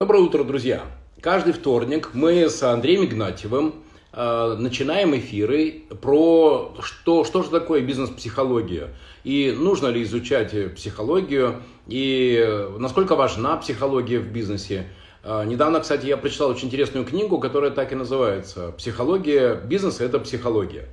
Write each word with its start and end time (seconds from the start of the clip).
Доброе 0.00 0.24
утро, 0.24 0.42
друзья! 0.42 0.86
Каждый 1.20 1.52
вторник 1.52 2.10
мы 2.14 2.50
с 2.50 2.60
Андреем 2.64 3.04
Игнатьевым 3.04 3.84
э, 4.12 4.56
начинаем 4.58 5.16
эфиры 5.16 5.84
про 6.02 6.74
что, 6.82 7.22
что 7.22 7.44
же 7.44 7.48
такое 7.50 7.80
бизнес-психология 7.80 8.88
и 9.22 9.54
нужно 9.56 9.86
ли 9.86 10.02
изучать 10.02 10.74
психологию 10.74 11.62
и 11.86 12.44
насколько 12.76 13.14
важна 13.14 13.56
психология 13.56 14.18
в 14.18 14.32
бизнесе. 14.32 14.88
Э, 15.22 15.44
недавно, 15.46 15.78
кстати, 15.78 16.06
я 16.06 16.16
прочитал 16.16 16.50
очень 16.50 16.66
интересную 16.66 17.06
книгу, 17.06 17.38
которая 17.38 17.70
так 17.70 17.92
и 17.92 17.94
называется 17.94 18.72
«Психология 18.76 19.54
бизнеса– 19.54 20.04
это 20.06 20.18
психология». 20.18 20.88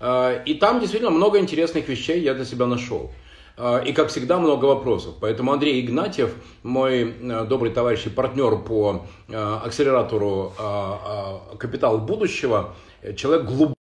Э, 0.00 0.42
и 0.46 0.54
там 0.54 0.80
действительно 0.80 1.10
много 1.10 1.38
интересных 1.38 1.86
вещей 1.86 2.22
я 2.22 2.32
для 2.32 2.46
себя 2.46 2.64
нашел. 2.64 3.12
Э, 3.58 3.82
и, 3.84 3.92
как 3.92 4.08
всегда, 4.08 4.38
много 4.38 4.66
вопросов. 4.66 5.16
Поэтому 5.20 5.52
Андрей 5.52 5.84
Игнатьев, 5.84 6.34
мой 6.62 7.12
добрый 7.46 7.72
товарищ 7.72 8.06
и 8.06 8.10
партнер 8.10 8.62
по 8.62 9.06
акселератору 9.28 10.52
«Капитал 11.58 11.98
будущего», 11.98 12.74
человек 13.16 13.46
глубокий, 13.46 13.74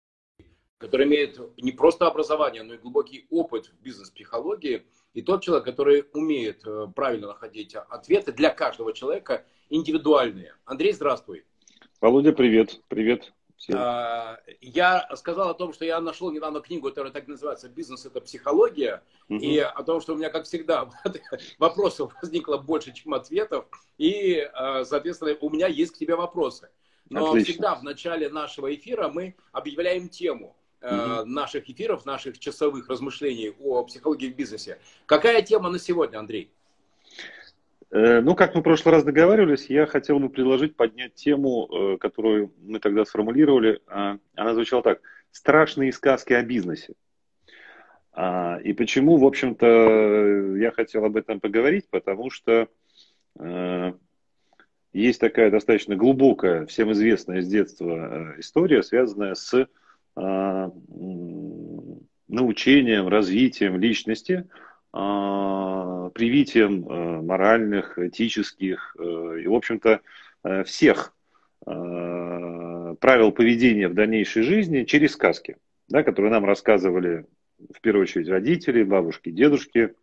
который 0.79 1.05
имеет 1.05 1.39
не 1.61 1.71
просто 1.71 2.07
образование, 2.07 2.63
но 2.63 2.73
и 2.73 2.77
глубокий 2.77 3.27
опыт 3.29 3.67
в 3.67 3.83
бизнес-психологии. 3.83 4.83
И 5.13 5.21
тот 5.21 5.43
человек, 5.43 5.65
который 5.65 6.05
умеет 6.13 6.63
правильно 6.95 7.27
находить 7.27 7.75
ответы 7.75 8.31
для 8.31 8.49
каждого 8.49 8.93
человека– 8.93 9.45
индивидуальные. 9.69 10.53
Андрей, 10.65 10.93
здравствуй. 10.93 11.45
Володя, 12.01 12.33
привет. 12.33 12.81
Привет. 12.87 13.33
А, 13.73 14.39
я 14.61 15.07
сказал 15.15 15.49
о 15.49 15.53
том, 15.53 15.73
что 15.73 15.85
я 15.85 15.99
нашел 15.99 16.31
недавно 16.31 16.61
книгу, 16.61 16.87
которая 16.89 17.11
так 17.11 17.27
называется 17.27 17.69
«Бизнес– 17.69 18.05
это 18.05 18.21
психология», 18.21 19.01
угу. 19.29 19.39
и 19.39 19.57
о 19.57 19.83
том, 19.83 20.01
что 20.01 20.13
у 20.13 20.17
меня, 20.17 20.29
как 20.29 20.45
всегда, 20.45 20.89
вопросов 21.59 22.13
возникло 22.21 22.57
больше, 22.57 22.93
чем 22.93 23.13
ответов, 23.13 23.65
и, 23.97 24.39
а, 24.53 24.85
соответственно, 24.85 25.35
у 25.41 25.49
меня 25.49 25.67
есть 25.67 25.93
к 25.93 25.97
тебе 25.97 26.15
вопросы. 26.15 26.69
Но 27.09 27.29
Отлично. 27.29 27.53
всегда 27.53 27.75
в 27.75 27.83
начале 27.83 28.29
нашего 28.29 28.73
эфира 28.73 29.07
мы 29.07 29.35
объявляем 29.53 30.09
тему 30.09 30.57
угу. 30.81 31.25
наших 31.25 31.69
эфиров, 31.69 32.05
наших 32.05 32.37
часовых 32.37 32.89
размышлений 32.89 33.55
о 33.59 33.83
психологии 33.83 34.29
в 34.29 34.35
бизнесе. 34.35 34.79
Какая 35.05 35.41
тема 35.41 35.69
на 35.69 35.79
сегодня, 35.79 36.17
Андрей? 36.17 36.51
Э, 37.89 38.19
ну, 38.21 38.35
как 38.35 38.53
мы 38.53 38.61
в 38.61 38.63
прошлый 38.63 38.95
раз 38.95 39.03
договаривались, 39.03 39.69
я 39.69 39.85
хотел 39.85 40.19
бы 40.19 40.29
предложить 40.29 40.75
поднять 40.75 41.15
тему, 41.15 41.67
э, 41.67 41.97
которую 41.97 42.53
мы 42.61 42.79
тогда 42.79 43.05
сформулировали. 43.05 43.81
А, 43.87 44.17
она 44.35 44.53
звучала 44.53 44.83
так. 44.83 45.01
Страшные 45.31 45.93
сказки 45.93 46.33
о 46.33 46.43
бизнесе. 46.43 46.93
А, 48.11 48.59
и 48.63 48.73
почему, 48.73 49.17
в 49.17 49.25
общем-то, 49.25 50.55
я 50.57 50.71
хотел 50.71 51.05
об 51.05 51.15
этом 51.15 51.39
поговорить, 51.39 51.87
потому 51.89 52.29
что 52.29 52.67
э, 53.39 53.93
есть 54.91 55.21
такая 55.21 55.51
достаточно 55.51 55.95
глубокая, 55.95 56.65
всем 56.65 56.91
известная 56.91 57.41
с 57.41 57.47
детства 57.47 58.33
история, 58.37 58.83
связанная 58.83 59.35
с 59.35 59.67
научением, 62.27 63.07
развитием 63.07 63.77
личности– 63.79 64.49
привитием 66.17 66.87
э, 66.87 67.21
моральных, 67.21 67.99
этических 67.99 68.95
э, 68.97 69.41
и, 69.43 69.47
в 69.47 69.53
общем-то, 69.53 70.01
э, 70.43 70.63
всех 70.63 71.13
правил 71.65 73.31
поведения 73.33 73.89
в 73.89 73.93
дальнейшей 73.93 74.43
жизни 74.43 74.85
через 74.85 75.13
сказки, 75.13 75.57
да, 75.89 76.01
которые 76.01 76.31
нам 76.31 76.45
рассказывали 76.45 77.25
в 77.57 77.81
первую 77.81 78.03
очередь 78.03 78.29
родители, 78.29 78.83
бабушки, 78.83 79.31
дедушки, 79.31 79.93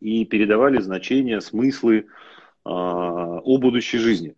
и 0.00 0.24
передавали 0.24 0.80
значения, 0.80 1.40
смыслы 1.40 2.06
о 2.64 3.58
будущей 3.58 3.98
жизни. 3.98 4.34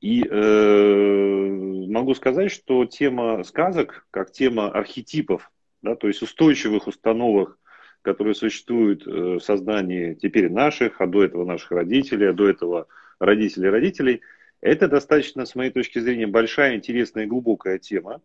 И 0.00 0.24
э, 0.24 1.86
могу 1.90 2.14
сказать, 2.14 2.50
что 2.50 2.86
тема 2.86 3.42
сказок, 3.44 4.06
как 4.10 4.32
тема 4.32 4.70
архетипов, 4.70 5.50
да, 5.82 5.94
то 5.94 6.08
есть 6.08 6.22
устойчивых 6.22 6.86
установок 6.86 7.58
которые 8.02 8.34
существуют 8.34 9.06
э, 9.06 9.10
в 9.10 9.40
сознании 9.40 10.14
теперь 10.14 10.50
наших, 10.50 11.00
а 11.00 11.06
до 11.06 11.24
этого 11.24 11.44
наших 11.44 11.70
родителей, 11.72 12.30
а 12.30 12.32
до 12.32 12.48
этого 12.48 12.86
родителей 13.18 13.68
родителей, 13.68 14.22
это 14.60 14.88
достаточно, 14.88 15.44
с 15.44 15.54
моей 15.54 15.70
точки 15.70 15.98
зрения, 15.98 16.26
большая, 16.26 16.76
интересная 16.76 17.24
и 17.24 17.28
глубокая 17.28 17.78
тема, 17.78 18.20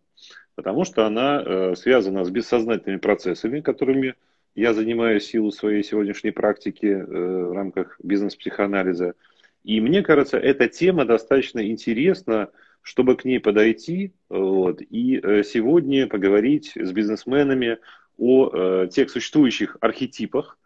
потому 0.55 0.85
что 0.85 1.05
она 1.05 1.43
э, 1.45 1.75
связана 1.75 2.23
с 2.23 2.29
бессознательными 2.29 2.99
процессами, 2.99 3.61
которыми 3.61 4.15
я 4.53 4.73
занимаюсь 4.73 5.25
силу 5.25 5.51
своей 5.51 5.83
сегодняшней 5.83 6.31
практики 6.31 6.85
э, 6.85 7.03
в 7.03 7.51
рамках 7.51 7.97
бизнес-психоанализа. 8.01 9.15
И 9.63 9.81
мне 9.81 10.03
кажется, 10.03 10.37
эта 10.37 10.69
тема 10.69 11.05
достаточно 11.05 11.67
интересна, 11.69 12.49
чтобы 12.81 13.17
к 13.17 13.25
ней 13.25 13.39
подойти 13.39 14.13
вот, 14.29 14.79
и 14.79 15.19
сегодня 15.43 16.05
поговорить 16.05 16.73
с 16.75 16.91
бизнесменами 16.91 17.79
о 18.17 18.49
э, 18.49 18.87
тех 18.87 19.09
существующих 19.09 19.77
архетипах 19.81 20.57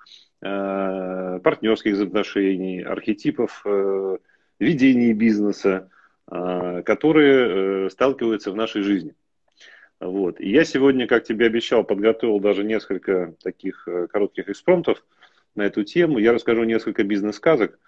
э, 0.42 1.40
партнерских 1.44 1.94
взаимоотношений, 1.94 2.82
архетипов 2.82 3.62
э, 3.66 4.18
ведения 4.60 5.14
бизнеса, 5.14 5.90
которые 6.28 7.90
сталкиваются 7.90 8.52
в 8.52 8.56
нашей 8.56 8.84
жизни. 8.84 9.16
Вот. 10.00 10.40
И 10.40 10.52
я 10.52 10.64
сегодня, 10.64 11.08
как 11.08 11.24
тебе 11.24 11.48
обещал, 11.48 11.84
подготовил 11.84 12.40
даже 12.40 12.64
несколько 12.64 13.34
таких 13.42 13.88
коротких 14.12 14.48
экспромтов 14.48 15.04
на 15.56 15.64
эту 15.64 15.84
тему. 15.84 16.20
Я 16.20 16.34
расскажу 16.34 16.66
несколько 16.66 17.04
бизнес-сказок. 17.04 17.80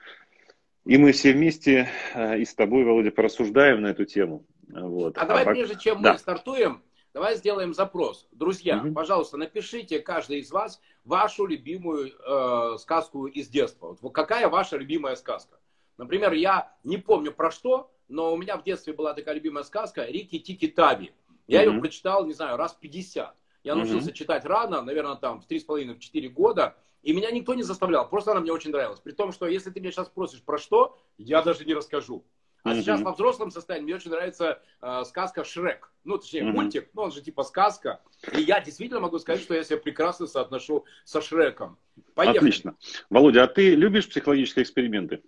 И 0.86 0.98
мы 0.98 1.12
все 1.12 1.34
вместе 1.34 1.88
и 2.16 2.44
с 2.44 2.56
тобой, 2.56 2.84
Володя, 2.84 3.12
порассуждаем 3.12 3.82
на 3.82 3.88
эту 3.88 4.06
тему. 4.06 4.44
Вот. 4.70 5.20
А, 5.20 5.22
а 5.22 5.26
давай, 5.28 5.46
пока... 5.46 5.54
прежде 5.54 5.76
чем 5.78 6.02
да. 6.02 6.14
мы 6.14 6.18
стартуем, 6.18 6.82
Давай 7.14 7.36
сделаем 7.36 7.74
запрос. 7.74 8.28
Друзья, 8.32 8.78
угу. 8.78 8.94
пожалуйста, 8.94 9.36
напишите 9.36 10.00
каждый 10.00 10.40
из 10.40 10.52
вас 10.52 10.80
вашу 11.04 11.46
любимую 11.46 12.10
э, 12.10 12.78
сказку 12.78 13.28
из 13.28 13.50
детства. 13.50 13.98
Вот 14.00 14.12
какая 14.12 14.48
ваша 14.48 14.78
любимая 14.78 15.16
сказка? 15.16 15.60
Например, 15.98 16.32
я 16.32 16.74
не 16.84 16.98
помню 16.98 17.34
про 17.34 17.52
что, 17.52 17.92
но 18.08 18.34
у 18.34 18.38
меня 18.38 18.56
в 18.56 18.64
детстве 18.64 18.94
была 18.94 19.14
такая 19.14 19.36
любимая 19.36 19.64
сказка 19.64 20.06
Рики 20.06 20.40
Тики 20.40 20.70
Таби. 20.70 21.12
Я 21.48 21.64
угу. 21.64 21.72
ее 21.72 21.80
прочитал, 21.82 22.26
не 22.26 22.34
знаю, 22.34 22.56
раз 22.56 22.74
50. 22.80 23.36
Я 23.64 23.76
научился 23.76 24.08
угу. 24.08 24.16
читать 24.16 24.46
рано, 24.46 24.82
наверное, 24.82 25.16
там 25.16 25.42
в 25.42 25.48
3,5-4 25.48 26.30
года. 26.30 26.78
И 27.04 27.14
меня 27.14 27.32
никто 27.32 27.56
не 27.56 27.64
заставлял, 27.64 28.08
просто 28.08 28.32
она 28.32 28.42
мне 28.42 28.54
очень 28.54 28.72
нравилась. 28.72 29.00
При 29.00 29.12
том, 29.12 29.32
что 29.32 29.48
если 29.48 29.72
ты 29.72 29.80
меня 29.80 29.92
сейчас 29.92 30.08
спросишь 30.08 30.44
про 30.44 30.58
что, 30.58 30.98
я 31.18 31.42
даже 31.42 31.66
не 31.66 31.74
расскажу. 31.74 32.24
А 32.64 32.72
mm-hmm. 32.72 32.82
сейчас 32.82 33.02
во 33.02 33.14
взрослом 33.14 33.52
состоянии 33.52 33.86
мне 33.86 33.96
очень 33.96 34.12
нравится 34.12 34.62
э, 34.82 35.04
сказка 35.06 35.44
Шрек. 35.44 35.92
Ну, 36.04 36.18
точнее, 36.18 36.42
mm-hmm. 36.42 36.52
мультик, 36.52 36.90
ну, 36.94 37.04
он 37.04 37.12
же 37.12 37.22
типа 37.22 37.44
сказка. 37.44 38.02
И 38.34 38.42
я 38.42 38.60
действительно 38.60 39.00
могу 39.00 39.18
сказать, 39.20 39.42
что 39.42 39.56
я 39.56 39.64
себя 39.64 39.78
прекрасно 39.78 40.28
соотношу 40.28 40.86
со 41.04 41.22
Шреком. 41.22 41.78
Поехали. 42.14 42.38
Отлично. 42.38 42.76
Володя, 43.10 43.44
а 43.44 43.48
ты 43.48 43.76
любишь 43.76 44.08
психологические 44.08 44.64
эксперименты? 44.64 45.22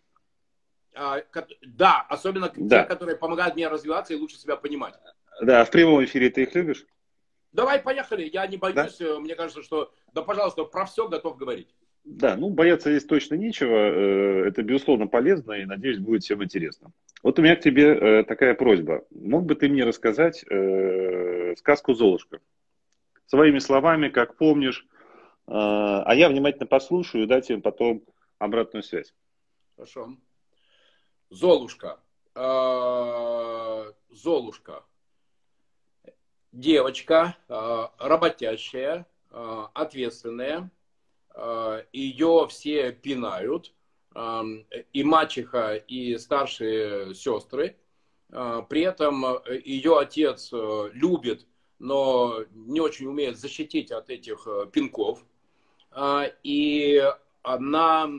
А, 0.96 1.24
да, 1.62 2.02
особенно 2.08 2.52
да. 2.56 2.84
те, 2.84 2.88
которые 2.88 3.18
помогают 3.18 3.56
мне 3.56 3.68
развиваться 3.68 4.14
и 4.14 4.18
лучше 4.18 4.38
себя 4.38 4.56
понимать. 4.56 4.94
Да, 5.42 5.66
в 5.66 5.72
прямом 5.72 6.04
эфире 6.04 6.30
ты 6.30 6.44
их 6.44 6.54
любишь? 6.54 6.86
Давай, 7.52 7.80
поехали. 7.80 8.30
Я 8.32 8.46
не 8.48 8.58
боюсь. 8.58 8.76
Да? 8.76 9.06
Э, 9.06 9.20
мне 9.20 9.36
кажется, 9.36 9.64
что, 9.64 9.94
да, 10.14 10.22
пожалуйста, 10.22 10.66
про 10.66 10.86
все 10.86 11.08
готов 11.08 11.38
говорить. 11.38 11.74
Да, 12.04 12.36
ну 12.36 12.50
бояться 12.50 12.90
здесь 12.90 13.06
точно 13.06 13.36
нечего. 13.36 13.76
Э, 13.76 14.48
это, 14.48 14.62
безусловно, 14.62 15.08
полезно 15.08 15.54
и, 15.54 15.66
надеюсь, 15.66 16.00
будет 16.00 16.24
всем 16.24 16.44
интересно. 16.44 16.92
Вот 17.24 17.40
у 17.40 17.42
меня 17.42 17.56
к 17.56 17.62
тебе 17.62 17.96
э, 17.96 18.24
такая 18.24 18.54
просьба. 18.54 19.04
Мог 19.10 19.46
бы 19.46 19.56
ты 19.56 19.70
мне 19.70 19.84
рассказать 19.84 20.44
э, 20.44 21.56
сказку 21.58 21.94
«Золушка»? 21.94 22.40
Своими 23.26 23.60
словами, 23.60 24.10
как 24.10 24.36
помнишь. 24.36 24.86
А 25.46 26.14
я 26.14 26.30
внимательно 26.30 26.68
послушаю 26.68 27.24
и 27.24 27.28
дать 27.28 27.50
им 27.50 27.62
потом 27.62 28.04
обратную 28.38 28.84
связь. 28.84 29.14
Хорошо. 29.76 30.16
Золушка. 31.30 32.00
Золушка. 34.10 34.84
Девочка, 36.52 37.36
работящая, 37.98 39.06
ответственная, 39.32 40.70
Э, 41.36 41.84
ее 41.92 42.48
все 42.50 42.92
пинают, 42.92 43.74
и 44.16 45.04
мачеха, 45.04 45.76
и 45.76 46.18
старшие 46.18 47.14
сестры. 47.16 47.78
Э, 48.32 48.62
при 48.68 48.82
этом 48.82 49.26
э, 49.26 49.62
ее 49.64 49.98
отец 50.00 50.52
любит, 50.52 51.48
но 51.80 52.44
не 52.54 52.80
очень 52.80 53.08
умеет 53.08 53.38
защитить 53.38 53.92
от 53.92 54.10
этих 54.10 54.48
пинков. 54.72 55.26
И 56.44 57.04
она, 57.44 58.10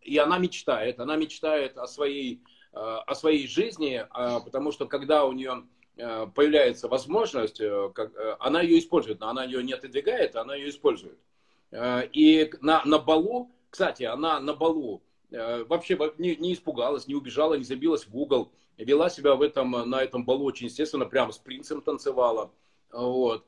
и 0.00 0.18
она 0.18 0.38
мечтает, 0.38 0.98
она 0.98 1.14
мечтает 1.16 1.78
о 1.78 1.86
своей, 1.86 2.42
о 2.72 3.14
своей 3.14 3.46
жизни, 3.46 4.04
потому 4.10 4.72
что 4.72 4.86
когда 4.86 5.24
у 5.24 5.32
нее 5.32 5.64
появляется 5.94 6.88
возможность, 6.88 7.60
она 8.40 8.62
ее 8.62 8.80
использует, 8.80 9.22
она 9.22 9.44
ее 9.44 9.62
не 9.62 9.74
отодвигает, 9.74 10.34
она 10.34 10.56
ее 10.56 10.70
использует. 10.70 11.18
Э, 11.74 12.06
и 12.12 12.50
на, 12.60 12.84
на 12.84 12.98
балу, 12.98 13.50
кстати, 13.68 14.04
она 14.04 14.38
на 14.40 14.54
балу 14.54 15.02
вообще 15.68 15.98
не, 16.18 16.36
не 16.36 16.52
испугалась, 16.52 17.06
не 17.06 17.14
убежала, 17.14 17.54
не 17.54 17.64
забилась 17.64 18.06
в 18.06 18.16
угол, 18.16 18.52
вела 18.76 19.10
себя 19.10 19.34
в 19.34 19.42
этом, 19.42 19.70
на 19.70 20.02
этом 20.02 20.24
балу 20.24 20.44
очень 20.44 20.66
естественно, 20.66 21.06
прямо 21.06 21.32
с 21.32 21.38
принцем 21.38 21.80
танцевала. 21.80 22.50
Вот. 22.92 23.44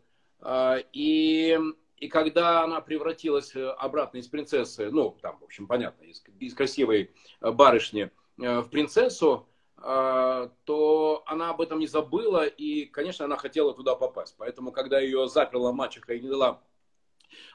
И, 0.93 1.59
и 1.97 2.09
когда 2.09 2.65
она 2.65 2.81
превратилась 2.81 3.53
обратно 3.55 4.19
из 4.19 4.27
принцессы, 4.29 4.91
ну, 4.91 5.17
там, 5.23 5.38
в 5.38 5.44
общем, 5.44 5.67
понятно, 5.67 6.05
из, 6.05 6.23
из 6.41 6.55
красивой 6.55 7.12
барышни 7.41 8.11
в 8.37 8.69
принцессу, 8.71 9.47
а, 9.79 10.50
то 10.65 11.23
она 11.27 11.50
об 11.50 11.61
этом 11.61 11.79
не 11.79 11.87
забыла, 11.87 12.47
и, 12.47 12.87
конечно, 12.87 13.25
она 13.25 13.37
хотела 13.37 13.75
туда 13.75 13.94
попасть. 13.94 14.35
Поэтому, 14.38 14.73
когда 14.73 14.99
ее 14.99 15.29
заперла 15.29 15.73
мачеха 15.73 16.15
и 16.15 16.21
не 16.21 16.29
дала 16.29 16.62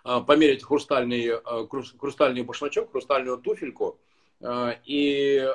а, 0.04 0.22
померить 0.22 0.63
хрустальный, 0.63 1.31
а, 1.33 1.68
хрустальный 1.68 2.44
башмачок, 2.44 2.92
хрустальную 2.92 3.38
туфельку, 3.38 4.00
и 4.85 5.47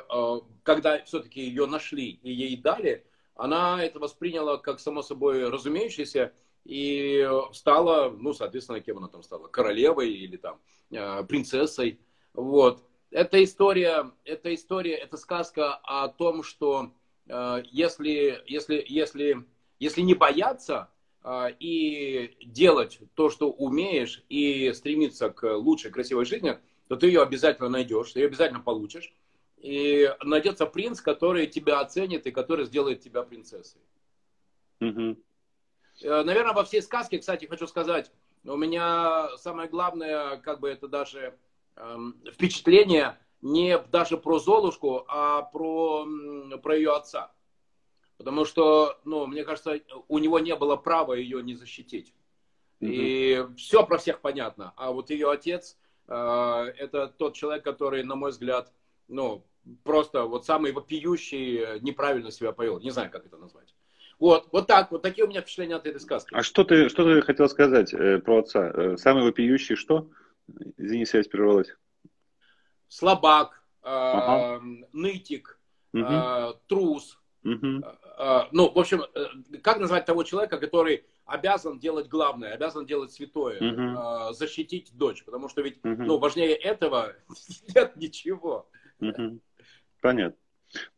когда 0.62 1.02
все-таки 1.04 1.40
ее 1.40 1.66
нашли 1.66 2.20
и 2.22 2.32
ей 2.32 2.56
дали, 2.56 3.04
она 3.34 3.82
это 3.82 3.98
восприняла 3.98 4.58
как 4.58 4.80
само 4.80 5.02
собой 5.02 5.48
разумеющееся, 5.48 6.32
и 6.64 7.28
стала, 7.52 8.10
ну, 8.10 8.32
соответственно, 8.32 8.80
кем 8.80 8.98
она 8.98 9.08
там 9.08 9.22
стала, 9.22 9.48
королевой 9.48 10.12
или 10.12 10.36
там 10.36 10.60
принцессой, 11.26 11.98
вот. 12.36 12.82
Эта 13.10 13.42
история, 13.42 14.12
эта 14.24 14.54
история, 14.54 14.94
это 14.94 15.16
сказка 15.16 15.74
о 15.74 16.08
том, 16.08 16.42
что 16.42 16.92
э, 17.28 17.62
если, 17.70 18.42
если, 18.46 18.84
если, 18.86 19.46
если 19.78 20.00
не 20.02 20.14
бояться 20.14 20.90
э, 21.22 21.52
и 21.58 22.36
делать 22.44 22.98
то, 23.14 23.30
что 23.30 23.50
умеешь, 23.50 24.24
и 24.28 24.72
стремиться 24.74 25.30
к 25.30 25.50
лучшей, 25.56 25.92
красивой 25.92 26.24
жизни, 26.24 26.58
то 26.88 26.96
ты 26.96 27.06
ее 27.06 27.22
обязательно 27.22 27.68
найдешь, 27.68 28.12
ты 28.12 28.20
ее 28.20 28.26
обязательно 28.26 28.60
получишь. 28.60 29.12
И 29.58 30.14
найдется 30.22 30.66
принц, 30.66 31.00
который 31.00 31.46
тебя 31.46 31.80
оценит 31.80 32.26
и 32.26 32.30
который 32.30 32.66
сделает 32.66 33.00
тебя 33.00 33.22
принцессой. 33.22 33.80
Угу. 34.80 35.16
Наверное, 36.02 36.52
во 36.52 36.64
всей 36.64 36.82
сказке, 36.82 37.18
кстати, 37.18 37.46
хочу 37.46 37.66
сказать, 37.66 38.12
у 38.44 38.56
меня 38.56 39.36
самое 39.38 39.68
главное, 39.68 40.36
как 40.36 40.60
бы 40.60 40.68
это 40.68 40.88
даже 40.88 41.36
Эм, 41.76 42.16
впечатление 42.32 43.18
не 43.42 43.78
даже 43.78 44.16
про 44.16 44.38
Золушку, 44.38 45.04
а 45.08 45.42
про, 45.42 46.06
про 46.62 46.76
ее 46.76 46.94
отца. 46.94 47.32
Потому 48.16 48.46
что, 48.46 48.98
ну, 49.04 49.26
мне 49.26 49.44
кажется, 49.44 49.78
у 50.08 50.18
него 50.18 50.38
не 50.38 50.56
было 50.56 50.76
права 50.76 51.12
ее 51.12 51.42
не 51.42 51.54
защитить. 51.54 52.14
Mm-hmm. 52.80 52.88
И 52.88 53.46
все 53.58 53.84
про 53.84 53.98
всех 53.98 54.20
понятно. 54.20 54.72
А 54.76 54.90
вот 54.90 55.10
ее 55.10 55.30
отец, 55.30 55.76
э, 55.76 55.85
это 56.08 57.08
тот 57.18 57.34
человек, 57.34 57.64
который, 57.64 58.02
на 58.04 58.14
мой 58.14 58.30
взгляд, 58.30 58.72
ну, 59.08 59.44
просто 59.82 60.24
вот 60.24 60.46
самый 60.46 60.72
вопиющий, 60.72 61.80
неправильно 61.80 62.30
себя 62.30 62.52
повел. 62.52 62.78
Не 62.80 62.90
знаю, 62.90 63.10
как 63.10 63.26
это 63.26 63.36
назвать. 63.36 63.74
Вот, 64.18 64.48
вот 64.50 64.66
так, 64.66 64.90
вот 64.90 65.02
такие 65.02 65.24
у 65.24 65.28
меня 65.28 65.42
впечатления 65.42 65.76
от 65.76 65.86
этой 65.86 66.00
сказки. 66.00 66.34
А 66.34 66.42
что 66.42 66.64
ты, 66.64 66.88
что 66.88 67.04
ты 67.04 67.20
хотел 67.20 67.48
сказать 67.48 67.92
э, 67.92 68.18
про 68.18 68.38
отца? 68.38 68.70
Э, 68.74 68.96
самый 68.96 69.24
вопиющий 69.24 69.76
что? 69.76 70.08
Извини, 70.78 71.04
связь 71.04 71.28
прервалась. 71.28 71.74
Слабак, 72.88 73.62
э, 73.82 73.88
ага. 73.88 74.62
нытик, 74.92 75.58
угу. 75.92 76.02
э, 76.02 76.54
трус. 76.66 77.18
Угу. 77.44 77.84
Э, 78.18 78.42
ну, 78.52 78.70
в 78.70 78.78
общем, 78.78 79.02
э, 79.02 79.58
как 79.62 79.78
назвать 79.78 80.04
того 80.06 80.22
человека, 80.24 80.58
который 80.58 81.04
обязан 81.24 81.78
делать 81.78 82.08
главное, 82.08 82.52
обязан 82.52 82.86
делать 82.86 83.12
святое, 83.12 83.58
э, 83.60 84.32
защитить 84.32 84.92
дочь, 84.96 85.24
потому 85.24 85.48
что 85.48 85.62
ведь, 85.62 85.78
угу. 85.84 86.02
ну, 86.02 86.18
важнее 86.18 86.54
этого 86.54 87.14
нет 87.74 87.96
ничего. 87.96 88.68
Угу. 89.00 89.40
Понятно. 90.00 90.38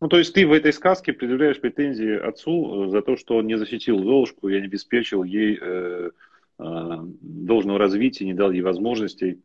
Ну, 0.00 0.08
то 0.08 0.18
есть 0.18 0.34
ты 0.34 0.46
в 0.46 0.52
этой 0.52 0.72
сказке 0.72 1.12
предъявляешь 1.12 1.60
претензии 1.60 2.16
отцу 2.16 2.88
за 2.88 3.02
то, 3.02 3.16
что 3.16 3.36
он 3.36 3.46
не 3.46 3.58
защитил 3.58 3.98
Золушку, 3.98 4.48
я 4.48 4.60
не 4.60 4.66
обеспечил 4.66 5.24
ей 5.24 5.58
э, 5.60 6.10
Э, 6.58 6.96
должного 7.20 7.78
развития, 7.78 8.24
не 8.24 8.34
дал 8.34 8.50
ей 8.50 8.62
возможностей. 8.62 9.40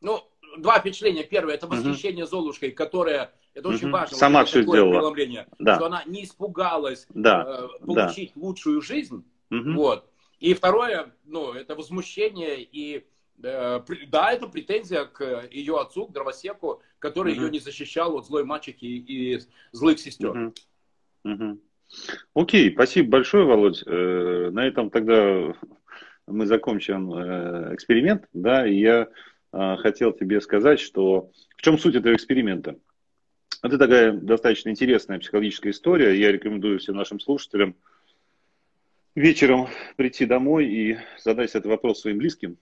Ну, 0.00 0.20
два 0.56 0.80
впечатления. 0.80 1.22
Первое, 1.22 1.54
это 1.54 1.66
восхищение 1.66 2.24
угу. 2.24 2.30
Золушкой, 2.30 2.70
которая, 2.70 3.34
это 3.54 3.68
угу. 3.68 3.76
очень 3.76 3.90
важно. 3.90 4.16
Сама 4.16 4.44
все 4.44 4.62
сделала. 4.62 5.14
Да. 5.58 5.76
Что 5.76 5.86
она 5.86 6.02
не 6.06 6.24
испугалась 6.24 7.06
да. 7.10 7.68
э, 7.80 7.84
получить 7.84 8.32
да. 8.34 8.40
лучшую 8.40 8.80
жизнь. 8.80 9.24
Угу. 9.50 9.72
Вот. 9.72 10.10
И 10.38 10.54
второе, 10.54 11.12
ну, 11.24 11.52
это 11.52 11.74
возмущение 11.74 12.62
и 12.62 13.04
э, 13.42 13.80
да, 14.08 14.32
это 14.32 14.46
претензия 14.46 15.04
к 15.04 15.48
ее 15.50 15.78
отцу, 15.80 16.06
к 16.06 16.12
дровосеку, 16.12 16.82
который 16.98 17.32
угу. 17.32 17.42
ее 17.42 17.50
не 17.50 17.58
защищал 17.58 18.16
от 18.16 18.26
злой 18.26 18.44
мачехи 18.44 18.84
и 18.84 19.40
злых 19.72 19.98
сестер. 19.98 20.30
Угу. 20.30 20.54
Угу. 21.24 21.58
Окей, 22.34 22.72
спасибо 22.72 23.10
большое, 23.10 23.44
Володь. 23.44 23.82
Э, 23.86 24.50
на 24.52 24.66
этом 24.66 24.90
тогда 24.90 25.54
мы 26.26 26.46
закончим 26.46 27.12
э, 27.12 27.74
эксперимент, 27.74 28.26
да, 28.32 28.66
и 28.66 28.76
я 28.76 29.08
э, 29.52 29.76
хотел 29.78 30.12
тебе 30.12 30.40
сказать, 30.40 30.78
что 30.80 31.30
в 31.56 31.62
чем 31.62 31.78
суть 31.78 31.96
этого 31.96 32.14
эксперимента? 32.14 32.78
Это 33.62 33.78
такая 33.78 34.12
достаточно 34.12 34.70
интересная 34.70 35.18
психологическая 35.18 35.72
история. 35.72 36.18
Я 36.18 36.32
рекомендую 36.32 36.78
всем 36.78 36.96
нашим 36.96 37.20
слушателям 37.20 37.74
вечером 39.14 39.68
прийти 39.96 40.24
домой 40.24 40.66
и 40.66 40.98
задать 41.18 41.50
этот 41.50 41.66
вопрос 41.66 42.00
своим 42.00 42.18
близким, 42.18 42.56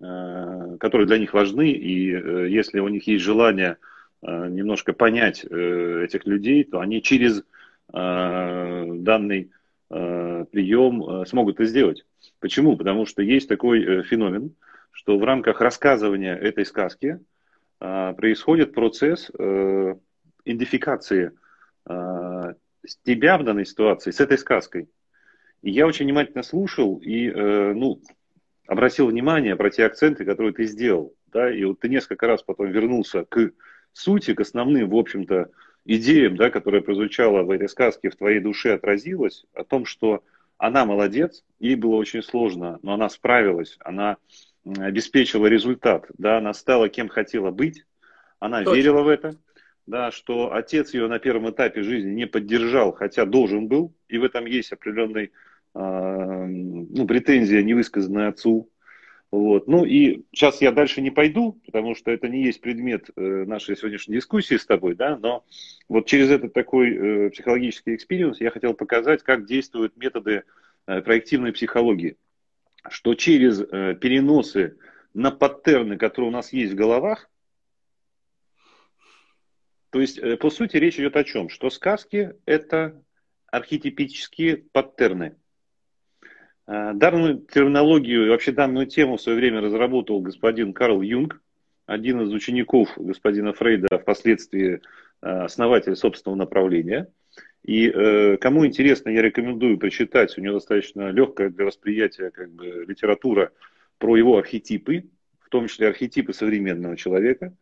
э, 0.00 0.76
которые 0.80 1.06
для 1.06 1.18
них 1.18 1.34
важны. 1.34 1.70
И 1.70 2.06
если 2.50 2.80
у 2.80 2.88
них 2.88 3.06
есть 3.06 3.24
желание 3.24 3.76
немножко 4.20 4.92
понять 4.94 5.44
этих 5.44 6.26
людей, 6.26 6.64
то 6.64 6.80
они 6.80 7.02
через 7.02 7.44
данный 7.86 9.52
прием 9.88 11.24
смогут 11.24 11.54
это 11.54 11.66
сделать. 11.66 12.04
Почему? 12.40 12.76
Потому 12.76 13.06
что 13.06 13.22
есть 13.22 13.48
такой 13.48 13.82
э, 13.82 14.02
феномен, 14.02 14.54
что 14.92 15.18
в 15.18 15.24
рамках 15.24 15.60
рассказывания 15.60 16.34
этой 16.34 16.64
сказки 16.64 17.20
а, 17.80 18.12
происходит 18.14 18.74
процесс 18.74 19.30
э, 19.38 19.94
идентификации 20.48 21.32
а, 21.84 22.54
тебя 23.04 23.38
в 23.38 23.44
данной 23.44 23.66
ситуации 23.66 24.10
с 24.10 24.20
этой 24.20 24.38
сказкой. 24.38 24.88
И 25.62 25.70
я 25.70 25.86
очень 25.86 26.06
внимательно 26.06 26.42
слушал 26.42 26.98
и 26.98 27.28
э, 27.28 27.72
ну, 27.74 28.00
обратил 28.66 29.08
внимание 29.08 29.56
про 29.56 29.70
те 29.70 29.86
акценты, 29.86 30.24
которые 30.24 30.52
ты 30.52 30.64
сделал. 30.64 31.14
Да? 31.26 31.50
И 31.50 31.64
вот 31.64 31.80
ты 31.80 31.88
несколько 31.88 32.26
раз 32.26 32.42
потом 32.42 32.70
вернулся 32.70 33.24
к 33.24 33.50
сути, 33.92 34.34
к 34.34 34.40
основным, 34.40 34.88
в 34.88 34.96
общем-то, 34.96 35.50
идеям, 35.84 36.36
да, 36.36 36.50
которая 36.50 36.80
прозвучала 36.80 37.42
в 37.42 37.50
этой 37.50 37.68
сказке, 37.68 38.10
в 38.10 38.16
твоей 38.16 38.40
душе 38.40 38.74
отразилась, 38.74 39.44
о 39.54 39.64
том, 39.64 39.84
что 39.84 40.22
она 40.58 40.84
молодец, 40.84 41.44
ей 41.58 41.76
было 41.76 41.96
очень 41.96 42.22
сложно, 42.22 42.78
но 42.82 42.94
она 42.94 43.08
справилась, 43.08 43.76
она 43.80 44.18
обеспечила 44.64 45.46
результат, 45.46 46.06
да, 46.18 46.38
она 46.38 46.52
стала 46.52 46.88
кем 46.88 47.08
хотела 47.08 47.50
быть, 47.50 47.84
она 48.38 48.62
Точно. 48.62 48.76
верила 48.76 49.02
в 49.02 49.08
это, 49.08 49.34
да, 49.88 50.10
что 50.10 50.52
отец 50.52 50.94
ее 50.94 51.08
на 51.08 51.18
первом 51.18 51.50
этапе 51.50 51.82
жизни 51.82 52.10
не 52.10 52.26
поддержал, 52.26 52.92
хотя 52.92 53.24
должен 53.24 53.68
был, 53.68 53.94
и 54.08 54.18
в 54.18 54.24
этом 54.24 54.46
есть 54.46 54.72
определенный 54.72 55.32
э, 55.74 56.46
ну, 56.46 57.06
претензия, 57.06 57.62
невысказанная 57.62 58.28
отцу, 58.28 58.70
вот. 59.30 59.68
Ну 59.68 59.84
и 59.84 60.22
сейчас 60.32 60.62
я 60.62 60.72
дальше 60.72 61.02
не 61.02 61.10
пойду, 61.10 61.60
потому 61.66 61.94
что 61.94 62.10
это 62.10 62.28
не 62.28 62.44
есть 62.44 62.60
предмет 62.60 63.10
э, 63.14 63.44
нашей 63.44 63.76
сегодняшней 63.76 64.16
дискуссии 64.16 64.56
с 64.56 64.64
тобой, 64.64 64.94
да, 64.94 65.18
но 65.18 65.44
вот 65.88 66.06
через 66.06 66.30
этот 66.30 66.54
такой 66.54 66.94
э, 66.94 67.30
психологический 67.30 67.94
experience 67.94 68.40
я 68.40 68.50
хотел 68.50 68.72
показать, 68.72 69.22
как 69.22 69.46
действуют 69.46 69.96
методы 69.96 70.44
э, 70.86 71.02
проективной 71.02 71.52
психологии. 71.52 72.16
Что 72.88 73.14
через 73.14 73.58
переносы 73.58 74.78
на 75.12 75.30
паттерны, 75.30 75.98
которые 75.98 76.30
у 76.30 76.32
нас 76.32 76.52
есть 76.52 76.72
в 76.72 76.76
головах, 76.76 77.28
то 79.90 80.00
есть, 80.00 80.20
по 80.38 80.50
сути, 80.50 80.76
речь 80.76 80.98
идет 80.98 81.16
о 81.16 81.24
чем? 81.24 81.48
Что 81.48 81.70
сказки– 81.70 82.34
это 82.46 83.02
архетипические 83.50 84.58
паттерны– 84.72 85.36
Э, 86.68 86.92
данную 86.94 87.38
терминологию 87.38 88.26
и 88.26 88.28
вообще 88.28 88.52
данную 88.52 88.86
тему 88.86 89.16
в 89.16 89.22
свое 89.22 89.38
время 89.38 89.62
разработал 89.62 90.20
господин 90.20 90.74
Карл 90.74 91.00
Юнг, 91.00 91.40
один 91.86 92.20
из 92.20 92.30
учеников 92.30 92.90
господина 92.96 93.54
Фрейда, 93.54 93.98
впоследствии 93.98 94.74
э, 94.74 95.26
основатель 95.26 95.96
собственного 95.96 96.36
направления. 96.36 97.08
И 97.64 97.88
э, 97.88 98.36
кому 98.36 98.66
интересно, 98.66 99.08
я 99.08 99.22
рекомендую 99.22 99.78
прочитать, 99.78 100.36
у 100.36 100.42
него 100.42 100.54
достаточно 100.54 101.08
легкая 101.10 101.48
для 101.48 101.64
восприятия 101.64 102.30
как 102.30 102.52
бы, 102.52 102.84
литература 102.86 103.50
про 103.96 104.16
его 104.16 104.36
архетипы, 104.36 105.04
в 105.40 105.48
том 105.48 105.68
числе 105.68 105.88
архетипы 105.88 106.34
современного 106.34 106.98
человека. 106.98 107.54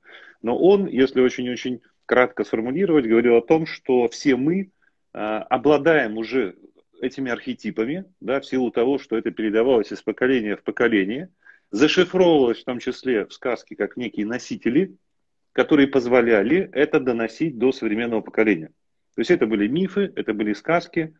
Но 0.42 0.58
он, 0.58 0.86
если 0.88 1.20
очень-очень 1.20 1.80
кратко 2.06 2.44
сформулировать, 2.44 3.06
говорил 3.06 3.36
о 3.36 3.42
том, 3.42 3.66
что 3.66 4.08
все 4.08 4.36
мы 4.36 4.70
обладаем 5.12 6.18
уже 6.18 6.56
этими 7.00 7.30
архетипами, 7.30 8.04
да, 8.20 8.40
в 8.40 8.46
силу 8.46 8.70
того, 8.70 8.98
что 8.98 9.16
это 9.16 9.30
передавалось 9.30 9.92
из 9.92 10.02
поколения 10.02 10.56
в 10.56 10.62
поколение, 10.62 11.30
зашифровывалось 11.70 12.60
в 12.60 12.64
том 12.64 12.78
числе 12.78 13.24
в 13.26 13.32
сказке 13.32 13.76
как 13.76 13.96
некие 13.96 14.26
носители 14.26 14.96
которые 15.56 15.88
позволяли 15.88 16.68
это 16.74 17.00
доносить 17.00 17.56
до 17.56 17.72
современного 17.72 18.20
поколения. 18.20 18.66
То 19.14 19.22
есть 19.22 19.30
это 19.30 19.46
были 19.46 19.66
мифы, 19.66 20.12
это 20.14 20.34
были 20.34 20.52
сказки, 20.52 21.14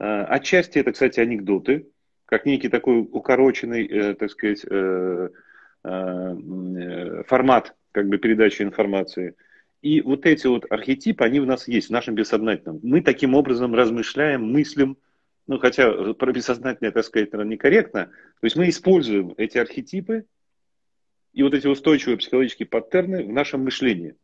э, 0.00 0.22
отчасти 0.24 0.80
это, 0.80 0.90
кстати, 0.90 1.20
анекдоты, 1.20 1.86
как 2.24 2.44
некий 2.44 2.68
такой 2.68 2.98
укороченный, 3.02 3.86
э, 3.86 4.14
так 4.14 4.32
сказать, 4.32 4.66
э, 4.68 5.28
формат 7.28 7.76
как 7.92 8.08
бы 8.08 8.18
передачи 8.18 8.62
информации. 8.62 9.36
И 9.80 10.00
вот 10.00 10.26
эти 10.26 10.46
вот 10.46 10.66
архетипы, 10.70 11.24
они 11.24 11.40
у 11.40 11.46
нас 11.46 11.68
есть 11.68 11.88
в 11.88 11.92
нашем 11.92 12.14
бессознательном. 12.14 12.80
Мы 12.82 13.00
таким 13.00 13.34
образом 13.34 13.74
размышляем, 13.74 14.50
мыслим, 14.50 14.96
ну 15.46 15.58
хотя 15.58 16.14
про 16.14 16.32
бессознательное, 16.32 16.90
так 16.90 17.04
сказать, 17.04 17.32
наверное, 17.32 17.52
некорректно. 17.52 18.06
То 18.06 18.44
есть 18.44 18.56
мы 18.56 18.68
используем 18.68 19.34
эти 19.36 19.56
архетипы 19.58 20.24
и 21.32 21.42
вот 21.42 21.54
эти 21.54 21.68
устойчивые 21.68 22.18
психологические 22.18 22.66
паттерны 22.66 23.24
в 23.24 23.32
нашем 23.32 23.62
мышлении. 23.62 24.16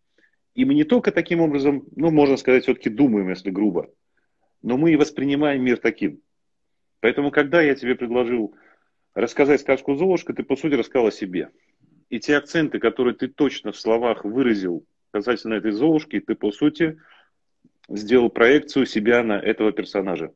И 0.54 0.64
мы 0.64 0.74
не 0.74 0.84
только 0.84 1.12
таким 1.12 1.40
образом, 1.40 1.86
ну, 1.94 2.10
можно 2.10 2.36
сказать, 2.36 2.64
все-таки 2.64 2.90
думаем, 2.90 3.28
если 3.28 3.50
грубо, 3.50 3.90
но 4.62 4.76
мы 4.76 4.92
и 4.92 4.96
воспринимаем 4.96 5.64
мир 5.64 5.78
таким. 5.78 6.20
Поэтому, 7.00 7.30
когда 7.30 7.60
я 7.60 7.74
тебе 7.74 7.94
предложил 7.94 8.54
рассказать 9.14 9.60
сказку 9.60 9.94
«Золушка», 9.94 10.32
ты, 10.32 10.42
по 10.42 10.56
сути, 10.56 10.74
рассказал 10.74 11.08
о 11.08 11.12
себе. 11.12 11.50
И 12.08 12.18
те 12.18 12.36
акценты, 12.36 12.78
которые 12.78 13.14
ты 13.14 13.28
точно 13.28 13.72
в 13.72 13.76
словах 13.76 14.24
выразил 14.24 14.84
касательно 15.14 15.54
этой 15.54 15.72
Золушки, 15.72 16.20
ты, 16.20 16.34
по 16.34 16.52
сути, 16.52 16.98
сделал 17.88 18.28
проекцию 18.28 18.86
себя 18.86 19.22
на 19.22 19.38
этого 19.38 19.72
персонажа. 19.72 20.32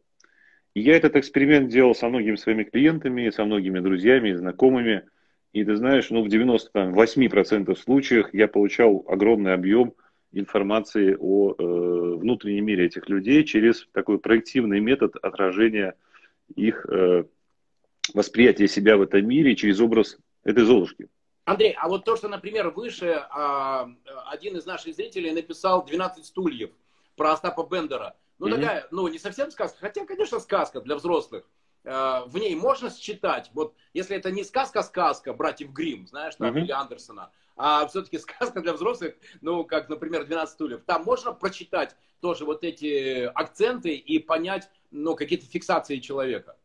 И 0.75 0.80
я 0.80 0.97
этот 0.97 1.16
эксперимент 1.16 1.68
делал 1.68 1.94
со 1.94 2.08
многими 2.08 2.37
своими 2.37 2.64
клиентами, 2.64 3.30
со 3.30 3.44
многими 3.44 3.80
друзьями, 3.80 4.32
знакомыми– 4.32 5.02
и 5.52 5.64
ты 5.64 5.76
знаешь, 5.76 6.11
ну, 6.11 6.23
в 6.23 6.28
98% 6.28 7.75
случаях 7.76 8.35
я 8.35 8.49
получал 8.49 9.04
огромный 9.08 9.54
объем 9.54 9.94
информации 10.32 11.16
о 11.18 11.52
э, 11.52 12.16
внутреннем 12.16 12.66
мире 12.66 12.87
этих 12.87 13.08
людей 13.08 13.44
через 13.44 13.88
такой 13.92 14.18
проективный 14.18 14.80
метод 14.80 15.16
отражения 15.16 15.94
их 16.54 16.87
э, 16.90 17.25
восприятия 18.12 18.68
себя 18.68 18.99
в 18.99 19.02
этом 19.02 19.26
мире 19.26 19.56
через 19.56 19.80
образ 19.80 20.18
этой 20.44 20.64
Золушки. 20.64 21.08
Андрей, 21.50 21.73
а 21.78 21.88
вот 21.88 22.05
то, 22.05 22.17
что, 22.17 22.28
например, 22.28 22.71
выше 22.71 23.26
а, 23.31 23.88
один 24.26 24.57
из 24.57 24.67
наших 24.67 24.95
зрителей 24.95 25.31
написал 25.33 25.87
«12 25.87 26.25
стульев» 26.25 26.71
про 27.17 27.33
Остапа 27.33 27.67
Бендера. 27.67 28.17
Ну, 28.38 28.49
mm-hmm. 28.49 28.55
такая, 28.55 28.88
ну, 28.90 29.09
не 29.09 29.19
совсем 29.19 29.50
сказка, 29.50 29.78
хотя, 29.81 30.05
конечно, 30.05 30.38
сказка 30.40 30.81
для 30.81 30.97
взрослых. 30.97 31.45
Э, 31.85 32.23
в 32.26 32.38
ней 32.38 32.55
можно 32.55 32.90
считать, 32.90 33.50
вот 33.52 33.75
если 33.93 34.17
это 34.17 34.31
не 34.31 34.45
сказка-сказка 34.45 35.33
братьев 35.33 35.71
Грим, 35.71 36.07
знаешь, 36.07 36.37
там, 36.37 36.55
mm-hmm. 36.55 36.61
или 36.61 36.71
Андерсона, 36.71 37.33
а 37.57 37.87
все-таки 37.88 38.19
сказка 38.19 38.61
для 38.61 38.75
взрослых, 38.75 39.14
ну, 39.40 39.64
как, 39.64 39.88
например, 39.88 40.25
12 40.25 40.55
стульев, 40.55 40.83
там 40.85 41.02
можно 41.05 41.33
прочитать 41.33 41.97
тоже 42.21 42.45
вот 42.45 42.62
эти 42.62 43.25
акценты 43.35 43.95
и 43.95 44.19
понять, 44.19 44.71
ну, 44.90 45.17
какие-то 45.17 45.47
фиксации 45.47 45.99
человека. 45.99 46.57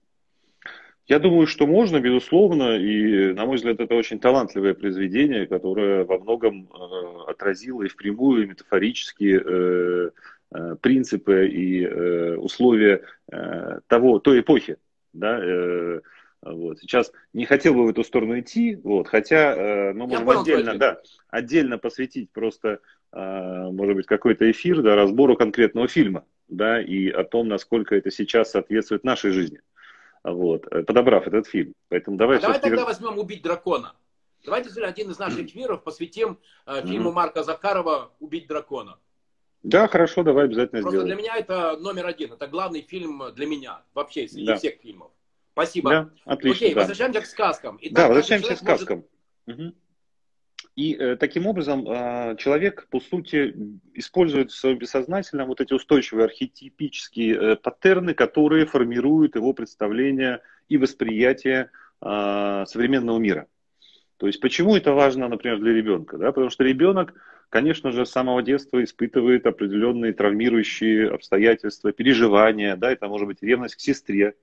Я 1.07 1.19
думаю, 1.19 1.47
что 1.47 1.67
можно, 1.67 1.99
безусловно, 1.99 2.77
и, 2.77 3.33
на 3.33 3.45
мой 3.45 3.57
взгляд, 3.57 3.79
это 3.81 3.93
очень 3.95 4.19
талантливое 4.19 4.73
произведение, 4.73 5.47
которое 5.47 6.05
во 6.05 6.17
многом 6.17 6.69
э, 6.71 7.29
отразило 7.29 7.83
и 7.83 7.89
впрямую, 7.89 8.43
и 8.43 8.47
метафорически 8.47 9.41
э, 9.43 10.11
э, 10.53 10.75
принципы 10.79 11.47
и 11.47 11.83
э, 11.83 12.35
условия 12.37 13.01
э, 13.29 13.79
того, 13.87 14.19
той 14.19 14.39
эпохи, 14.39 14.77
да, 15.11 15.39
э, 15.43 15.99
вот. 16.41 16.79
Сейчас 16.79 17.11
не 17.33 17.45
хотел 17.45 17.73
бы 17.73 17.85
в 17.85 17.89
эту 17.89 18.03
сторону 18.03 18.39
идти, 18.39 18.75
вот, 18.83 19.07
хотя, 19.07 19.55
э, 19.55 19.93
ну, 19.93 20.07
можем 20.07 20.29
отдельно, 20.29 20.77
да, 20.77 21.01
отдельно 21.29 21.77
посвятить 21.77 22.31
просто, 22.31 22.79
э, 23.11 23.69
может 23.71 23.95
быть, 23.95 24.05
какой-то 24.05 24.49
эфир, 24.49 24.81
да, 24.81 24.95
разбору 24.95 25.35
конкретного 25.35 25.87
фильма, 25.89 26.25
да, 26.47 26.81
и 26.81 27.09
о 27.09 27.23
том, 27.23 27.47
насколько 27.49 27.95
это 27.95 28.09
сейчас 28.11 28.51
соответствует 28.51 29.03
нашей 29.03 29.31
жизни, 29.31 29.59
вот, 30.23 30.67
э, 30.71 30.83
подобрав 30.83 31.27
этот 31.27 31.47
фильм. 31.47 31.73
Поэтому 31.89 32.17
давай... 32.17 32.37
А 32.37 32.41
давай 32.41 32.59
тогда 32.59 32.85
возьмем 32.85 33.17
«Убить 33.17 33.41
дракона». 33.41 33.93
Давайте 34.45 34.69
один 34.83 35.09
из 35.09 35.19
наших 35.19 35.39
эфиров 35.41 35.83
посвятим 35.83 36.37
э, 36.65 36.85
фильму 36.85 37.09
mm-hmm. 37.09 37.13
Марка 37.13 37.43
Захарова 37.43 38.11
«Убить 38.19 38.47
дракона». 38.47 38.99
Да, 39.63 39.87
хорошо, 39.87 40.23
давай 40.23 40.45
обязательно 40.45 40.81
Просто 40.81 40.99
сделаем. 40.99 41.07
для 41.07 41.15
меня 41.15 41.37
это 41.37 41.77
номер 41.77 42.05
один. 42.07 42.33
Это 42.33 42.47
главный 42.47 42.81
фильм 42.81 43.23
для 43.33 43.45
меня 43.45 43.81
вообще 43.93 44.27
среди 44.27 44.47
да. 44.47 44.57
всех 44.57 44.81
фильмов. 44.81 45.11
Спасибо. 45.53 45.89
Да, 45.89 46.09
отлично. 46.25 46.65
Окей, 46.65 46.73
да. 46.73 46.81
возвращаемся 46.81 47.21
к 47.21 47.25
сказкам. 47.25 47.77
Итак, 47.81 47.95
да, 47.95 48.07
возвращаемся 48.07 48.55
к 48.55 48.57
сказкам. 48.57 49.05
Может... 49.45 49.61
Угу. 49.61 49.75
И 50.75 50.95
э, 50.95 51.15
таким 51.17 51.45
образом 51.45 51.87
э, 51.87 52.35
человек, 52.37 52.87
по 52.89 52.99
сути, 52.99 53.55
использует 53.93 54.51
в 54.51 54.55
своем 54.55 54.79
бессознательном 54.79 55.47
вот 55.47 55.61
эти 55.61 55.73
устойчивые 55.73 56.25
архетипические 56.25 57.35
э, 57.35 57.55
паттерны, 57.57 58.13
которые 58.13 58.65
формируют 58.65 59.35
его 59.35 59.53
представление 59.53 60.41
и 60.69 60.77
восприятие 60.77 61.69
э, 62.01 62.65
современного 62.67 63.19
мира. 63.19 63.47
То 64.17 64.27
есть 64.27 64.39
почему 64.39 64.75
это 64.75 64.93
важно, 64.93 65.27
например, 65.27 65.59
для 65.59 65.73
ребенка? 65.73 66.17
Да? 66.17 66.31
Потому 66.31 66.49
что 66.49 66.63
ребенок 66.63 67.13
конечно 67.53 67.91
же, 67.91 68.07
с 68.07 68.09
самого 68.09 68.41
детства 68.41 68.83
испытывает 68.83 69.45
определенные 69.45 70.11
травмирующие 70.11 71.07
обстоятельства, 71.07 71.91
переживания, 71.91 72.75
да, 72.75 72.91
это 72.91 73.07
может 73.07 73.27
быть 73.27 73.43
ревность 73.43 73.75
к 73.75 73.79
сестре, 73.79 74.33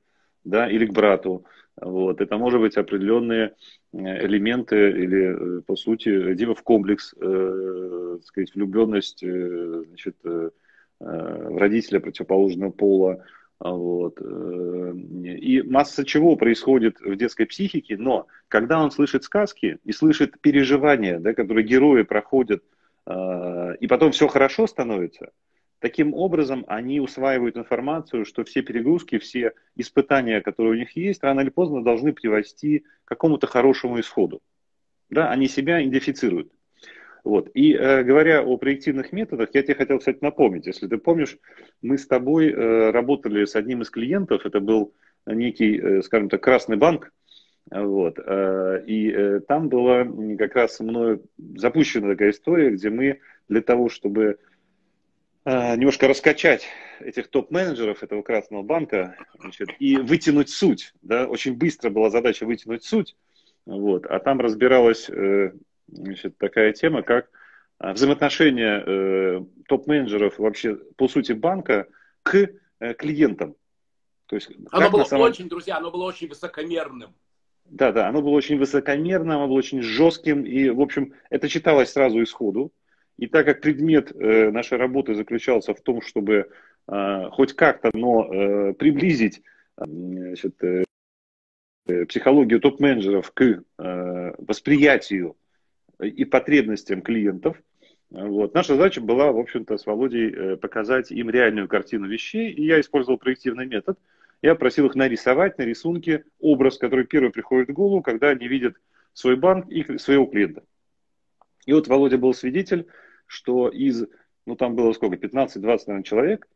да, 0.44 0.70
или 0.70 0.86
к 0.86 0.92
брату, 0.92 1.44
вот, 1.80 2.20
это 2.20 2.36
может 2.36 2.60
быть 2.60 2.76
определенные 2.76 3.54
э, 3.92 4.26
элементы 4.26 4.90
или, 4.90 5.58
э, 5.58 5.62
по 5.62 5.76
сути, 5.76 6.34
Дивов 6.34 6.62
комплекс, 6.62 7.14
э, 7.20 8.18
сказать, 8.24 8.54
влюбленность, 8.54 9.22
э, 9.22 9.84
значит, 9.88 10.16
э, 10.24 10.50
в 10.98 11.56
родителя 11.56 12.00
противоположного 12.00 12.70
пола, 12.70 13.24
вот. 13.58 14.20
И 14.20 15.62
масса 15.62 16.04
чего 16.04 16.36
происходит 16.36 17.00
в 17.00 17.16
детской 17.16 17.46
психике, 17.46 17.96
но 17.96 18.26
когда 18.48 18.82
он 18.82 18.90
слышит 18.90 19.24
сказки 19.24 19.78
и 19.84 19.92
слышит 19.92 20.38
переживания, 20.40 21.18
да, 21.18 21.32
которые 21.32 21.66
герои 21.66 22.02
проходят 22.02 22.62
Э, 23.10 23.74
и 23.80 23.86
потом 23.86 24.12
все 24.12 24.28
хорошо 24.28 24.66
становится, 24.66 25.32
таким 25.80 26.14
образом 26.14 26.64
они 26.68 27.00
усваивают 27.00 27.56
информацию, 27.56 28.24
что 28.24 28.44
все 28.44 28.62
перегрузки, 28.62 29.18
все 29.18 29.52
испытания, 29.76 30.40
которые 30.40 30.74
у 30.74 30.78
них 30.78 30.96
есть, 30.96 31.22
рано 31.22 31.40
или 31.40 31.50
поздно 31.50 31.82
должны 31.82 32.12
привести 32.12 32.80
к 33.04 33.08
какому-то 33.08 33.46
хорошему 33.46 33.98
исходу. 33.98 34.40
Да, 35.08 35.30
они 35.30 35.48
себя 35.48 35.82
идентифицируют. 35.82 36.52
Вот. 37.24 37.50
И 37.52 37.74
э, 37.74 38.02
говоря 38.02 38.42
о 38.42 38.56
проективных 38.56 39.12
методах, 39.12 39.50
я 39.52 39.62
тебе 39.62 39.74
хотел, 39.74 39.98
кстати, 39.98 40.18
напомнить, 40.20 40.66
если 40.66 40.86
ты 40.86 40.96
помнишь, 40.96 41.36
мы 41.82 41.98
с 41.98 42.06
тобой 42.06 42.50
э, 42.50 42.90
работали 42.90 43.44
с 43.44 43.56
одним 43.56 43.82
из 43.82 43.90
клиентов, 43.90 44.46
это 44.46 44.60
был 44.60 44.94
некий, 45.26 45.78
э, 45.78 46.02
скажем 46.02 46.28
так, 46.28 46.42
красный 46.42 46.76
банк, 46.76 47.12
вот. 47.70 48.18
Э, 48.18 48.82
и 48.86 49.10
э, 49.10 49.40
там 49.46 49.68
была 49.68 50.06
как 50.38 50.54
раз 50.54 50.80
мною 50.80 51.22
запущена 51.56 52.08
такая 52.08 52.30
история, 52.30 52.70
где 52.70 52.90
мы 52.90 53.20
для 53.48 53.62
того, 53.62 53.88
чтобы 53.88 54.38
немножко 55.44 56.06
раскачать 56.08 56.66
этих 57.00 57.28
топ-менеджеров 57.28 58.02
этого 58.02 58.22
Красного 58.22 58.62
банка 58.62 59.16
значит, 59.38 59.70
и 59.78 59.96
вытянуть 59.96 60.50
суть. 60.50 60.92
Да, 61.02 61.26
очень 61.26 61.56
быстро 61.56 61.90
была 61.90 62.10
задача 62.10 62.44
вытянуть 62.44 62.84
суть. 62.84 63.16
Вот, 63.66 64.06
а 64.06 64.18
там 64.18 64.40
разбиралась 64.40 65.10
значит, 65.88 66.36
такая 66.38 66.72
тема, 66.72 67.02
как 67.02 67.30
взаимоотношения 67.78 69.44
топ-менеджеров 69.66 70.38
вообще 70.38 70.76
по 70.96 71.08
сути 71.08 71.32
банка 71.32 71.86
к 72.22 72.50
клиентам. 72.98 73.56
То 74.26 74.36
есть, 74.36 74.50
оно 74.70 74.90
было 74.90 75.04
самом... 75.04 75.24
очень, 75.24 75.48
друзья, 75.48 75.78
оно 75.78 75.90
было 75.90 76.04
очень 76.04 76.28
высокомерным. 76.28 77.14
Да, 77.64 77.92
да, 77.92 78.08
оно 78.08 78.20
было 78.20 78.30
очень 78.30 78.58
высокомерным, 78.58 79.38
оно 79.38 79.48
было 79.48 79.56
очень 79.58 79.80
жестким, 79.82 80.44
и, 80.44 80.68
в 80.70 80.80
общем, 80.80 81.14
это 81.30 81.48
читалось 81.48 81.92
сразу 81.92 82.22
исходу. 82.22 82.72
И 83.20 83.26
так 83.26 83.46
как 83.46 83.60
предмет 83.60 84.12
э, 84.12 84.50
нашей 84.50 84.78
работы 84.78 85.14
заключался 85.14 85.74
в 85.74 85.80
том, 85.80 86.02
чтобы 86.02 86.48
э, 86.88 87.28
хоть 87.30 87.54
как-то, 87.54 87.90
но 87.92 88.26
э, 88.32 88.72
приблизить 88.74 89.42
значит, 89.76 90.56
психологию 92.08 92.60
топ-менеджеров 92.60 93.32
к 93.32 93.62
восприятию 93.78 95.36
и 95.98 96.24
потребностям 96.26 97.00
клиентов, 97.00 97.56
вот. 98.10 98.52
Наша 98.54 98.74
задача 98.74 99.00
была, 99.00 99.32
в 99.32 99.38
общем-то, 99.38 99.78
с 99.78 99.86
Володей 99.86 100.58
показать 100.58 101.10
им 101.10 101.30
реальную 101.30 101.68
картину 101.68 102.08
вещей, 102.08 102.50
и 102.50 102.66
я 102.66 102.80
использовал 102.80 103.18
проективный 103.18 103.66
метод– 103.66 103.98
я 104.42 104.54
просил 104.54 104.86
их 104.86 104.94
нарисовать 104.94 105.58
на 105.58 105.62
рисунке 105.62 106.24
образ, 106.38 106.78
который 106.78 107.04
первый 107.06 107.30
приходит 107.30 107.68
в 107.68 107.72
голову, 107.72 108.02
когда 108.02 108.30
они 108.30 108.48
видят 108.48 108.76
свой 109.12 109.36
банк 109.36 109.70
и 109.70 109.98
своего 109.98 110.26
клиента. 110.26 110.62
И 111.66 111.72
вот 111.72 111.88
Володя 111.88 112.16
был 112.16 112.32
свидетель, 112.32 112.86
что 113.30 113.68
из, 113.68 114.06
ну 114.44 114.56
там 114.56 114.74
было 114.74 114.92
сколько, 114.92 115.14
15-20, 115.14 115.60
наверное, 115.60 116.02
человек, 116.02 116.48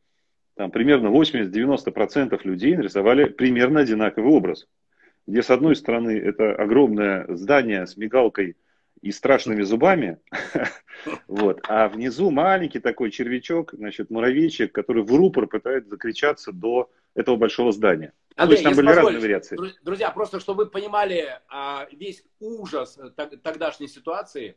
там 0.57 0.73
примерно 0.73 1.07
80-90% 1.07 2.41
людей 2.43 2.77
нарисовали 2.77 3.27
примерно 3.27 3.81
одинаковый 3.81 4.33
образ. 4.33 4.67
Где 5.29 5.43
с 5.43 5.51
одной 5.51 5.77
стороны 5.77 6.19
это 6.19 6.53
огромное 6.53 7.27
здание 7.37 7.87
с 7.87 7.97
мигалкой 7.97 8.57
и 9.03 9.13
страшными 9.13 9.63
зубами, 9.63 10.19
вот, 11.29 11.61
а 11.69 11.89
внизу 11.89 12.33
маленький 12.33 12.81
такой 12.81 13.13
червячок, 13.13 13.73
значит, 13.73 14.11
муравейчик, 14.11 14.73
который 14.73 15.05
в 15.05 15.15
рупор 15.15 15.47
пытается 15.47 15.91
закричаться 15.91 16.51
до 16.51 16.91
этого 17.15 17.37
большого 17.37 17.71
здания. 17.71 18.13
Андрей, 18.35 18.63
То 18.63 18.69
есть 18.69 18.77
там 18.77 18.85
были 18.85 18.95
разные 18.95 19.21
вариации. 19.21 19.57
Друзья, 19.85 20.11
просто 20.11 20.41
чтобы 20.41 20.65
вы 20.65 20.71
понимали 20.71 21.41
а, 21.49 21.87
весь 21.93 22.25
ужас 22.41 22.99
тогдашней 23.45 23.87
ситуации, 23.87 24.57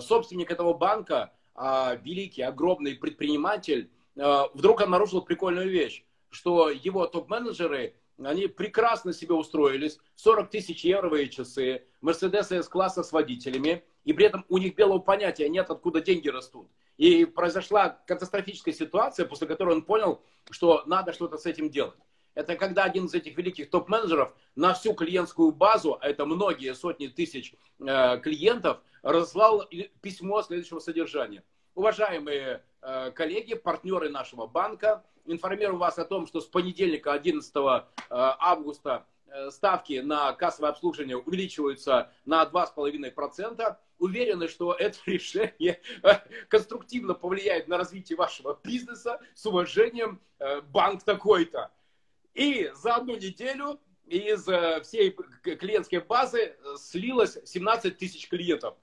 собственник 0.00 0.50
этого 0.50 0.74
банка, 0.74 1.32
а, 1.54 1.96
великий, 1.96 2.42
огромный 2.42 2.94
предприниматель, 2.94 3.90
вдруг 4.14 4.80
обнаружил 4.80 5.22
прикольную 5.22 5.70
вещь, 5.70 6.04
что 6.30 6.70
его 6.70 7.06
топ-менеджеры 7.06 7.94
они 8.24 8.48
прекрасно 8.48 9.12
себе 9.12 9.34
устроились. 9.34 9.98
40 10.16 10.50
тысяч 10.50 10.84
евровые 10.84 11.28
часы, 11.28 11.84
Мерседес 12.00 12.50
С-класса 12.50 13.02
с 13.02 13.12
водителями. 13.12 13.84
И 14.04 14.12
при 14.12 14.26
этом 14.26 14.44
у 14.48 14.58
них 14.58 14.74
белого 14.74 14.98
понятия 14.98 15.48
нет, 15.48 15.70
откуда 15.70 16.00
деньги 16.00 16.28
растут. 16.28 16.68
И 16.96 17.24
произошла 17.24 17.90
катастрофическая 18.06 18.74
ситуация, 18.74 19.26
после 19.26 19.46
которой 19.46 19.76
он 19.76 19.82
понял, 19.82 20.22
что 20.50 20.82
надо 20.86 21.12
что-то 21.12 21.36
с 21.36 21.46
этим 21.46 21.70
делать. 21.70 21.98
Это 22.38 22.54
когда 22.54 22.84
один 22.84 23.06
из 23.06 23.14
этих 23.14 23.36
великих 23.36 23.68
топ-менеджеров 23.68 24.32
на 24.54 24.72
всю 24.72 24.94
клиентскую 24.94 25.50
базу, 25.50 25.98
а 26.00 26.08
это 26.08 26.24
многие 26.24 26.72
сотни 26.72 27.08
тысяч 27.08 27.52
э, 27.80 28.18
клиентов, 28.20 28.78
разослал 29.02 29.68
письмо 30.02 30.40
следующего 30.42 30.78
содержания. 30.78 31.42
Уважаемые 31.74 32.62
э, 32.80 33.10
коллеги, 33.10 33.54
партнеры 33.54 34.08
нашего 34.08 34.46
банка, 34.46 35.02
информирую 35.26 35.78
вас 35.78 35.98
о 35.98 36.04
том, 36.04 36.28
что 36.28 36.40
с 36.40 36.46
понедельника 36.46 37.12
11 37.12 37.52
э, 37.56 37.82
августа 38.08 39.04
э, 39.26 39.50
ставки 39.50 39.98
на 39.98 40.32
кассовое 40.32 40.70
обслуживание 40.70 41.16
увеличиваются 41.16 42.12
на 42.24 42.44
2,5%. 42.44 43.76
Уверены, 43.98 44.46
что 44.46 44.74
это 44.74 44.96
решение 45.06 45.80
э, 46.04 46.12
конструктивно 46.48 47.14
повлияет 47.14 47.66
на 47.66 47.78
развитие 47.78 48.16
вашего 48.16 48.60
бизнеса. 48.62 49.20
С 49.34 49.44
уважением, 49.44 50.20
банк 50.70 51.02
такой-то. 51.02 51.72
И 52.38 52.70
за 52.72 52.94
одну 52.94 53.16
неделю 53.16 53.80
из 54.06 54.44
всей 54.84 55.10
клиентской 55.42 55.98
базы 55.98 56.54
слилось 56.76 57.36
17 57.44 57.98
тысяч 57.98 58.28
клиентов 58.28 58.76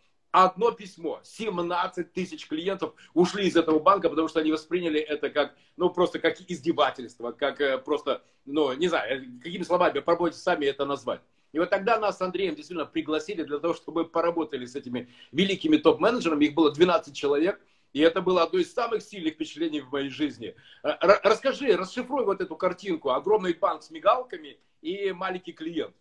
одно 0.43 0.71
письмо. 0.71 1.21
17 1.23 2.11
тысяч 2.11 2.47
клиентов 2.47 2.93
ушли 3.13 3.47
из 3.47 3.55
этого 3.55 3.79
банка, 3.79 4.09
потому 4.09 4.27
что 4.27 4.41
они 4.41 4.51
восприняли 4.51 4.99
это 4.99 5.29
как, 5.29 5.55
ну, 5.77 5.89
просто 5.89 6.19
как 6.19 6.41
издевательство, 6.41 7.31
как 7.31 7.61
э, 7.61 7.77
просто, 7.77 8.21
ну, 8.45 8.73
не 8.73 8.89
знаю, 8.89 9.23
э, 9.23 9.25
какими 9.41 9.63
словами, 9.63 9.99
попробуйте 9.99 10.37
сами 10.37 10.65
это 10.65 10.85
назвать. 10.85 11.21
И 11.53 11.59
вот 11.59 11.69
тогда 11.69 11.97
нас 11.97 12.17
с 12.17 12.21
Андреем 12.21 12.55
действительно 12.55 12.85
пригласили 12.85 13.43
для 13.43 13.59
того, 13.59 13.73
чтобы 13.73 14.03
поработали 14.03 14.65
с 14.65 14.75
этими 14.75 15.09
великими 15.31 15.77
топ-менеджерами. 15.77 16.43
Их 16.43 16.53
было 16.53 16.69
12 16.73 17.15
человек. 17.15 17.61
И 17.95 18.01
это 18.01 18.21
было 18.21 18.43
одно 18.43 18.59
из 18.59 18.73
самых 18.73 19.01
сильных 19.01 19.35
впечатлений 19.35 19.79
в 19.79 19.89
моей 19.89 20.09
жизни. 20.09 20.53
Э, 20.83 20.97
расскажи, 21.23 21.77
расшифруй 21.77 22.25
вот 22.25 22.41
эту 22.41 22.57
картинку. 22.57 23.11
Огромный 23.11 23.53
банк 23.53 23.83
с 23.83 23.89
мигалками 23.89 24.57
и 24.81 25.13
маленький 25.13 25.53
клиент. 25.53 25.95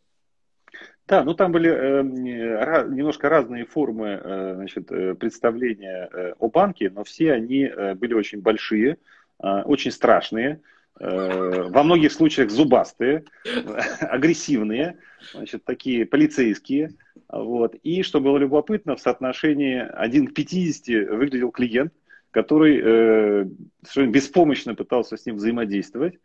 Да, 1.07 1.23
ну 1.23 1.35
там 1.35 1.53
были 1.53 1.71
э, 1.71 2.03
немножко 2.03 3.29
разные 3.29 3.65
формы 3.65 4.09
э, 4.09 4.55
значит, 4.57 4.91
э, 4.91 5.15
представления 5.15 6.09
э, 6.13 6.33
о 6.41 6.49
банке, 6.49 6.91
но 6.91 7.05
все 7.05 7.33
они 7.33 7.63
э, 7.63 7.95
были 7.95 8.15
очень 8.15 8.43
большие, 8.43 8.99
э, 9.41 9.63
очень 9.63 9.93
страшные, 9.93 10.55
э, 10.55 10.59
во 11.01 11.83
многих 11.83 12.13
случаях 12.13 12.51
зубастые, 12.51 13.25
агрессивные, 14.01 14.99
значит, 15.33 15.65
такие 15.65 16.07
полицейские. 16.07 16.95
Вот. 17.29 17.75
И, 17.83 18.03
что 18.03 18.21
было 18.21 18.39
любопытно, 18.39 18.95
в 18.95 19.01
соотношении 19.01 19.79
1 19.79 20.29
к 20.29 20.35
50 20.35 21.11
выглядел 21.11 21.51
клиент, 21.51 21.93
который 22.31 22.81
э, 22.81 23.47
совершенно 23.83 24.13
беспомощно 24.13 24.75
пытался 24.75 25.17
с 25.17 25.27
ним 25.27 25.37
взаимодействовать. 25.37 26.19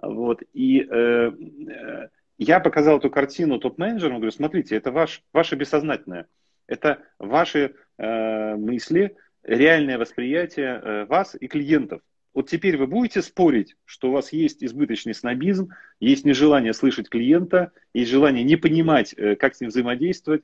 Вот. 0.00 0.42
И 0.52 0.86
э, 0.88 1.30
э 1.30 2.08
я 2.38 2.58
показал 2.58 2.98
эту 2.98 3.08
картину 3.08 3.60
топ-менеджерам, 3.60 4.16
говорю, 4.16 4.32
смотрите, 4.32 4.74
это 4.74 4.90
ваш, 4.90 5.22
ваше 5.32 5.54
бессознательное, 5.54 6.26
это 6.66 6.98
ваши 7.20 7.74
э, 7.98 8.56
мысли, 8.56 9.16
реальное 9.44 9.96
восприятие 9.96 10.80
э, 10.82 11.04
вас 11.04 11.36
и 11.38 11.46
клиентов. 11.46 12.00
Вот 12.34 12.48
теперь 12.48 12.76
вы 12.76 12.86
будете 12.86 13.20
спорить, 13.22 13.76
что 13.84 14.08
у 14.08 14.12
вас 14.12 14.32
есть 14.32 14.64
избыточный 14.64 15.14
снобизм, 15.14 15.70
есть 16.00 16.24
нежелание 16.24 16.72
слышать 16.72 17.08
клиента, 17.08 17.72
есть 17.92 18.10
желание 18.10 18.44
не 18.44 18.56
понимать, 18.56 19.14
э, 19.16 19.36
как 19.36 19.54
с 19.54 19.60
ним 19.60 19.70
взаимодействовать. 19.70 20.42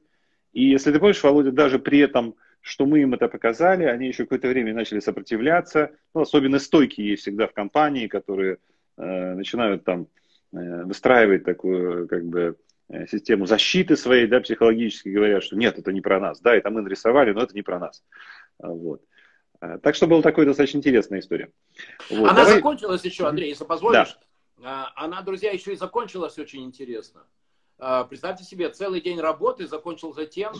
И 0.52 0.64
если 0.64 0.92
ты 0.92 0.98
помнишь, 0.98 1.22
Володя, 1.22 1.52
даже 1.52 1.78
при 1.78 1.98
этом, 2.00 2.34
что 2.60 2.86
мы 2.86 3.00
им 3.00 3.14
это 3.14 3.28
показали, 3.28 3.84
они 3.84 4.08
еще 4.08 4.24
какое-то 4.24 4.48
время 4.48 4.74
начали 4.74 5.00
сопротивляться. 5.00 5.92
Ну, 6.14 6.22
особенно 6.22 6.58
стойкие 6.58 7.10
есть 7.10 7.22
всегда 7.22 7.46
в 7.46 7.52
компании, 7.52 8.06
которые 8.06 8.58
э, 8.96 9.34
начинают 9.34 9.84
там 9.84 10.08
Э, 10.52 10.84
выстраивает 10.84 11.44
такую 11.44 12.08
как 12.08 12.24
бы 12.24 12.56
э, 12.88 13.06
систему 13.06 13.44
защиты 13.44 13.96
своей, 13.96 14.26
да, 14.26 14.40
психологически 14.40 15.10
говорят, 15.10 15.42
что 15.42 15.56
нет, 15.56 15.78
это 15.78 15.92
не 15.92 16.00
про 16.00 16.18
нас, 16.20 16.40
да, 16.40 16.54
это 16.54 16.70
мы 16.70 16.80
нарисовали, 16.80 17.32
но 17.32 17.42
это 17.42 17.54
не 17.54 17.60
про 17.60 17.78
нас. 17.78 18.02
Вот. 18.58 19.02
А, 19.02 19.17
так 19.60 19.94
что 19.94 20.06
была 20.06 20.22
такая 20.22 20.46
достаточно 20.46 20.78
интересная 20.78 21.20
история. 21.20 21.52
Вот. 22.10 22.28
Она 22.28 22.44
Давай... 22.44 22.56
закончилась 22.56 23.04
еще, 23.04 23.26
Андрей, 23.26 23.50
если 23.50 23.64
позволишь. 23.64 24.18
Да. 24.58 24.92
Она, 24.96 25.22
друзья, 25.22 25.52
еще 25.52 25.72
и 25.72 25.76
закончилась 25.76 26.38
очень 26.38 26.64
интересно. 26.64 27.26
А, 27.78 28.04
представьте 28.04 28.44
себе, 28.44 28.68
целый 28.70 29.00
день 29.00 29.20
работы 29.20 29.66
закончился 29.66 30.26
тем, 30.26 30.52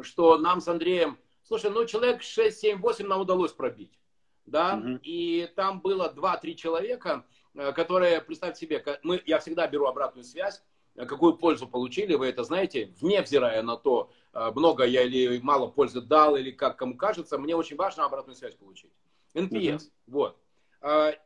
что 0.00 0.38
нам 0.38 0.60
с 0.60 0.66
Андреем, 0.66 1.18
слушай, 1.44 1.70
ну 1.70 1.84
человек 1.86 2.22
6, 2.22 2.58
7, 2.58 2.80
8 2.80 3.06
нам 3.06 3.20
удалось 3.20 3.52
пробить. 3.52 3.98
Да, 4.46 4.74
угу. 4.74 4.98
и 5.02 5.48
там 5.56 5.80
было 5.80 6.12
2-3 6.14 6.54
человека, 6.54 7.24
Э, 7.54 7.72
которые, 7.72 8.20
представьте 8.20 8.66
себе, 8.66 8.84
мы, 9.02 9.22
я 9.26 9.38
всегда 9.38 9.66
беру 9.68 9.86
обратную 9.86 10.24
связь, 10.24 10.62
э, 10.96 11.06
какую 11.06 11.34
пользу 11.36 11.68
получили, 11.68 12.14
вы 12.14 12.26
это 12.26 12.42
знаете, 12.42 12.92
вне 13.00 13.22
взирая 13.22 13.62
на 13.62 13.76
то, 13.76 14.10
э, 14.10 14.23
много 14.34 14.84
я 14.84 15.02
или 15.02 15.38
мало 15.40 15.68
пользы 15.68 16.00
дал, 16.00 16.36
или 16.36 16.50
как 16.50 16.76
кому 16.76 16.96
кажется, 16.96 17.38
мне 17.38 17.54
очень 17.54 17.76
важно 17.76 18.04
обратную 18.04 18.36
связь 18.36 18.54
получить. 18.54 18.90
NPS, 19.34 19.76
uh-huh. 19.76 19.90
вот. 20.08 20.38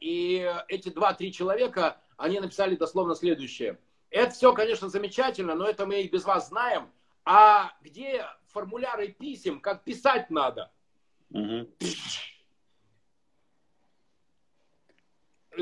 И 0.00 0.50
эти 0.68 0.88
два-три 0.88 1.32
человека, 1.32 2.00
они 2.16 2.40
написали 2.40 2.76
дословно 2.76 3.14
следующее. 3.14 3.78
Это 4.10 4.32
все, 4.32 4.52
конечно, 4.54 4.88
замечательно, 4.88 5.54
но 5.54 5.66
это 5.66 5.84
мы 5.84 6.02
и 6.02 6.08
без 6.08 6.24
вас 6.24 6.48
знаем. 6.48 6.90
А 7.24 7.72
где 7.82 8.24
формуляры 8.46 9.08
писем, 9.08 9.60
как 9.60 9.84
писать 9.84 10.30
надо? 10.30 10.70
Uh-huh 11.30 11.68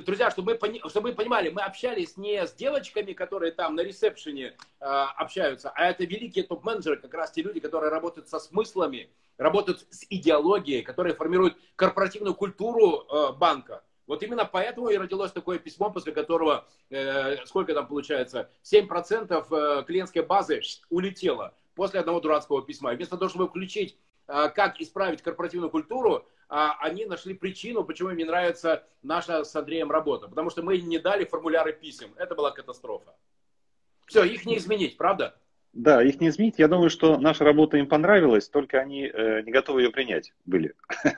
друзья, 0.02 0.30
чтобы 0.30 0.58
мы, 0.60 0.80
чтобы 0.88 1.10
мы 1.10 1.14
понимали, 1.14 1.50
мы 1.50 1.62
общались 1.62 2.16
не 2.16 2.46
с 2.46 2.52
девочками, 2.52 3.12
которые 3.12 3.52
там 3.52 3.74
на 3.74 3.80
ресепшене 3.80 4.56
э, 4.80 4.84
общаются, 4.84 5.70
а 5.74 5.86
это 5.86 6.04
великие 6.04 6.44
топ-менеджеры, 6.44 6.96
как 6.96 7.14
раз 7.14 7.32
те 7.32 7.42
люди, 7.42 7.60
которые 7.60 7.90
работают 7.90 8.28
со 8.28 8.38
смыслами, 8.38 9.10
работают 9.38 9.86
с 9.90 10.04
идеологией, 10.08 10.82
которые 10.82 11.14
формируют 11.14 11.56
корпоративную 11.76 12.34
культуру 12.34 13.06
э, 13.08 13.32
банка. 13.32 13.82
Вот 14.06 14.22
именно 14.22 14.44
поэтому 14.44 14.88
и 14.88 14.96
родилось 14.96 15.32
такое 15.32 15.58
письмо, 15.58 15.90
после 15.90 16.12
которого, 16.12 16.66
э, 16.90 17.44
сколько 17.46 17.74
там 17.74 17.88
получается, 17.88 18.50
7% 18.62 19.46
э, 19.50 19.84
клиентской 19.84 20.22
базы 20.22 20.60
улетело 20.90 21.54
после 21.74 22.00
одного 22.00 22.20
дурацкого 22.20 22.62
письма. 22.62 22.92
И 22.92 22.96
вместо 22.96 23.16
того, 23.16 23.28
чтобы 23.28 23.48
включить, 23.48 23.96
э, 24.28 24.48
как 24.50 24.80
исправить 24.80 25.22
корпоративную 25.22 25.70
культуру, 25.70 26.24
они 26.48 27.06
нашли 27.06 27.34
причину, 27.34 27.84
почему 27.84 28.10
им 28.10 28.16
не 28.16 28.24
нравится 28.24 28.86
наша 29.02 29.44
с 29.44 29.54
Андреем 29.56 29.90
работа. 29.90 30.28
Потому 30.28 30.50
что 30.50 30.62
мы 30.62 30.78
не 30.78 30.98
дали 30.98 31.24
формуляры 31.24 31.72
писем. 31.72 32.14
Это 32.16 32.34
была 32.34 32.50
катастрофа. 32.50 33.16
Все, 34.06 34.24
их 34.24 34.46
не 34.46 34.56
изменить, 34.56 34.96
правда? 34.96 35.36
Да, 35.76 36.02
их 36.02 36.20
не 36.22 36.28
изменить. 36.28 36.54
Я 36.58 36.68
думаю, 36.68 36.88
что 36.88 37.18
наша 37.18 37.44
работа 37.44 37.76
им 37.76 37.86
понравилась, 37.86 38.48
только 38.48 38.80
они 38.80 39.10
э, 39.12 39.42
не 39.42 39.52
готовы 39.52 39.82
ее 39.82 39.90
принять 39.90 40.32
были. 40.46 40.72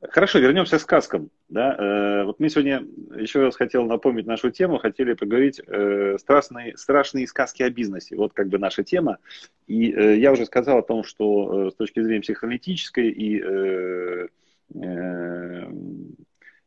Хорошо, 0.00 0.38
вернемся 0.38 0.78
к 0.78 0.80
сказкам. 0.80 1.28
Да? 1.50 1.76
Э, 1.76 2.24
вот 2.24 2.40
мы 2.40 2.48
сегодня, 2.48 2.82
еще 3.14 3.42
раз 3.42 3.56
хотел 3.56 3.84
напомнить 3.84 4.26
нашу 4.26 4.50
тему, 4.50 4.78
хотели 4.78 5.12
поговорить 5.12 5.60
э, 5.66 6.16
страшные, 6.18 7.26
сказки 7.26 7.62
о 7.62 7.68
бизнесе. 7.68 8.16
Вот 8.16 8.32
как 8.32 8.48
бы 8.48 8.58
наша 8.58 8.84
тема. 8.84 9.18
И 9.66 9.92
э, 9.92 10.16
я 10.16 10.32
уже 10.32 10.46
сказал 10.46 10.78
о 10.78 10.82
том, 10.82 11.04
что 11.04 11.70
с 11.70 11.74
точки 11.74 12.00
зрения 12.00 12.22
психоаналитической 12.22 13.10
и 13.10 14.28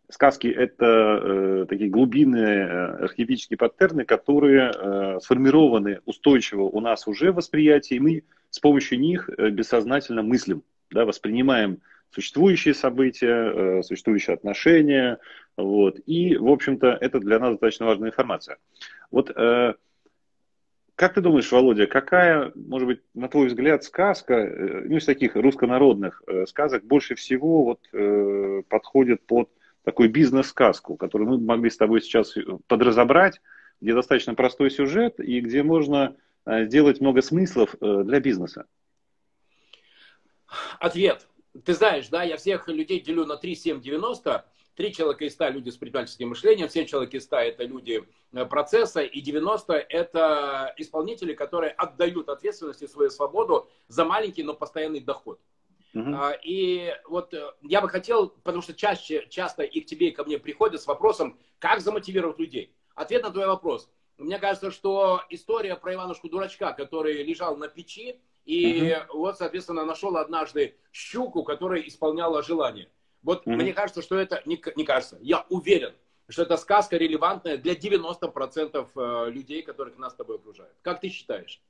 сказки 0.09 0.47
это 0.47 0.85
э, 0.85 1.65
такие 1.67 1.89
глубинные 1.89 2.65
э, 2.65 2.85
архетипические 3.03 3.57
паттерны, 3.57 4.05
которые 4.05 4.71
э, 4.71 5.19
сформированы 5.21 6.01
устойчиво 6.05 6.63
у 6.63 6.79
нас 6.79 7.07
уже 7.07 7.31
в 7.31 7.35
восприятии, 7.35 7.95
и 7.95 7.99
мы 7.99 8.23
с 8.49 8.59
помощью 8.59 8.99
них 8.99 9.29
э, 9.29 9.49
бессознательно 9.49 10.23
мыслим, 10.23 10.63
да, 10.91 11.05
воспринимаем 11.05 11.81
существующие 12.11 12.73
события, 12.73 13.79
э, 13.79 13.83
существующие 13.83 14.33
отношения, 14.33 15.19
вот, 15.57 15.99
и, 16.05 16.37
в 16.37 16.47
общем-то, 16.47 16.97
это 17.01 17.19
для 17.19 17.39
нас 17.39 17.51
достаточно 17.51 17.85
важная 17.85 18.09
информация. 18.09 18.57
Вот 19.11 19.31
э, 19.35 19.73
как 20.97 21.13
ты 21.13 21.21
думаешь, 21.21 21.51
Володя, 21.51 21.85
какая, 21.85 22.51
может 22.55 22.87
быть, 22.87 23.01
на 23.13 23.27
твой 23.27 23.47
взгляд, 23.47 23.83
сказка, 23.83 24.33
э, 24.33 24.81
ну, 24.85 24.97
из 24.97 25.05
таких 25.05 25.35
руссконародных 25.35 26.23
э, 26.25 26.45
сказок 26.47 26.85
больше 26.85 27.13
всего 27.13 27.65
вот, 27.65 27.79
э, 27.93 28.63
подходит 28.67 29.21
под 29.27 29.49
такую 29.87 30.09
бизнес-сказку, 30.09 30.97
которую 30.97 31.29
мы 31.29 31.37
могли 31.37 31.69
с 31.69 31.77
тобой 31.77 32.01
сейчас 32.01 32.35
подразобрать, 32.67 33.39
где 33.79 33.93
достаточно 33.93 34.35
простой 34.35 34.69
сюжет 34.69 35.17
и 35.17 35.39
где 35.39 35.63
можно 35.63 36.17
сделать 36.45 36.99
много 36.99 37.21
смыслов 37.21 37.73
для 37.79 38.19
бизнеса? 38.19 38.65
Ответ. 40.81 41.25
Ты 41.63 41.73
знаешь, 41.73 42.09
да, 42.09 42.23
я 42.23 42.35
всех 42.35 42.67
людей 42.67 42.99
делю 42.99 43.25
на 43.25 43.37
3, 43.37 43.55
7, 43.55 43.81
90. 43.81 44.45
Три 44.75 44.93
человека 44.93 45.23
из 45.23 45.31
100 45.35 45.47
люди 45.51 45.69
с 45.69 45.77
предпринимательским 45.77 46.27
мышлением, 46.27 46.67
7 46.67 46.85
человек 46.85 47.13
из 47.13 47.23
100 47.23 47.37
это 47.37 47.63
люди 47.63 48.03
э, 48.33 48.45
процесса, 48.45 49.01
и 49.01 49.21
90 49.21 49.73
это 49.73 50.73
исполнители, 50.75 51.33
которые 51.33 51.71
отдают 51.71 52.27
ответственность 52.27 52.81
и 52.81 52.87
свою 52.87 53.09
свободу 53.09 53.69
за 53.87 54.03
маленький, 54.03 54.43
но 54.43 54.53
постоянный 54.53 54.99
доход. 54.99 55.39
Uh-huh. 55.93 56.33
И 56.43 56.93
вот 57.07 57.33
э, 57.33 57.51
я 57.61 57.81
бы 57.81 57.89
хотел, 57.89 58.29
потому 58.29 58.61
что 58.61 58.73
чаще, 58.73 59.25
часто 59.29 59.63
и 59.63 59.81
к 59.81 59.85
тебе, 59.85 60.09
и 60.09 60.11
ко 60.11 60.23
мне 60.23 60.37
приходят 60.37 60.81
с 60.81 60.87
вопросом, 60.87 61.39
как 61.59 61.81
замотивировать 61.81 62.39
людей. 62.39 62.73
Ответ 62.93 63.23
на 63.23 63.31
твой 63.31 63.47
вопрос. 63.47 63.89
Мне 64.17 64.39
кажется, 64.39 64.71
что 64.71 65.21
история 65.29 65.75
про 65.75 65.93
Иванушку-дурачка, 65.93 66.73
который 66.73 67.23
лежал 67.23 67.55
на 67.57 67.67
печи, 67.67 68.19
и 68.45 68.89
uh-huh. 68.89 69.07
вот, 69.13 69.37
соответственно, 69.37 69.85
нашел 69.85 70.17
однажды 70.17 70.75
щуку, 70.91 71.43
которая 71.43 71.81
исполняла 71.81 72.43
желание. 72.43 72.89
Вот 73.23 73.45
mm-hmm. 73.45 73.55
мне 73.55 73.73
кажется, 73.73 74.01
что 74.01 74.17
это, 74.17 74.41
не, 74.45 74.61
не 74.75 74.85
кажется, 74.85 75.17
я 75.21 75.45
уверен, 75.49 75.93
что 76.29 76.43
эта 76.43 76.57
сказка 76.57 76.97
релевантная 76.97 77.57
для 77.57 77.73
90% 77.73 78.87
э, 78.95 79.31
людей, 79.31 79.61
которых 79.63 79.97
нас 79.97 80.13
с 80.13 80.15
тобой 80.15 80.37
окружают. 80.37 80.73
Как 80.81 81.01
ты 81.01 81.09
считаешь? 81.09 81.61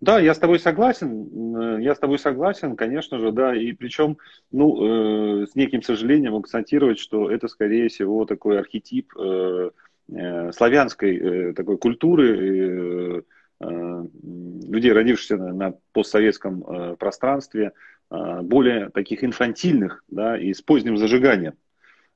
Да, 0.00 0.18
я 0.18 0.34
с 0.34 0.38
тобой 0.38 0.58
согласен, 0.58 1.56
э, 1.78 1.82
я 1.82 1.94
с 1.94 1.98
тобой 1.98 2.18
согласен, 2.18 2.76
конечно 2.76 3.18
же, 3.18 3.32
да, 3.32 3.54
и 3.54 3.72
причем, 3.72 4.18
ну, 4.50 5.42
э, 5.42 5.46
с 5.46 5.54
неким 5.54 5.82
сожалением 5.82 6.34
констатировать, 6.34 6.98
что 6.98 7.30
это, 7.30 7.48
скорее 7.48 7.88
всего, 7.88 8.24
такой 8.24 8.58
архетип 8.58 9.12
э, 9.16 9.70
э, 10.12 10.52
славянской 10.52 11.16
э, 11.16 11.52
такой 11.54 11.78
культуры, 11.78 13.18
э, 13.18 13.22
людей, 13.60 14.92
родившихся 14.92 15.36
на, 15.36 15.52
на 15.52 15.74
постсоветском 15.92 16.64
э, 16.64 16.96
пространстве, 16.96 17.72
а, 18.12 18.42
более 18.42 18.90
таких 18.90 19.24
инфантильных 19.24 20.04
да, 20.08 20.36
и 20.36 20.52
с 20.52 20.60
поздним 20.60 20.98
зажиганием. 20.98 21.54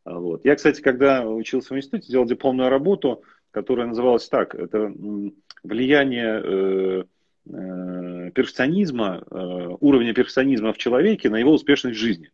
А, 0.05 0.19
вот. 0.19 0.45
Я, 0.45 0.55
кстати, 0.55 0.83
когда 0.83 1.27
учился 1.27 1.73
в 1.73 1.79
институте, 1.79 2.13
делал 2.13 2.27
дипломную 2.27 2.69
работу, 2.69 3.23
которая 3.51 3.87
называлась 3.87 4.29
так, 4.29 4.55
это 4.55 4.93
влияние 5.63 6.43
э, 6.45 7.01
э, 7.01 7.05
перфекционизма, 7.47 9.23
э, 9.31 9.69
уровня 9.81 10.15
перфекционизма 10.15 10.73
в 10.73 10.79
человеке 10.79 11.31
на 11.31 11.37
его 11.37 11.53
успешность 11.53 11.97
в 11.97 12.01
жизни. 12.01 12.31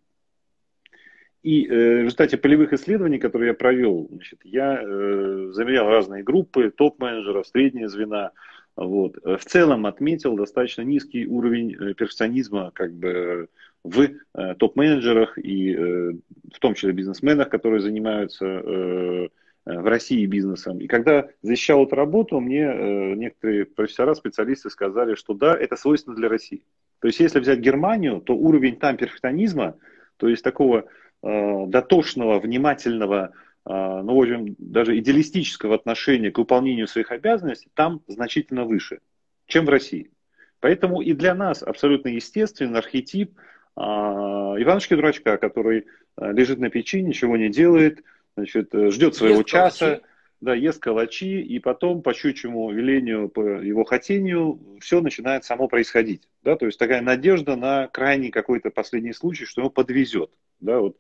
И 1.43 1.67
э, 1.67 2.01
в 2.01 2.05
результате 2.05 2.37
полевых 2.37 2.73
исследований, 2.73 3.19
которые 3.19 3.49
я 3.49 3.55
провел, 3.55 4.09
значит, 4.11 4.41
я 4.45 4.81
э, 4.81 5.51
замерял 5.53 5.89
разные 5.89 6.23
группы 6.23 6.71
топ-менеджеров, 6.71 7.47
средние 7.47 7.89
звена, 7.89 8.33
вот. 8.77 9.19
Э, 9.25 9.37
в 9.37 9.45
целом 9.45 9.87
отметил 9.87 10.37
достаточно 10.37 10.83
низкий 10.83 11.27
уровень 11.27 11.75
э, 11.75 11.95
перфекционизма 11.95 12.71
как 12.73 12.93
бы 12.93 13.49
в 13.85 14.01
э, 14.01 14.55
топ-менеджерах 14.55 15.39
и 15.39 15.75
в 15.75 16.59
том 16.61 16.75
числе 16.75 16.93
бизнесменах, 16.93 17.49
которые 17.49 17.81
занимаются 17.81 19.29
в 19.65 19.89
России 19.89 20.27
бизнесом. 20.27 20.81
И 20.81 20.87
когда 20.87 21.29
защищал 21.43 21.85
эту 21.85 21.95
работу, 21.95 22.41
мне 22.41 23.15
некоторые 23.15 23.65
профессора, 23.65 24.15
специалисты 24.15 24.71
сказали, 24.71 25.15
что 25.15 25.35
да, 25.35 25.57
это 25.57 25.77
свойственно 25.77 26.17
для 26.17 26.29
России. 26.29 26.65
То 27.01 27.07
есть 27.07 27.21
если 27.21 27.39
взять 27.39 27.61
Германию, 27.61 28.21
то 28.21 28.35
уровень 28.35 28.77
там 28.77 28.97
перфекционизма, 28.97 29.77
то 30.17 30.29
есть 30.29 30.43
такого 30.43 30.87
дотошного, 31.23 32.41
внимательного 32.41 33.33
а, 33.65 34.03
ну, 34.03 34.17
в 34.17 34.21
общем, 34.21 34.57
даже 34.59 34.99
идеалистического 34.99 35.75
отношения 35.75 36.31
к 36.31 36.39
выполнению 36.39 36.89
своих 36.89 37.11
обязанностей 37.13 37.71
там 37.75 38.03
значительно 38.09 38.65
выше, 38.65 39.01
чем 39.47 39.67
в 39.67 39.69
России. 39.69 40.11
Поэтому 40.61 41.01
и 41.01 41.13
для 41.13 41.35
нас 41.35 41.63
абсолютно 41.63 42.09
естественный 42.09 42.79
архетип 42.79 43.37
а, 43.77 44.55
Иванушки-дурачка, 44.59 45.39
который 45.39 45.87
а, 46.17 46.33
лежит 46.33 46.59
на 46.59 46.71
печи, 46.71 47.03
ничего 47.03 47.37
не 47.37 47.51
делает, 47.51 48.03
значит, 48.37 48.71
ждет 48.73 49.15
своего 49.15 49.39
ест 49.39 49.49
часа, 49.49 49.87
калачи. 49.87 50.03
да, 50.41 50.55
ест 50.55 50.83
калачи, 50.83 51.41
и 51.41 51.59
потом 51.59 52.03
по 52.03 52.15
щучьему 52.15 52.71
велению, 52.71 53.29
по 53.29 53.41
его 53.41 53.85
хотению, 53.85 54.61
все 54.81 55.01
начинает 55.01 55.45
само 55.45 55.69
происходить. 55.69 56.29
Да? 56.43 56.57
То 56.57 56.67
есть 56.67 56.79
такая 56.79 57.03
надежда 57.03 57.57
на 57.57 57.89
крайний 57.89 58.31
какой-то 58.31 58.71
последний 58.71 59.13
случай, 59.13 59.45
что 59.45 59.63
ему 59.63 59.71
подвезет. 59.71 60.31
Да? 60.61 60.81
Вот, 60.81 60.97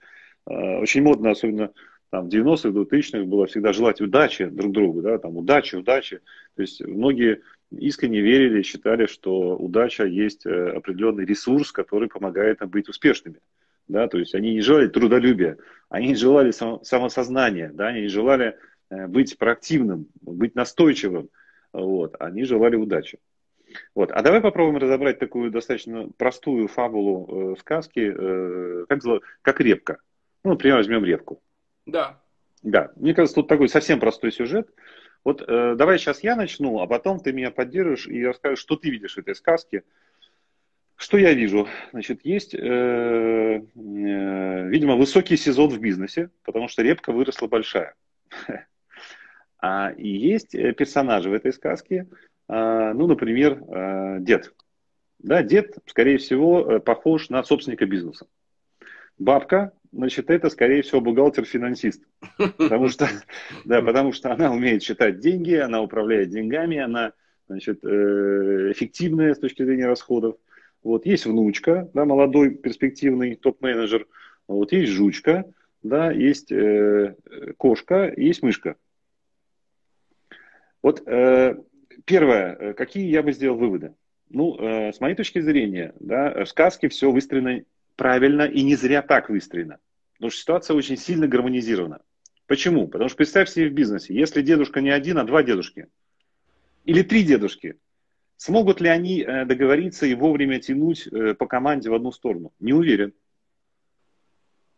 очень 0.47 1.03
модно, 1.03 1.31
особенно 1.31 1.73
там, 2.13 2.29
в 2.29 2.33
90-х, 2.33 2.69
2000-х 2.69 3.25
было 3.25 3.47
всегда 3.47 3.73
желать 3.73 4.03
удачи 4.03 4.45
друг 4.45 4.73
другу, 4.73 5.01
да, 5.01 5.17
там, 5.17 5.35
удачи, 5.39 5.77
удачи. 5.77 6.21
То 6.57 6.63
есть 6.63 6.85
многие 6.85 7.41
искренне 7.71 8.21
верили, 8.21 8.61
считали, 8.61 9.07
что 9.07 9.57
удача 9.57 10.05
есть 10.05 10.45
э, 10.45 10.73
определенный 10.77 11.25
ресурс, 11.25 11.73
который 11.73 12.09
помогает 12.09 12.61
нам 12.61 12.69
быть 12.69 12.91
успешными. 12.91 13.39
Да, 13.89 14.09
то 14.09 14.19
есть 14.19 14.35
они 14.35 14.55
не 14.55 14.61
желали 14.61 14.89
трудолюбия, 14.89 15.59
они 15.89 16.09
не 16.09 16.15
желали 16.15 16.51
самосознания, 16.51 17.71
да, 17.73 17.89
они 17.89 18.03
не 18.03 18.09
желали 18.09 18.57
э, 18.91 19.07
быть 19.07 19.37
проактивным, 19.39 20.07
быть 20.21 20.55
настойчивым, 20.55 21.29
вот, 21.73 22.17
они 22.21 22.45
желали 22.45 22.77
удачи. 22.77 23.19
Вот. 23.95 24.11
А 24.13 24.23
давай 24.23 24.41
попробуем 24.41 24.79
разобрать 24.79 25.19
такую 25.19 25.51
достаточно 25.51 26.09
простую 26.17 26.69
фабулу 26.69 27.55
э, 27.55 27.57
сказки, 27.61 28.13
э, 28.15 28.87
как, 28.89 29.01
как 29.43 29.61
репка. 29.61 29.99
Ну, 30.45 30.51
например, 30.53 30.77
возьмем 30.77 31.05
репку. 31.05 31.41
Да. 31.87 32.21
Да, 32.63 32.93
мне 32.97 33.15
кажется, 33.15 33.37
тут 33.37 33.49
такой 33.49 33.69
совсем 33.69 33.99
простой 34.01 34.33
сюжет. 34.33 34.69
Вот 35.25 35.43
э, 35.47 35.75
давай 35.77 35.99
сейчас 35.99 36.23
я 36.23 36.37
начну, 36.37 36.81
а 36.81 36.87
потом 36.87 37.21
ты 37.21 37.33
меня 37.33 37.51
поддержишь 37.51 38.07
и 38.07 38.25
расскажешь, 38.25 38.59
что 38.59 38.77
ты 38.77 38.91
видишь 38.91 39.15
в 39.15 39.19
этой 39.19 39.35
сказке. 39.35 39.85
Что 41.03 41.19
я 41.19 41.35
вижу? 41.35 41.67
Значит, 41.91 42.21
есть, 42.23 42.55
э, 42.55 42.59
э, 42.61 43.61
видимо, 44.69 44.95
высокий 44.95 45.37
сезон 45.37 45.71
в 45.71 45.81
бизнесе, 45.81 46.31
потому 46.45 46.69
что 46.69 46.83
репка 46.83 47.11
выросла 47.11 47.49
большая. 47.49 47.95
А, 49.65 49.93
есть 49.97 50.57
э, 50.57 50.73
персонажи 50.73 51.31
в 51.31 51.33
этой 51.33 51.53
сказке, 51.53 52.09
а, 52.49 52.93
ну, 52.95 53.07
например, 53.07 53.63
э, 53.63 54.17
дед. 54.21 54.53
Да, 55.21 55.45
дед, 55.45 55.77
скорее 55.87 56.19
всего, 56.19 56.61
э, 56.61 56.81
похож 56.81 57.31
на 57.31 57.45
собственника 57.45 57.87
бизнеса. 57.87 58.27
Бабка 59.19 59.73
значит, 59.93 60.31
это, 60.31 60.51
скорее 60.51 60.83
всего, 60.83 61.01
бухгалтер-финансист. 61.01 62.03
Потому 62.37 62.89
что, 62.89 63.09
да, 63.65 63.83
потому 63.83 64.13
что 64.13 64.33
она 64.33 64.53
умеет 64.53 64.83
считать 64.83 65.21
деньги, 65.21 65.55
она 65.55 65.81
управляет 65.81 66.31
деньгами, 66.31 66.79
она 66.79 67.13
значит, 67.47 67.85
эффективная 67.85 69.35
с 69.35 69.39
точки 69.39 69.65
зрения 69.65 69.87
расходов. 69.87 70.37
Вот 70.83 71.07
есть 71.07 71.27
внучка, 71.27 71.89
да, 71.95 72.05
молодой 72.05 72.51
перспективный 72.51 73.37
топ-менеджер. 73.37 74.07
Вот 74.49 74.73
есть 74.73 74.93
жучка, 74.93 75.45
да, 75.83 76.11
есть 76.11 76.51
э, 76.51 77.15
кошка, 77.57 78.13
есть 78.17 78.43
мышка. 78.43 78.77
Вот 80.83 81.03
э, 81.07 81.57
первое, 82.05 82.57
э, 82.57 82.75
какие 82.75 83.09
я 83.09 83.23
бы 83.23 83.33
сделал 83.33 83.57
выводы? 83.57 83.95
Ну, 84.29 84.57
э, 84.59 84.93
с 84.93 85.01
моей 85.01 85.15
точки 85.15 85.41
зрения, 85.41 85.95
да, 86.01 86.45
в 86.45 86.49
сказке 86.49 86.89
все 86.89 87.11
выстроено 87.11 87.63
правильно 87.97 88.43
и 88.43 88.63
не 88.63 88.75
зря 88.75 89.03
так 89.03 89.29
выстроено. 89.29 89.79
Потому 90.15 90.31
что 90.31 90.41
ситуация 90.41 90.77
очень 90.77 90.97
сильно 90.97 91.29
гармонизирована. 91.29 92.01
Почему? 92.47 92.89
Потому 92.89 93.09
что 93.09 93.19
представь 93.19 93.49
себе 93.49 93.69
в 93.69 93.73
бизнесе, 93.73 94.15
если 94.15 94.43
дедушка 94.43 94.81
не 94.81 94.91
один, 94.91 95.19
а 95.19 95.25
два 95.25 95.43
дедушки, 95.43 95.87
или 96.85 97.03
три 97.03 97.23
дедушки, 97.23 97.77
смогут 98.43 98.81
ли 98.81 98.89
они 98.89 99.23
э, 99.23 99.45
договориться 99.45 100.05
и 100.05 100.15
вовремя 100.15 100.59
тянуть 100.59 101.07
э, 101.07 101.35
по 101.35 101.47
команде 101.47 101.91
в 101.91 101.95
одну 101.95 102.11
сторону? 102.11 102.53
Не 102.59 102.73
уверен. 102.73 103.13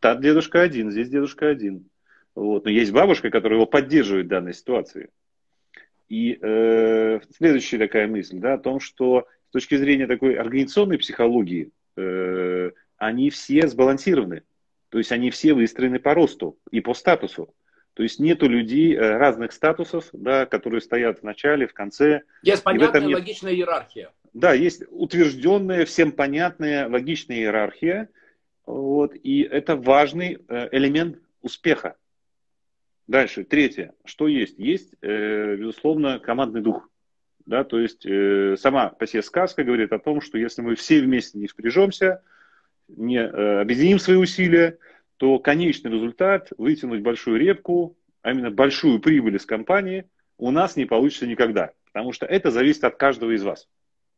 Тот 0.00 0.20
дедушка 0.20 0.60
один, 0.60 0.90
здесь 0.90 1.08
дедушка 1.08 1.48
один. 1.48 1.88
Вот. 2.34 2.66
Но 2.66 2.70
есть 2.70 2.92
бабушка, 2.92 3.30
которая 3.30 3.58
его 3.58 3.66
поддерживает 3.66 4.26
в 4.26 4.28
данной 4.28 4.52
ситуации. 4.52 5.08
И 6.10 6.38
э, 6.42 7.20
следующая 7.34 7.78
такая 7.78 8.06
мысль, 8.06 8.38
да, 8.38 8.54
о 8.54 8.58
том, 8.58 8.80
что 8.80 9.26
с 9.48 9.52
точки 9.52 9.76
зрения 9.76 10.06
такой 10.06 10.34
организационной 10.34 10.98
психологии, 10.98 11.70
э, 11.96 12.70
они 12.98 13.30
все 13.30 13.66
сбалансированы. 13.66 14.42
То 14.90 14.98
есть 14.98 15.10
они 15.10 15.30
все 15.30 15.54
выстроены 15.54 16.00
по 16.00 16.12
росту 16.12 16.58
и 16.70 16.82
по 16.82 16.92
статусу. 16.92 17.54
То 17.94 18.02
есть 18.02 18.18
нету 18.18 18.48
людей 18.48 18.94
э, 18.94 19.16
разных 19.16 19.52
статусов, 19.52 20.08
да, 20.12 20.46
которые 20.46 20.80
стоят 20.80 21.20
в 21.20 21.22
начале, 21.22 21.68
в 21.68 21.72
конце. 21.72 22.22
Есть 22.42 22.64
понятная 22.64 23.00
нет... 23.00 23.14
логичная 23.14 23.52
иерархия. 23.54 24.10
Да, 24.32 24.52
есть 24.52 24.82
утвержденная, 24.90 25.84
всем 25.84 26.10
понятная 26.10 26.88
логичная 26.88 27.36
иерархия. 27.36 28.08
Вот, 28.66 29.14
и 29.14 29.42
это 29.42 29.76
важный 29.76 30.38
э, 30.48 30.68
элемент 30.72 31.18
успеха. 31.40 31.96
Дальше, 33.06 33.44
третье. 33.44 33.92
Что 34.04 34.26
есть? 34.26 34.58
Есть, 34.58 34.94
э, 35.00 35.54
безусловно, 35.54 36.18
командный 36.18 36.62
дух. 36.62 36.88
Да, 37.46 37.62
то 37.62 37.78
есть 37.78 38.06
сама 38.58 38.88
по 38.88 39.06
себе 39.06 39.22
сказка 39.22 39.64
говорит 39.64 39.92
о 39.92 39.98
том, 39.98 40.22
что 40.22 40.38
если 40.38 40.62
мы 40.62 40.76
все 40.76 41.02
вместе 41.02 41.38
не 41.38 41.46
впряжемся, 41.46 42.22
не 42.88 43.22
объединим 43.22 43.98
свои 43.98 44.16
усилия, 44.16 44.78
то 45.16 45.38
конечный 45.38 45.90
результат 45.90 46.50
вытянуть 46.58 47.02
большую 47.02 47.38
репку, 47.38 47.96
а 48.22 48.32
именно 48.32 48.50
большую 48.50 49.00
прибыль 49.00 49.36
из 49.36 49.46
компании, 49.46 50.08
у 50.38 50.50
нас 50.50 50.76
не 50.76 50.86
получится 50.86 51.26
никогда. 51.26 51.72
Потому 51.92 52.12
что 52.12 52.26
это 52.26 52.50
зависит 52.50 52.84
от 52.84 52.96
каждого 52.96 53.30
из 53.30 53.42
вас. 53.42 53.68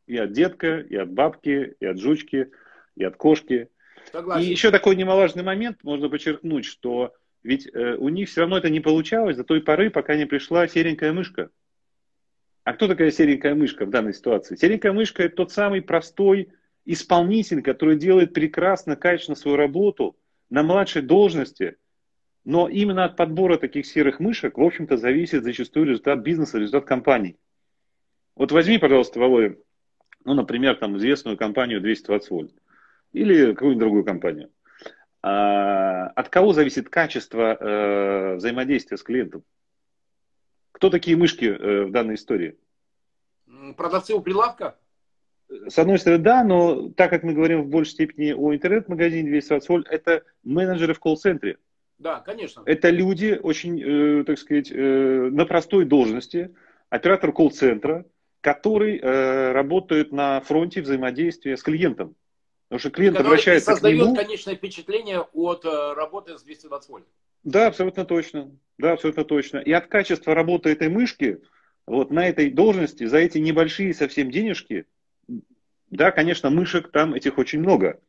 И 0.07 0.17
от 0.17 0.31
детка, 0.31 0.79
и 0.79 0.95
от 0.95 1.11
бабки, 1.11 1.75
и 1.79 1.85
от 1.85 1.99
жучки, 1.99 2.51
и 2.95 3.03
от 3.03 3.17
кошки. 3.17 3.69
Согласен. 4.11 4.47
И 4.47 4.49
еще 4.49 4.71
такой 4.71 4.95
немаловажный 4.95 5.43
момент, 5.43 5.83
можно 5.83 6.09
подчеркнуть, 6.09 6.65
что 6.65 7.13
ведь 7.43 7.69
э, 7.73 7.95
у 7.97 8.09
них 8.09 8.29
все 8.29 8.41
равно 8.41 8.57
это 8.57 8.69
не 8.69 8.79
получалось 8.79 9.37
до 9.37 9.43
той 9.43 9.61
поры, 9.61 9.89
пока 9.89 10.15
не 10.15 10.25
пришла 10.25 10.67
серенькая 10.67 11.13
мышка. 11.13 11.49
А 12.63 12.73
кто 12.73 12.87
такая 12.87 13.11
серенькая 13.11 13.55
мышка 13.55 13.85
в 13.85 13.89
данной 13.89 14.13
ситуации? 14.13 14.55
Серенькая 14.55 14.91
мышка 14.91 15.23
это 15.23 15.35
тот 15.37 15.51
самый 15.51 15.81
простой 15.81 16.49
исполнитель, 16.83 17.61
который 17.61 17.97
делает 17.97 18.33
прекрасно, 18.33 18.95
качественно 18.95 19.35
свою 19.35 19.55
работу 19.55 20.17
на 20.49 20.63
младшей 20.63 21.01
должности, 21.01 21.77
но 22.43 22.69
именно 22.69 23.05
от 23.05 23.15
подбора 23.17 23.57
таких 23.57 23.85
серых 23.85 24.19
мышек, 24.19 24.57
в 24.57 24.61
общем-то, 24.61 24.97
зависит 24.97 25.43
зачастую 25.43 25.87
результат 25.87 26.19
бизнеса, 26.19 26.57
результат 26.57 26.85
компании. 26.85 27.37
Вот 28.35 28.51
возьми, 28.51 28.77
пожалуйста, 28.77 29.19
Володя, 29.19 29.57
ну, 30.23 30.33
например, 30.33 30.75
там 30.75 30.97
известную 30.97 31.37
компанию 31.37 31.81
220 31.81 32.29
вольт 32.29 32.55
или 33.11 33.53
какую-нибудь 33.53 33.79
другую 33.79 34.05
компанию. 34.05 34.51
А, 35.21 36.07
от 36.07 36.29
кого 36.29 36.53
зависит 36.53 36.89
качество 36.89 37.55
э, 37.55 38.35
взаимодействия 38.35 38.97
с 38.97 39.03
клиентом? 39.03 39.43
Кто 40.71 40.89
такие 40.89 41.17
мышки 41.17 41.45
э, 41.45 41.85
в 41.85 41.91
данной 41.91 42.15
истории? 42.15 42.57
Продавцы 43.75 44.13
у 44.13 44.21
прилавка? 44.21 44.77
С 45.49 45.77
одной 45.79 45.97
стороны, 45.97 46.23
да, 46.23 46.43
но 46.43 46.89
так 46.89 47.09
как 47.09 47.23
мы 47.23 47.33
говорим 47.33 47.63
в 47.63 47.69
большей 47.69 47.93
степени 47.93 48.33
о 48.33 48.53
интернет-магазине 48.53 49.29
220 49.29 49.69
вольт, 49.69 49.87
это 49.89 50.23
менеджеры 50.43 50.93
в 50.93 50.99
колл-центре. 50.99 51.57
Да, 51.99 52.19
конечно. 52.19 52.63
Это 52.65 52.89
люди 52.89 53.39
очень, 53.41 53.81
э, 53.81 54.23
так 54.25 54.37
сказать, 54.37 54.71
э, 54.71 55.29
на 55.31 55.45
простой 55.45 55.85
должности, 55.85 56.53
оператор 56.89 57.31
колл-центра, 57.31 58.05
который 58.41 58.99
э, 58.99 59.51
работает 59.51 60.11
на 60.11 60.41
фронте 60.41 60.81
взаимодействия 60.81 61.57
с 61.57 61.63
клиентом. 61.63 62.15
Потому 62.67 62.79
что 62.79 62.89
клиент 62.91 63.17
обращается 63.17 63.71
создает 63.71 64.01
к 64.01 64.03
нему... 64.03 64.15
конечное 64.15 64.55
впечатление 64.55 65.21
от 65.21 65.63
э, 65.65 65.93
работы 65.93 66.37
с 66.37 66.43
220 66.43 66.89
вольт. 66.89 67.05
Да, 67.43 67.67
абсолютно 67.67 68.05
точно. 68.05 68.51
Да, 68.77 68.93
абсолютно 68.93 69.23
точно. 69.23 69.57
И 69.59 69.71
от 69.71 69.87
качества 69.87 70.35
работы 70.35 70.69
этой 70.69 70.89
мышки, 70.89 71.41
вот 71.85 72.11
на 72.11 72.27
этой 72.27 72.51
должности, 72.51 73.05
за 73.05 73.19
эти 73.19 73.37
небольшие 73.37 73.93
совсем 73.93 74.29
денежки, 74.29 74.85
да, 75.89 76.11
конечно, 76.11 76.49
мышек 76.49 76.91
там 76.91 77.13
этих 77.13 77.37
очень 77.37 77.59
много. 77.59 77.99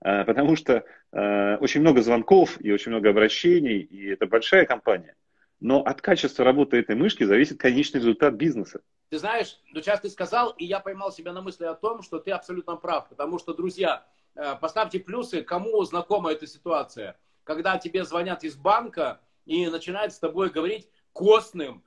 А, 0.00 0.24
потому 0.24 0.56
что 0.56 0.84
э, 1.12 1.56
очень 1.56 1.80
много 1.80 2.02
звонков 2.02 2.60
и 2.60 2.70
очень 2.72 2.92
много 2.92 3.10
обращений, 3.10 3.80
и 3.80 4.06
это 4.06 4.26
большая 4.26 4.64
компания. 4.64 5.16
Но 5.60 5.82
от 5.82 6.00
качества 6.00 6.44
работы 6.44 6.76
этой 6.76 6.94
мышки 6.94 7.24
зависит 7.24 7.58
конечный 7.58 7.98
результат 7.98 8.34
бизнеса. 8.34 8.80
Ты 9.10 9.18
знаешь, 9.18 9.58
ну 9.72 9.80
сейчас 9.80 10.00
ты 10.00 10.08
сказал, 10.08 10.50
и 10.50 10.64
я 10.64 10.78
поймал 10.78 11.10
себя 11.10 11.32
на 11.32 11.42
мысли 11.42 11.64
о 11.64 11.74
том, 11.74 12.02
что 12.02 12.20
ты 12.20 12.30
абсолютно 12.30 12.76
прав. 12.76 13.08
Потому 13.08 13.40
что, 13.40 13.54
друзья, 13.54 14.06
э, 14.36 14.54
поставьте 14.60 15.00
плюсы, 15.00 15.42
кому 15.42 15.82
знакома 15.84 16.30
эта 16.30 16.46
ситуация. 16.46 17.16
Когда 17.42 17.76
тебе 17.78 18.04
звонят 18.04 18.44
из 18.44 18.54
банка 18.54 19.20
и 19.46 19.66
начинают 19.66 20.12
с 20.12 20.18
тобой 20.18 20.50
говорить 20.50 20.88
костным, 21.12 21.82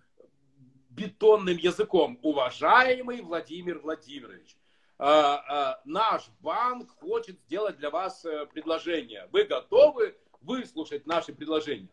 бетонным 0.90 1.56
языком. 1.56 2.20
Уважаемый 2.22 3.22
Владимир 3.22 3.80
Владимирович, 3.80 4.58
наш 5.02 6.30
банк 6.42 6.92
хочет 7.00 7.40
сделать 7.42 7.78
для 7.78 7.90
вас 7.90 8.26
предложение. 8.54 9.28
Вы 9.32 9.46
готовы 9.46 10.16
выслушать 10.42 11.08
наши 11.08 11.34
предложения? 11.34 11.90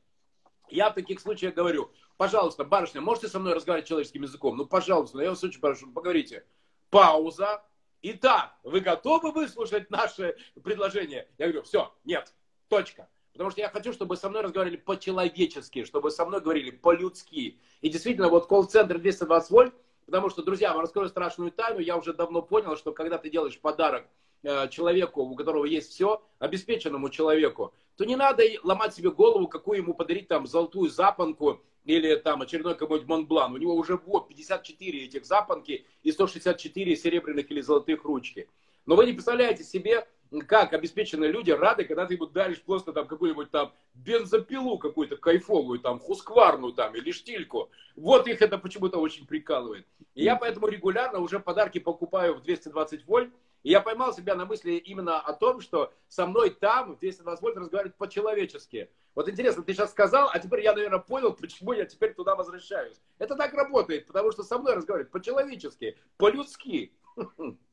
Я 0.68 0.90
в 0.90 0.94
таких 0.94 1.18
случаях 1.20 1.54
говорю, 1.54 1.90
пожалуйста, 2.18 2.64
барышня, 2.64 3.00
можете 3.00 3.28
со 3.28 3.38
мной 3.38 3.54
разговаривать 3.54 3.88
человеческим 3.88 4.24
языком? 4.24 4.58
Ну, 4.58 4.66
пожалуйста, 4.66 5.20
я 5.22 5.30
вас 5.30 5.42
очень 5.42 5.60
прошу, 5.60 5.90
поговорите. 5.90 6.44
Пауза. 6.90 7.64
Итак, 8.02 8.54
вы 8.62 8.80
готовы 8.80 9.32
выслушать 9.32 9.90
наше 9.90 10.36
предложение? 10.62 11.28
Я 11.38 11.46
говорю, 11.46 11.62
все, 11.62 11.92
нет, 12.04 12.34
точка. 12.68 13.08
Потому 13.32 13.50
что 13.50 13.60
я 13.60 13.70
хочу, 13.70 13.92
чтобы 13.92 14.16
со 14.16 14.28
мной 14.28 14.42
разговаривали 14.42 14.76
по-человечески, 14.76 15.84
чтобы 15.84 16.10
со 16.10 16.26
мной 16.26 16.40
говорили 16.40 16.70
по-людски. 16.70 17.58
И 17.80 17.88
действительно, 17.88 18.28
вот 18.28 18.46
колл-центр 18.46 18.98
220 18.98 19.50
вольт, 19.50 19.74
потому 20.08 20.30
что, 20.30 20.42
друзья, 20.42 20.72
вам 20.72 20.80
раскрою 20.80 21.08
страшную 21.10 21.52
тайну, 21.52 21.80
я 21.80 21.98
уже 21.98 22.14
давно 22.14 22.40
понял, 22.40 22.76
что 22.76 22.92
когда 22.92 23.18
ты 23.18 23.28
делаешь 23.28 23.60
подарок 23.60 24.06
Э, 24.44 24.68
человеку, 24.68 25.22
у 25.22 25.34
которого 25.34 25.64
есть 25.64 25.90
все, 25.90 26.22
обеспеченному 26.38 27.10
человеку, 27.10 27.74
то 27.96 28.04
не 28.04 28.14
надо 28.14 28.44
ломать 28.62 28.94
себе 28.94 29.10
голову, 29.10 29.48
какую 29.48 29.78
ему 29.78 29.94
подарить 29.94 30.28
там 30.28 30.46
золотую 30.46 30.90
запонку 30.90 31.60
или 31.84 32.14
там 32.14 32.42
очередной 32.42 32.76
какой-нибудь 32.76 33.08
Монблан. 33.08 33.52
У 33.54 33.56
него 33.56 33.74
уже 33.74 33.96
вот 33.96 34.28
54 34.28 35.04
этих 35.04 35.24
запонки 35.24 35.84
и 36.04 36.12
164 36.12 36.94
серебряных 36.94 37.50
или 37.50 37.60
золотых 37.60 38.04
ручки. 38.04 38.48
Но 38.86 38.94
вы 38.94 39.06
не 39.06 39.12
представляете 39.12 39.64
себе, 39.64 40.06
как 40.46 40.72
обеспеченные 40.72 41.30
люди 41.30 41.50
рады, 41.50 41.84
когда 41.84 42.06
ты 42.06 42.14
ему 42.14 42.26
даришь 42.26 42.62
просто 42.62 42.92
там 42.92 43.06
какую-нибудь 43.06 43.50
там 43.50 43.72
бензопилу 43.94 44.78
какую-то 44.78 45.16
кайфовую, 45.16 45.80
там 45.80 45.98
хускварную 45.98 46.72
там 46.72 46.94
или 46.94 47.10
штильку. 47.12 47.70
Вот 47.96 48.28
их 48.28 48.42
это 48.42 48.58
почему-то 48.58 49.00
очень 49.00 49.26
прикалывает. 49.26 49.86
И 50.14 50.24
я 50.24 50.36
поэтому 50.36 50.68
регулярно 50.68 51.20
уже 51.20 51.40
подарки 51.40 51.78
покупаю 51.78 52.34
в 52.34 52.42
220 52.42 53.06
вольт, 53.06 53.32
и 53.62 53.70
я 53.70 53.80
поймал 53.80 54.12
себя 54.12 54.34
на 54.34 54.44
мысли 54.46 54.72
именно 54.72 55.18
о 55.18 55.32
том, 55.32 55.60
что 55.60 55.92
со 56.08 56.26
мной 56.26 56.50
там, 56.50 56.94
в 56.94 56.98
220 57.00 57.42
вольт, 57.42 57.56
разговаривают 57.56 57.96
по-человечески. 57.96 58.88
Вот 59.14 59.28
интересно, 59.28 59.64
ты 59.64 59.74
сейчас 59.74 59.90
сказал, 59.90 60.30
а 60.32 60.38
теперь 60.38 60.62
я, 60.62 60.72
наверное, 60.72 61.00
понял, 61.00 61.32
почему 61.32 61.72
я 61.72 61.84
теперь 61.84 62.14
туда 62.14 62.36
возвращаюсь. 62.36 63.00
Это 63.18 63.34
так 63.34 63.52
работает, 63.52 64.06
потому 64.06 64.30
что 64.30 64.44
со 64.44 64.58
мной 64.58 64.74
разговаривают 64.74 65.10
по-человечески, 65.10 65.98
по-людски. 66.18 66.92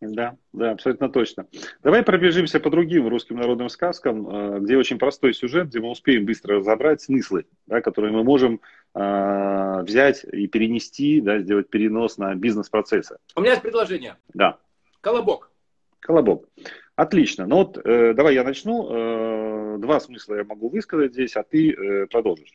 Да, 0.02 0.38
да, 0.54 0.72
абсолютно 0.72 1.10
точно. 1.10 1.48
Давай 1.84 2.04
пробежимся 2.04 2.60
по 2.60 2.70
другим 2.70 3.08
русским 3.08 3.38
народным 3.38 3.70
сказкам, 3.70 4.28
э, 4.28 4.60
где 4.60 4.78
очень 4.78 4.98
простой 4.98 5.34
сюжет, 5.34 5.68
где 5.68 5.80
мы 5.80 5.90
успеем 5.90 6.26
быстро 6.26 6.58
разобрать 6.58 7.02
смыслы, 7.02 7.46
да, 7.66 7.82
которые 7.82 8.12
мы 8.12 8.24
можем 8.24 8.62
э, 8.94 9.82
взять 9.84 10.24
и 10.24 10.48
перенести, 10.48 11.22
да, 11.22 11.40
сделать 11.40 11.70
перенос 11.70 12.18
на 12.18 12.36
бизнес-процессы. 12.36 13.18
У 13.36 13.42
меня 13.42 13.52
есть 13.52 13.64
предложение. 13.64 14.18
Да. 14.34 14.60
Колобок. 15.02 15.52
Колобок. 16.00 16.48
Отлично. 16.96 17.46
Ну 17.46 17.58
вот 17.58 17.78
э, 17.78 18.14
давай 18.14 18.36
я 18.36 18.44
начну. 18.44 18.90
Э, 18.90 19.78
два 19.80 20.00
смысла 20.00 20.36
я 20.36 20.44
могу 20.44 20.70
высказать 20.70 21.14
здесь, 21.14 21.36
а 21.36 21.44
ты 21.44 21.72
э, 21.72 22.08
продолжишь. 22.08 22.54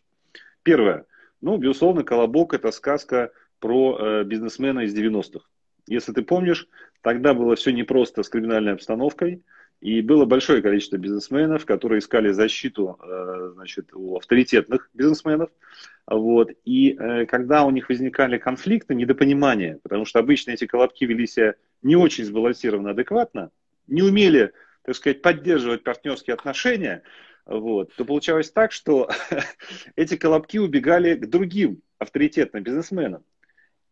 Первое. 0.62 1.06
Ну, 1.40 1.56
безусловно, 1.56 2.04
Колобок 2.04 2.54
это 2.54 2.70
сказка 2.70 3.32
про 3.58 3.98
э, 3.98 4.24
бизнесмена 4.24 4.80
из 4.80 4.96
90-х. 4.96 5.46
Если 5.90 6.12
ты 6.12 6.22
помнишь, 6.22 6.68
тогда 7.02 7.34
было 7.34 7.56
все 7.56 7.72
непросто 7.72 8.22
с 8.22 8.28
криминальной 8.28 8.74
обстановкой. 8.74 9.42
И 9.80 10.02
было 10.02 10.24
большое 10.24 10.62
количество 10.62 10.98
бизнесменов, 10.98 11.66
которые 11.66 11.98
искали 11.98 12.30
защиту 12.30 12.98
э, 13.02 13.50
значит, 13.54 13.92
у 13.92 14.16
авторитетных 14.16 14.88
бизнесменов. 14.94 15.50
Вот. 16.06 16.52
И 16.64 16.96
э, 16.96 17.26
когда 17.26 17.64
у 17.64 17.70
них 17.70 17.88
возникали 17.88 18.38
конфликты, 18.38 18.94
недопонимания, 18.94 19.80
потому 19.82 20.04
что 20.04 20.20
обычно 20.20 20.52
эти 20.52 20.66
колобки 20.66 21.04
вели 21.04 21.26
себя 21.26 21.54
не 21.82 21.96
очень 21.96 22.24
сбалансированно, 22.24 22.90
адекватно, 22.90 23.50
не 23.88 24.02
умели, 24.02 24.52
так 24.82 24.94
сказать, 24.94 25.22
поддерживать 25.22 25.82
партнерские 25.82 26.34
отношения, 26.34 27.02
вот, 27.46 27.92
то 27.96 28.04
получалось 28.04 28.52
так, 28.52 28.70
что 28.70 29.10
эти 29.96 30.16
колобки 30.16 30.58
убегали 30.58 31.14
к 31.14 31.28
другим 31.28 31.82
авторитетным 31.98 32.62
бизнесменам. 32.62 33.24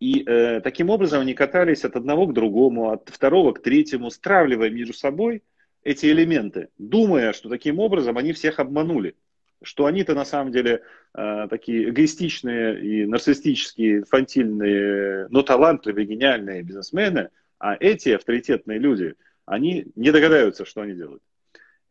И 0.00 0.22
э, 0.24 0.60
таким 0.60 0.90
образом 0.90 1.22
они 1.22 1.34
катались 1.34 1.84
от 1.84 1.96
одного 1.96 2.26
к 2.26 2.32
другому, 2.32 2.90
от 2.90 3.08
второго 3.08 3.52
к 3.52 3.62
третьему, 3.62 4.10
стравливая 4.10 4.70
между 4.70 4.92
собой 4.92 5.42
эти 5.82 6.06
элементы, 6.06 6.68
думая, 6.78 7.32
что 7.32 7.48
таким 7.48 7.78
образом 7.80 8.18
они 8.18 8.32
всех 8.32 8.58
обманули 8.58 9.14
что 9.62 9.86
они-то 9.86 10.14
на 10.14 10.24
самом 10.24 10.52
деле 10.52 10.82
э, 11.14 11.46
такие 11.50 11.90
эгоистичные 11.90 12.80
и 12.80 13.06
нарциссические, 13.06 13.98
инфантильные, 13.98 15.26
но 15.30 15.42
талантливые, 15.42 16.06
гениальные 16.06 16.62
бизнесмены, 16.62 17.30
а 17.58 17.76
эти 17.78 18.10
авторитетные 18.10 18.78
люди, 18.78 19.14
они 19.46 19.86
не 19.96 20.12
догадаются, 20.12 20.64
что 20.64 20.82
они 20.82 20.94
делают. 20.94 21.22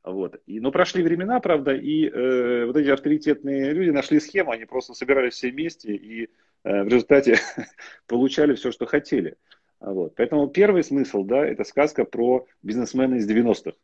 Вот. 0.04 0.39
И, 0.46 0.62
но 0.62 0.72
прошли 0.72 1.04
времена, 1.04 1.39
правда, 1.41 1.74
и 1.74 2.08
э, 2.08 2.65
вот 2.65 2.78
эти 2.78 2.89
авторитетные 2.89 3.74
люди 3.74 3.89
нашли 3.89 4.20
схему, 4.22 4.52
они 4.52 4.65
просто 4.65 4.93
собирались 4.93 5.34
все 5.34 5.52
вместе 5.52 5.93
и 5.93 6.30
в 6.63 6.88
результате 6.88 7.39
получали 8.08 8.56
все, 8.56 8.72
что 8.72 8.86
хотели. 8.86 9.38
Вот. 9.80 10.15
Поэтому 10.15 10.48
первый 10.48 10.84
смысл, 10.84 11.24
да, 11.24 11.46
это 11.46 11.63
сказка 11.63 12.04
про 12.04 12.46
бизнесмена 12.63 13.15
из 13.15 13.30
90-х, 13.30 13.78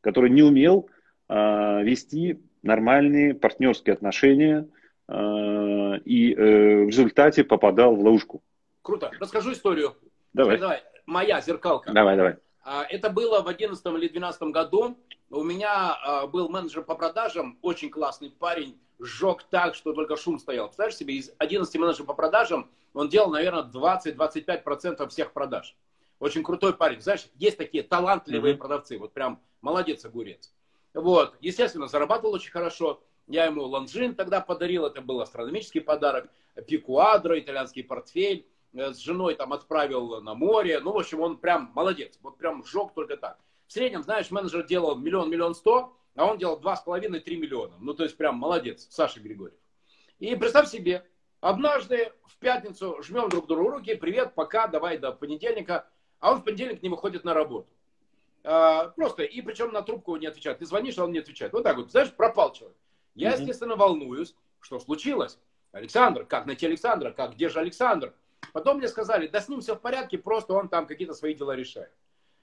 который 0.00 0.30
не 0.30 0.42
умел 0.42 0.90
э, 1.28 1.82
вести 1.82 2.40
нормальные 2.62 3.34
партнерские 3.34 3.94
отношения 3.94 4.68
э, 5.08 5.12
и 6.04 6.34
э, 6.34 6.84
в 6.84 6.88
результате 6.88 7.44
попадал 7.44 7.94
в 7.94 8.00
ловушку. 8.00 8.42
Круто. 8.82 9.10
Расскажу 9.20 9.52
историю. 9.52 9.96
Давай. 10.32 10.58
давай. 10.58 10.82
Моя 11.06 11.40
зеркалка. 11.40 11.92
Давай, 11.92 12.16
давай. 12.16 12.36
А, 12.62 12.84
это 12.88 13.10
было 13.10 13.42
в 13.42 13.48
11 13.48 13.84
или 13.86 14.08
12 14.08 14.42
году. 14.42 14.96
У 15.30 15.42
меня 15.42 15.94
а, 15.94 16.26
был 16.26 16.48
менеджер 16.48 16.82
по 16.82 16.94
продажам, 16.94 17.58
очень 17.62 17.90
классный 17.90 18.30
парень, 18.30 18.78
сжег 19.00 19.42
так, 19.44 19.74
что 19.74 19.92
только 19.92 20.16
шум 20.16 20.38
стоял. 20.38 20.66
Представляешь 20.66 20.96
себе, 20.96 21.14
из 21.14 21.32
11 21.38 21.74
менеджеров 21.76 22.06
по 22.06 22.14
продажам 22.14 22.70
он 22.92 23.08
делал, 23.08 23.30
наверное, 23.30 23.62
20-25% 23.62 25.08
всех 25.08 25.32
продаж. 25.32 25.76
Очень 26.18 26.42
крутой 26.42 26.74
парень. 26.74 27.00
Знаешь, 27.00 27.26
есть 27.34 27.56
такие 27.56 27.82
талантливые 27.82 28.54
mm-hmm. 28.54 28.58
продавцы. 28.58 28.98
Вот 28.98 29.12
прям 29.12 29.40
молодец 29.62 30.04
огурец. 30.04 30.52
Вот. 30.92 31.34
Естественно, 31.40 31.88
зарабатывал 31.88 32.34
очень 32.34 32.50
хорошо. 32.50 33.02
Я 33.26 33.46
ему 33.46 33.62
Longines 33.64 34.14
тогда 34.14 34.40
подарил. 34.40 34.84
Это 34.84 35.00
был 35.00 35.20
астрономический 35.20 35.80
подарок. 35.80 36.28
Piquadro, 36.66 37.38
итальянский 37.38 37.84
портфель. 37.84 38.46
Э, 38.74 38.92
с 38.92 38.98
женой 38.98 39.34
там 39.34 39.52
отправил 39.52 40.20
на 40.20 40.34
море. 40.34 40.80
Ну, 40.80 40.92
в 40.92 40.98
общем, 40.98 41.20
он 41.20 41.38
прям 41.38 41.70
молодец. 41.74 42.18
Вот 42.22 42.36
прям 42.36 42.64
сжег 42.64 42.92
только 42.94 43.16
так. 43.16 43.38
В 43.66 43.72
среднем, 43.72 44.02
знаешь, 44.02 44.30
менеджер 44.30 44.66
делал 44.66 44.96
миллион, 44.96 45.30
миллион 45.30 45.54
сто, 45.54 45.96
а 46.16 46.26
он 46.26 46.38
делал 46.38 46.58
два 46.58 46.76
с 46.76 46.82
половиной, 46.82 47.20
три 47.20 47.36
миллиона. 47.36 47.74
Ну, 47.80 47.94
то 47.94 48.02
есть 48.02 48.16
прям 48.16 48.36
молодец, 48.36 48.86
Саша 48.90 49.20
Григорьев. 49.20 49.58
И 50.18 50.34
представь 50.36 50.68
себе, 50.68 51.06
однажды 51.40 52.12
в 52.26 52.36
пятницу 52.38 53.02
жмем 53.02 53.28
друг 53.28 53.46
другу 53.46 53.70
руки, 53.70 53.94
привет, 53.94 54.34
пока, 54.34 54.66
давай 54.66 54.98
до 54.98 55.12
понедельника, 55.12 55.88
а 56.18 56.32
он 56.32 56.40
в 56.40 56.44
понедельник 56.44 56.82
не 56.82 56.88
выходит 56.88 57.24
на 57.24 57.34
работу. 57.34 57.68
А, 58.42 58.88
просто, 58.88 59.22
и 59.22 59.40
причем 59.42 59.72
на 59.72 59.82
трубку 59.82 60.16
не 60.16 60.26
отвечает. 60.26 60.58
Ты 60.58 60.66
звонишь, 60.66 60.98
а 60.98 61.04
он 61.04 61.12
не 61.12 61.18
отвечает. 61.18 61.52
Вот 61.52 61.62
так 61.62 61.76
вот, 61.76 61.90
знаешь, 61.90 62.12
пропал 62.12 62.52
человек. 62.52 62.76
Я, 63.14 63.32
естественно, 63.32 63.76
волнуюсь, 63.76 64.34
что 64.60 64.78
случилось. 64.78 65.38
Александр, 65.72 66.24
как 66.24 66.46
найти 66.46 66.66
Александра, 66.66 67.12
как, 67.12 67.34
где 67.34 67.48
же 67.48 67.60
Александр? 67.60 68.14
Потом 68.52 68.78
мне 68.78 68.88
сказали, 68.88 69.26
да 69.26 69.40
с 69.40 69.48
ним 69.48 69.60
все 69.60 69.76
в 69.76 69.80
порядке, 69.80 70.18
просто 70.18 70.54
он 70.54 70.68
там 70.68 70.86
какие-то 70.86 71.14
свои 71.14 71.34
дела 71.34 71.54
решает. 71.54 71.92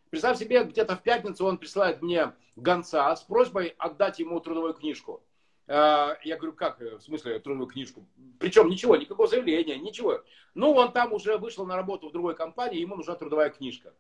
Представь 0.10 0.38
себе, 0.38 0.64
где-то 0.64 0.96
в 0.96 1.04
пятницу 1.04 1.46
он 1.46 1.58
присылает 1.58 2.02
мне 2.02 2.34
гонца 2.56 3.16
с 3.16 3.22
просьбой 3.22 3.76
отдать 3.78 4.20
ему 4.20 4.40
трудовую 4.40 4.74
книжку. 4.74 5.24
А, 5.68 6.18
я 6.24 6.38
говорю, 6.38 6.54
как, 6.54 6.80
в 6.80 7.02
смысле, 7.02 7.40
трудовую 7.40 7.68
книжку? 7.68 8.08
Причем 8.40 8.70
ничего, 8.70 8.96
никакого 8.96 9.28
заявления, 9.28 9.78
ничего. 9.78 10.24
Ну, 10.54 10.72
он 10.72 10.94
там 10.94 11.12
уже 11.14 11.38
вышел 11.38 11.66
на 11.66 11.76
работу 11.76 12.10
в 12.10 12.14
другой 12.14 12.36
компании, 12.36 12.80
ему 12.80 12.96
нужна 12.96 13.16
трудовая 13.16 13.50
книжка. 13.50 13.94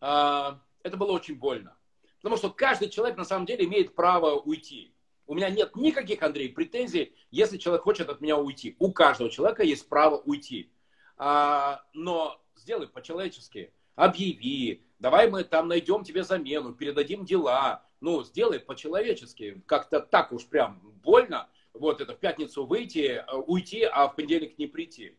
А, 0.00 0.60
это 0.82 0.96
было 0.96 1.12
очень 1.12 1.36
больно. 1.36 1.76
Потому 2.18 2.36
что 2.36 2.50
каждый 2.50 2.88
человек 2.88 3.16
на 3.16 3.24
самом 3.24 3.46
деле 3.46 3.64
имеет 3.64 3.94
право 3.94 4.38
уйти. 4.40 4.94
У 5.26 5.34
меня 5.34 5.48
нет 5.48 5.76
никаких, 5.76 6.22
Андрей, 6.22 6.48
претензий, 6.48 7.14
если 7.30 7.56
человек 7.56 7.82
хочет 7.82 8.08
от 8.08 8.20
меня 8.20 8.36
уйти. 8.36 8.76
У 8.80 8.92
каждого 8.92 9.30
человека 9.30 9.62
есть 9.62 9.88
право 9.88 10.18
уйти. 10.18 10.72
Но 11.16 12.40
сделай 12.56 12.88
по-человечески. 12.88 13.72
Объяви, 13.94 14.84
давай 14.98 15.30
мы 15.30 15.44
там 15.44 15.68
найдем 15.68 16.04
тебе 16.04 16.24
замену, 16.24 16.72
передадим 16.74 17.24
дела. 17.24 17.84
Ну, 18.00 18.24
сделай 18.24 18.58
по-человечески. 18.58 19.62
Как-то 19.66 20.00
так 20.00 20.32
уж 20.32 20.46
прям 20.46 20.80
больно. 21.02 21.48
Вот 21.72 22.00
это 22.00 22.14
в 22.14 22.18
пятницу 22.18 22.66
выйти, 22.66 23.24
э, 23.26 23.34
уйти, 23.46 23.82
а 23.82 24.08
в 24.08 24.16
понедельник 24.16 24.58
не 24.58 24.66
прийти. 24.66 25.16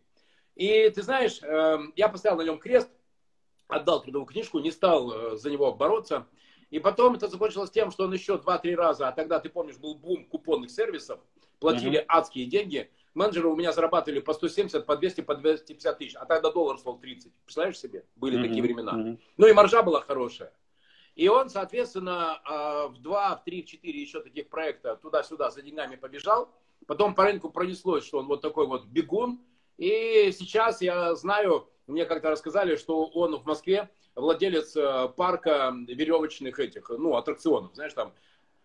И 0.56 0.90
ты 0.90 1.02
знаешь, 1.02 1.42
эм, 1.42 1.94
я 1.96 2.10
поставил 2.10 2.38
на 2.38 2.44
нем 2.44 2.60
крест, 2.60 2.90
отдал 3.68 4.02
трудовую 4.02 4.28
книжку, 4.28 4.60
не 4.60 4.72
стал 4.72 5.12
э, 5.12 5.38
за 5.38 5.50
него 5.50 5.74
бороться. 5.74 6.28
И 6.70 6.80
потом 6.80 7.16
это 7.16 7.28
закончилось 7.28 7.72
тем, 7.72 7.92
что 7.92 8.06
он 8.06 8.14
еще 8.14 8.36
2-3 8.36 8.76
раза, 8.76 9.08
а 9.08 9.12
тогда, 9.12 9.40
ты 9.40 9.50
помнишь, 9.50 9.78
был 9.78 9.96
бум 9.96 10.26
купонных 10.26 10.72
сервисов, 10.72 11.20
платили 11.60 12.00
uh-huh. 12.00 12.06
адские 12.08 12.46
деньги. 12.46 12.90
Менеджеры 13.14 13.48
у 13.48 13.56
меня 13.56 13.72
зарабатывали 13.72 14.20
по 14.20 14.34
170, 14.34 14.86
по 14.86 14.98
200, 14.98 15.22
по 15.22 15.36
250 15.36 15.98
тысяч, 15.98 16.16
а 16.16 16.26
тогда 16.26 16.52
доллар 16.52 16.78
стоил 16.78 16.98
30. 16.98 17.32
Представляешь 17.46 17.78
себе? 17.78 18.06
Были 18.16 18.40
uh-huh. 18.40 18.48
такие 18.48 18.64
времена. 18.64 18.94
Uh-huh. 18.94 19.20
Ну 19.38 19.48
и 19.48 19.54
маржа 19.54 19.84
была 19.84 20.02
хорошая. 20.02 20.52
И 21.16 21.28
он, 21.28 21.50
соответственно, 21.50 22.42
а, 22.44 22.88
в 22.88 22.98
2, 22.98 23.36
в 23.36 23.44
3, 23.44 23.62
в 23.62 23.66
4 23.66 24.02
еще 24.02 24.22
таких 24.22 24.50
проекта 24.50 24.96
туда-сюда 24.96 25.52
за 25.52 25.62
деньгами 25.62 25.96
побежал. 25.96 26.50
Потом 26.88 27.14
по 27.14 27.24
рынку 27.24 27.50
пронеслось, 27.50 28.04
что 28.06 28.18
он 28.18 28.28
вот 28.28 28.42
такой 28.42 28.66
вот 28.66 28.86
бегун. 28.86 29.40
И 29.78 30.32
сейчас 30.38 30.82
я 30.82 31.14
знаю, 31.16 31.70
мне 31.88 32.06
как-то 32.06 32.32
рассказали, 32.32 32.76
что 32.76 33.06
он 33.06 33.36
в 33.38 33.46
Москве 33.46 33.90
владелец 34.16 34.76
э, 34.76 35.10
парка 35.16 35.74
веревочных 35.88 36.60
этих, 36.60 36.90
ну, 36.90 37.16
аттракционов, 37.16 37.76
знаешь, 37.76 37.94
там. 37.94 38.14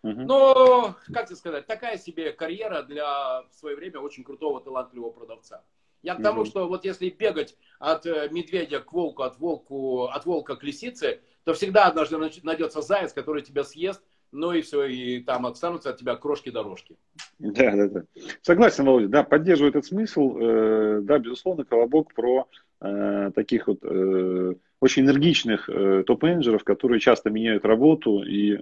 Угу. 0.02 0.22
Но, 0.22 0.96
как 1.12 1.26
тебе 1.26 1.36
сказать, 1.36 1.66
такая 1.66 1.98
себе 1.98 2.32
карьера 2.32 2.82
для 2.82 3.42
в 3.42 3.52
свое 3.52 3.76
время 3.76 4.00
очень 4.00 4.24
крутого, 4.24 4.60
талантливого 4.60 5.10
продавца. 5.10 5.64
Я 6.02 6.14
к 6.14 6.22
тому, 6.22 6.42
угу. 6.42 6.48
что 6.48 6.68
вот 6.68 6.84
если 6.84 7.10
бегать 7.10 7.56
от 7.80 8.06
э, 8.06 8.28
медведя 8.30 8.80
к 8.80 8.92
волку, 8.92 9.24
от, 9.24 9.38
волку, 9.38 10.04
от 10.04 10.24
волка 10.26 10.54
к 10.54 10.62
лисице, 10.62 11.20
то 11.44 11.54
всегда 11.54 11.86
однажды 11.86 12.16
найдется 12.44 12.82
заяц, 12.82 13.12
который 13.12 13.42
тебя 13.42 13.64
съест, 13.64 14.00
ну 14.30 14.52
и 14.52 14.60
все, 14.60 14.84
и 14.84 15.20
там 15.20 15.46
останутся 15.46 15.90
от 15.90 15.96
тебя 15.96 16.14
крошки-дорожки. 16.14 16.96
Да, 17.38 17.74
да, 17.74 17.88
да. 17.88 18.02
Согласен, 18.42 18.84
Володя, 18.84 19.08
да, 19.08 19.22
поддерживаю 19.24 19.70
этот 19.70 19.86
смысл. 19.86 20.36
Э, 20.38 21.00
да, 21.02 21.18
безусловно, 21.18 21.64
колобок 21.64 22.14
про 22.14 22.46
э, 22.80 23.30
таких 23.34 23.68
вот 23.68 23.78
э, 23.82 24.54
очень 24.80 25.04
энергичных 25.04 25.68
э, 25.68 26.04
топ-менеджеров, 26.06 26.64
которые 26.64 27.00
часто 27.00 27.30
меняют 27.30 27.64
работу 27.64 28.22
и 28.22 28.58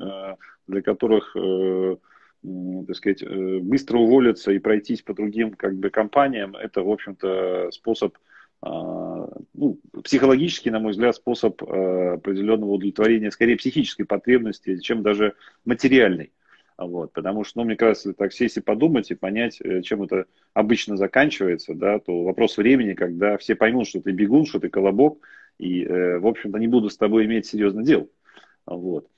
для 0.66 0.82
которых 0.82 1.36
так 2.86 2.96
сказать, 2.96 3.24
быстро 3.62 3.98
уволиться 3.98 4.52
и 4.52 4.58
пройтись 4.58 5.02
по 5.02 5.14
другим 5.14 5.52
как 5.52 5.76
бы, 5.76 5.90
компаниям, 5.90 6.54
это, 6.54 6.82
в 6.82 6.90
общем-то, 6.90 7.70
способ 7.72 8.16
ну, 8.62 9.80
психологический, 10.04 10.70
на 10.70 10.78
мой 10.78 10.92
взгляд, 10.92 11.16
способ 11.16 11.60
определенного 11.62 12.72
удовлетворения, 12.72 13.30
скорее 13.32 13.56
психической 13.56 14.06
потребности, 14.06 14.78
чем 14.78 15.02
даже 15.02 15.34
материальной. 15.64 16.30
Вот, 16.78 17.12
потому 17.12 17.42
что, 17.42 17.60
ну, 17.60 17.64
мне 17.64 17.76
кажется, 17.76 18.12
так 18.12 18.34
сесть 18.34 18.58
и 18.58 18.60
подумать 18.60 19.10
и 19.10 19.14
понять, 19.14 19.60
э, 19.62 19.80
чем 19.80 20.02
это 20.02 20.26
обычно 20.52 20.96
заканчивается, 20.98 21.74
да, 21.74 21.98
то 21.98 22.22
вопрос 22.22 22.58
времени, 22.58 22.92
когда 22.92 23.38
все 23.38 23.54
поймут, 23.54 23.88
что 23.88 24.02
ты 24.02 24.10
бегун, 24.10 24.44
что 24.44 24.60
ты 24.60 24.68
колобок, 24.68 25.26
и, 25.58 25.84
э, 25.84 26.18
в 26.18 26.26
общем-то, 26.26 26.58
не 26.58 26.68
будут 26.68 26.92
с 26.92 26.98
тобой 26.98 27.24
иметь 27.24 27.46
серьезно 27.46 27.82
дел. 27.82 28.10
Вот. 28.66 29.08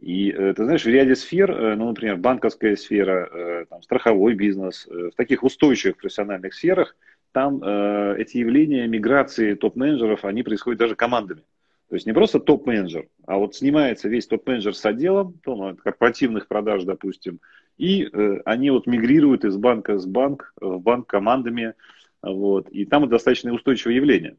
И 0.00 0.30
э, 0.30 0.52
ты 0.54 0.64
знаешь, 0.64 0.84
в 0.84 0.88
ряде 0.88 1.16
сфер, 1.16 1.76
ну, 1.76 1.88
например, 1.88 2.16
банковская 2.16 2.76
сфера, 2.76 3.64
там, 3.70 3.82
страховой 3.82 4.34
бизнес, 4.34 4.86
в 4.86 5.12
таких 5.12 5.42
устойчивых 5.42 5.96
профессиональных 5.96 6.52
сферах 6.52 6.96
там 7.32 7.56
эти 7.58 8.38
явления 8.38 8.86
миграции 8.86 9.54
топ-менеджеров, 9.54 10.24
они 10.24 10.42
происходят 10.42 10.78
даже 10.78 10.96
командами. 10.96 11.42
То 11.88 11.94
есть 11.94 12.06
не 12.06 12.12
просто 12.12 12.40
топ-менеджер, 12.40 13.06
а 13.26 13.38
вот 13.38 13.54
снимается 13.54 14.08
весь 14.08 14.26
топ-менеджер 14.26 14.74
с 14.74 14.84
отделом, 14.84 15.34
то, 15.44 15.54
ну, 15.54 15.76
корпоративных 15.76 16.48
продаж, 16.48 16.82
допустим, 16.82 17.40
и 17.78 18.04
э, 18.04 18.40
они 18.44 18.70
вот 18.70 18.86
мигрируют 18.86 19.44
из 19.44 19.56
банка 19.56 19.98
с 19.98 20.06
банк 20.06 20.52
в 20.60 20.78
банк 20.78 21.06
командами, 21.06 21.74
вот, 22.22 22.68
и 22.70 22.84
там 22.86 23.08
достаточно 23.08 23.52
устойчивое 23.52 23.94
явление. 23.96 24.36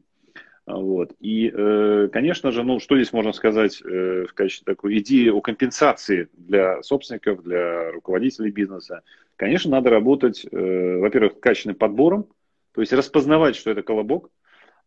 Вот. 0.66 1.14
И, 1.18 1.50
э, 1.50 2.08
конечно 2.12 2.52
же, 2.52 2.62
ну, 2.62 2.78
что 2.78 2.96
здесь 2.96 3.14
можно 3.14 3.32
сказать 3.32 3.80
э, 3.82 4.26
в 4.28 4.34
качестве 4.34 4.70
такой 4.70 4.98
идеи 4.98 5.30
о 5.30 5.40
компенсации 5.40 6.28
для 6.34 6.82
собственников, 6.82 7.42
для 7.42 7.90
руководителей 7.92 8.50
бизнеса? 8.50 9.00
Конечно, 9.36 9.70
надо 9.70 9.88
работать, 9.88 10.44
э, 10.44 10.98
во-первых, 10.98 11.40
качественным 11.40 11.76
подбором, 11.76 12.26
то 12.74 12.82
есть 12.82 12.92
распознавать, 12.92 13.56
что 13.56 13.70
это 13.70 13.82
колобок, 13.82 14.28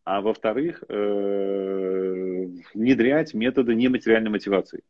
а 0.04 0.22
во-вторых, 0.22 0.84
э, 0.88 0.96
внедрять 2.74 3.34
методы 3.34 3.76
нематериальной 3.76 4.32
мотивации. 4.32 4.84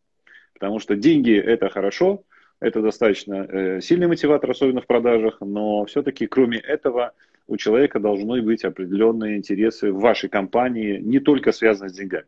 Потому 0.54 0.80
что 0.80 0.96
деньги 0.96 1.36
это 1.36 1.70
хорошо, 1.70 2.24
это 2.60 2.82
достаточно 2.82 3.48
э, 3.50 3.82
сильный 3.82 4.08
мотиватор, 4.08 4.52
особенно 4.52 4.82
в 4.82 4.88
продажах, 4.88 5.38
но 5.42 5.86
все-таки 5.86 6.28
кроме 6.28 6.60
этого 6.60 7.14
у 7.48 7.58
человека 7.58 8.00
должны 8.00 8.42
быть 8.42 8.64
определенные 8.64 9.38
интересы 9.38 9.92
в 9.92 10.00
вашей 10.00 10.30
компании, 10.30 11.00
не 11.00 11.20
только 11.20 11.52
связанные 11.52 11.90
с 11.90 11.94
деньгами. 11.94 12.28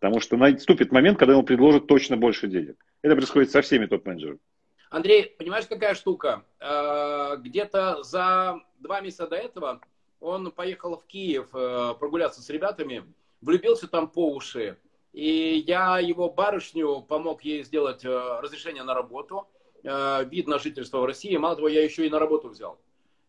Потому 0.00 0.20
что 0.20 0.36
наступит 0.36 0.90
момент, 0.90 1.18
когда 1.18 1.34
ему 1.34 1.44
предложат 1.44 1.86
точно 1.86 2.16
больше 2.16 2.48
денег. 2.48 2.76
Это 3.02 3.14
происходит 3.14 3.52
со 3.52 3.62
всеми 3.62 3.86
топ-менеджерами. 3.86 4.40
Андрей, 4.90 5.34
понимаешь, 5.38 5.66
какая 5.66 5.94
штука? 5.94 6.42
Э, 6.60 7.36
где-то 7.38 8.02
за 8.02 8.60
два 8.80 9.00
месяца 9.00 9.28
до 9.28 9.36
этого 9.36 9.80
он 10.20 10.50
поехал 10.50 10.96
в 10.96 11.06
Киев 11.06 11.48
э, 11.54 11.94
прогуляться 11.98 12.42
с 12.42 12.50
ребятами, 12.50 13.04
влюбился 13.42 13.88
там 13.88 14.08
по 14.08 14.32
уши. 14.32 14.78
И 15.12 15.62
я 15.66 15.98
его 15.98 16.30
барышню 16.30 17.02
помог 17.02 17.42
ей 17.44 17.64
сделать 17.64 18.04
э, 18.04 18.40
разрешение 18.40 18.82
на 18.82 18.94
работу, 18.94 19.46
э, 19.82 20.24
вид 20.24 20.46
на 20.46 20.58
жительство 20.58 21.00
в 21.00 21.04
России. 21.04 21.36
Мало 21.36 21.56
того, 21.56 21.68
я 21.68 21.84
еще 21.84 22.06
и 22.06 22.10
на 22.10 22.18
работу 22.18 22.48
взял. 22.48 22.78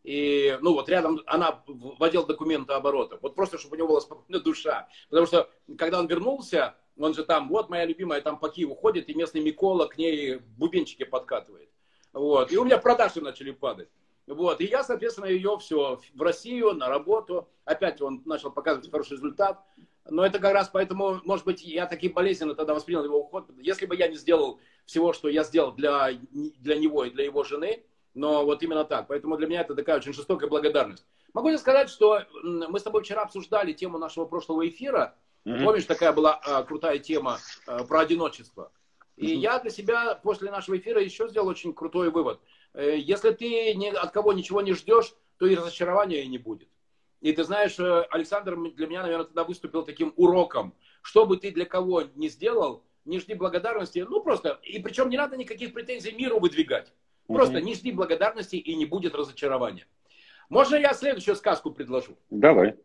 И, 0.04 0.58
ну, 0.62 0.74
вот 0.74 0.88
рядом 0.90 1.22
она 1.26 1.64
в 1.66 2.02
отдел 2.04 2.26
документа 2.26 2.76
оборота. 2.76 3.18
Вот 3.22 3.36
просто, 3.36 3.58
чтобы 3.58 3.76
у 3.76 3.78
него 3.78 3.88
была 3.90 4.02
спокойная 4.02 4.42
душа. 4.42 4.88
Потому 5.10 5.28
что, 5.28 5.50
когда 5.78 6.00
он 6.00 6.08
вернулся, 6.08 6.76
он 6.98 7.14
же 7.14 7.24
там, 7.24 7.50
вот 7.50 7.70
моя 7.70 7.86
любимая 7.86 8.22
там 8.22 8.38
по 8.38 8.50
Киеву 8.50 8.76
ходит, 8.76 9.10
и 9.10 9.14
местный 9.14 9.42
Микола 9.42 9.88
к 9.88 9.98
ней 9.98 10.40
бубенчики 10.58 11.04
подкатывает. 11.04 11.70
Вот. 12.14 12.52
И 12.52 12.58
у 12.58 12.64
меня 12.64 12.78
продажи 12.78 13.22
начали 13.22 13.52
падать. 13.52 13.90
Вот. 14.28 14.62
И 14.62 14.66
я, 14.66 14.84
соответственно, 14.84 15.26
ее 15.26 15.58
все 15.60 16.00
в 16.14 16.22
Россию, 16.22 16.74
на 16.74 16.88
работу. 16.88 17.50
Опять 17.66 18.02
он 18.02 18.22
начал 18.26 18.52
показывать 18.52 18.90
хороший 18.92 19.14
результат. 19.14 19.62
Но 20.10 20.26
это 20.26 20.40
как 20.40 20.54
раз 20.54 20.70
поэтому, 20.70 21.22
может 21.24 21.46
быть, 21.46 21.64
я 21.64 21.86
таким 21.86 22.14
болезненно 22.14 22.56
тогда 22.56 22.74
воспринял 22.74 23.06
его 23.06 23.20
уход. 23.20 23.50
Если 23.58 23.86
бы 23.86 23.96
я 23.96 24.08
не 24.08 24.16
сделал 24.16 24.60
всего, 24.86 25.14
что 25.14 25.30
я 25.30 25.44
сделал 25.44 25.72
для, 25.72 26.12
для 26.32 26.78
него 26.78 27.06
и 27.06 27.10
для 27.10 27.24
его 27.24 27.44
жены, 27.44 27.84
но 28.14 28.46
вот 28.46 28.62
именно 28.64 28.84
так. 28.84 29.08
Поэтому 29.08 29.38
для 29.38 29.48
меня 29.48 29.62
это 29.62 29.76
такая 29.76 29.98
очень 29.98 30.14
жестокая 30.14 30.50
благодарность. 30.50 31.06
Могу 31.34 31.50
тебе 31.50 31.58
сказать, 31.58 31.90
что 31.90 32.22
мы 32.44 32.80
с 32.80 32.84
тобой 32.84 33.04
вчера 33.04 33.24
обсуждали 33.24 33.74
тему 33.74 33.98
нашего 33.98 34.26
прошлого 34.26 34.68
эфира. 34.68 35.16
Mm-hmm. 35.46 35.64
Помнишь, 35.64 35.86
такая 35.86 36.14
была 36.14 36.40
а, 36.44 36.64
крутая 36.64 37.00
тема 37.00 37.40
а, 37.66 37.84
про 37.84 38.02
одиночество. 38.02 38.72
И 39.16 39.26
mm-hmm. 39.26 39.40
я 39.40 39.60
для 39.60 39.72
себя 39.72 40.16
после 40.16 40.52
нашего 40.52 40.78
эфира 40.78 41.02
еще 41.02 41.28
сделал 41.28 41.48
очень 41.48 41.74
крутой 41.74 42.12
вывод. 42.12 42.40
Э, 42.74 42.98
если 42.98 43.32
ты 43.32 43.74
ни, 43.74 43.88
от 43.88 44.12
кого 44.12 44.34
ничего 44.34 44.62
не 44.62 44.74
ждешь, 44.74 45.14
то 45.38 45.46
и 45.46 45.56
разочарования 45.56 46.26
не 46.26 46.38
будет. 46.38 46.70
И 47.24 47.32
ты 47.32 47.46
знаешь, 47.46 47.80
э, 47.80 48.02
Александр 48.12 48.58
для 48.76 48.86
меня, 48.86 49.02
наверное, 49.02 49.24
тогда 49.24 49.46
выступил 49.46 49.84
таким 49.84 50.14
уроком. 50.18 50.76
Что 51.02 51.26
бы 51.26 51.38
ты 51.38 51.52
для 51.52 51.66
кого 51.66 52.02
не 52.16 52.28
сделал, 52.28 52.84
не 53.06 53.18
жди 53.18 53.34
благодарности. 53.34 54.06
Ну, 54.08 54.22
просто, 54.22 54.60
и 54.62 54.78
причем 54.80 55.10
не 55.10 55.16
надо 55.16 55.38
никаких 55.38 55.74
претензий 55.74 56.12
миру 56.12 56.42
выдвигать. 56.42 56.92
Просто 57.28 57.60
угу. 57.60 57.66
не 57.66 57.76
жди 57.76 57.94
благодарности 57.94 58.58
и 58.58 58.76
не 58.76 58.86
будет 58.86 59.16
разочарования. 59.16 59.88
Можно 60.50 60.76
я 60.76 60.94
следующую 60.94 61.38
сказку 61.38 61.72
предложу? 61.72 62.18
Давай. 62.30 62.76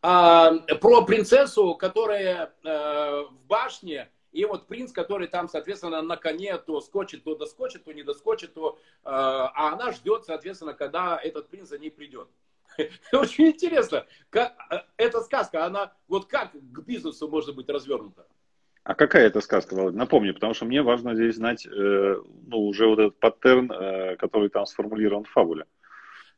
А, 0.00 0.54
про 0.80 1.02
принцессу, 1.02 1.74
которая 1.74 2.54
э, 2.64 3.22
в 3.30 3.46
башне, 3.46 4.08
и 4.32 4.46
вот 4.46 4.66
принц, 4.66 4.92
который 4.92 5.28
там, 5.28 5.50
соответственно, 5.50 6.00
на 6.00 6.16
коне 6.16 6.56
то 6.56 6.80
скочит, 6.80 7.24
то 7.24 7.34
доскочит, 7.34 7.84
то 7.84 7.92
не 7.92 8.02
доскочит, 8.02 8.54
то, 8.54 8.78
э, 8.78 8.78
а 9.04 9.74
она 9.74 9.92
ждет, 9.92 10.24
соответственно, 10.24 10.72
когда 10.72 11.20
этот 11.22 11.50
принц 11.50 11.68
за 11.68 11.78
ней 11.78 11.90
придет. 11.90 12.28
Очень 13.12 13.48
интересно, 13.48 14.06
как, 14.30 14.54
э, 14.70 14.78
эта 14.96 15.20
сказка, 15.20 15.64
она 15.64 15.92
вот 16.08 16.26
как 16.26 16.52
к 16.52 16.80
бизнесу 16.80 17.28
может 17.28 17.54
быть 17.54 17.68
развернута? 17.68 18.26
А 18.86 18.94
какая 18.94 19.26
это 19.26 19.40
сказка, 19.40 19.74
Володя? 19.74 19.98
Напомни, 19.98 20.30
потому 20.30 20.54
что 20.54 20.64
мне 20.64 20.80
важно 20.80 21.14
здесь 21.16 21.34
знать 21.34 21.66
э, 21.66 21.70
ну, 22.46 22.58
уже 22.66 22.86
вот 22.86 23.00
этот 23.00 23.18
паттерн, 23.18 23.72
э, 23.72 24.16
который 24.16 24.48
там 24.48 24.64
сформулирован 24.64 25.24
в 25.24 25.30
фабуле. 25.30 25.64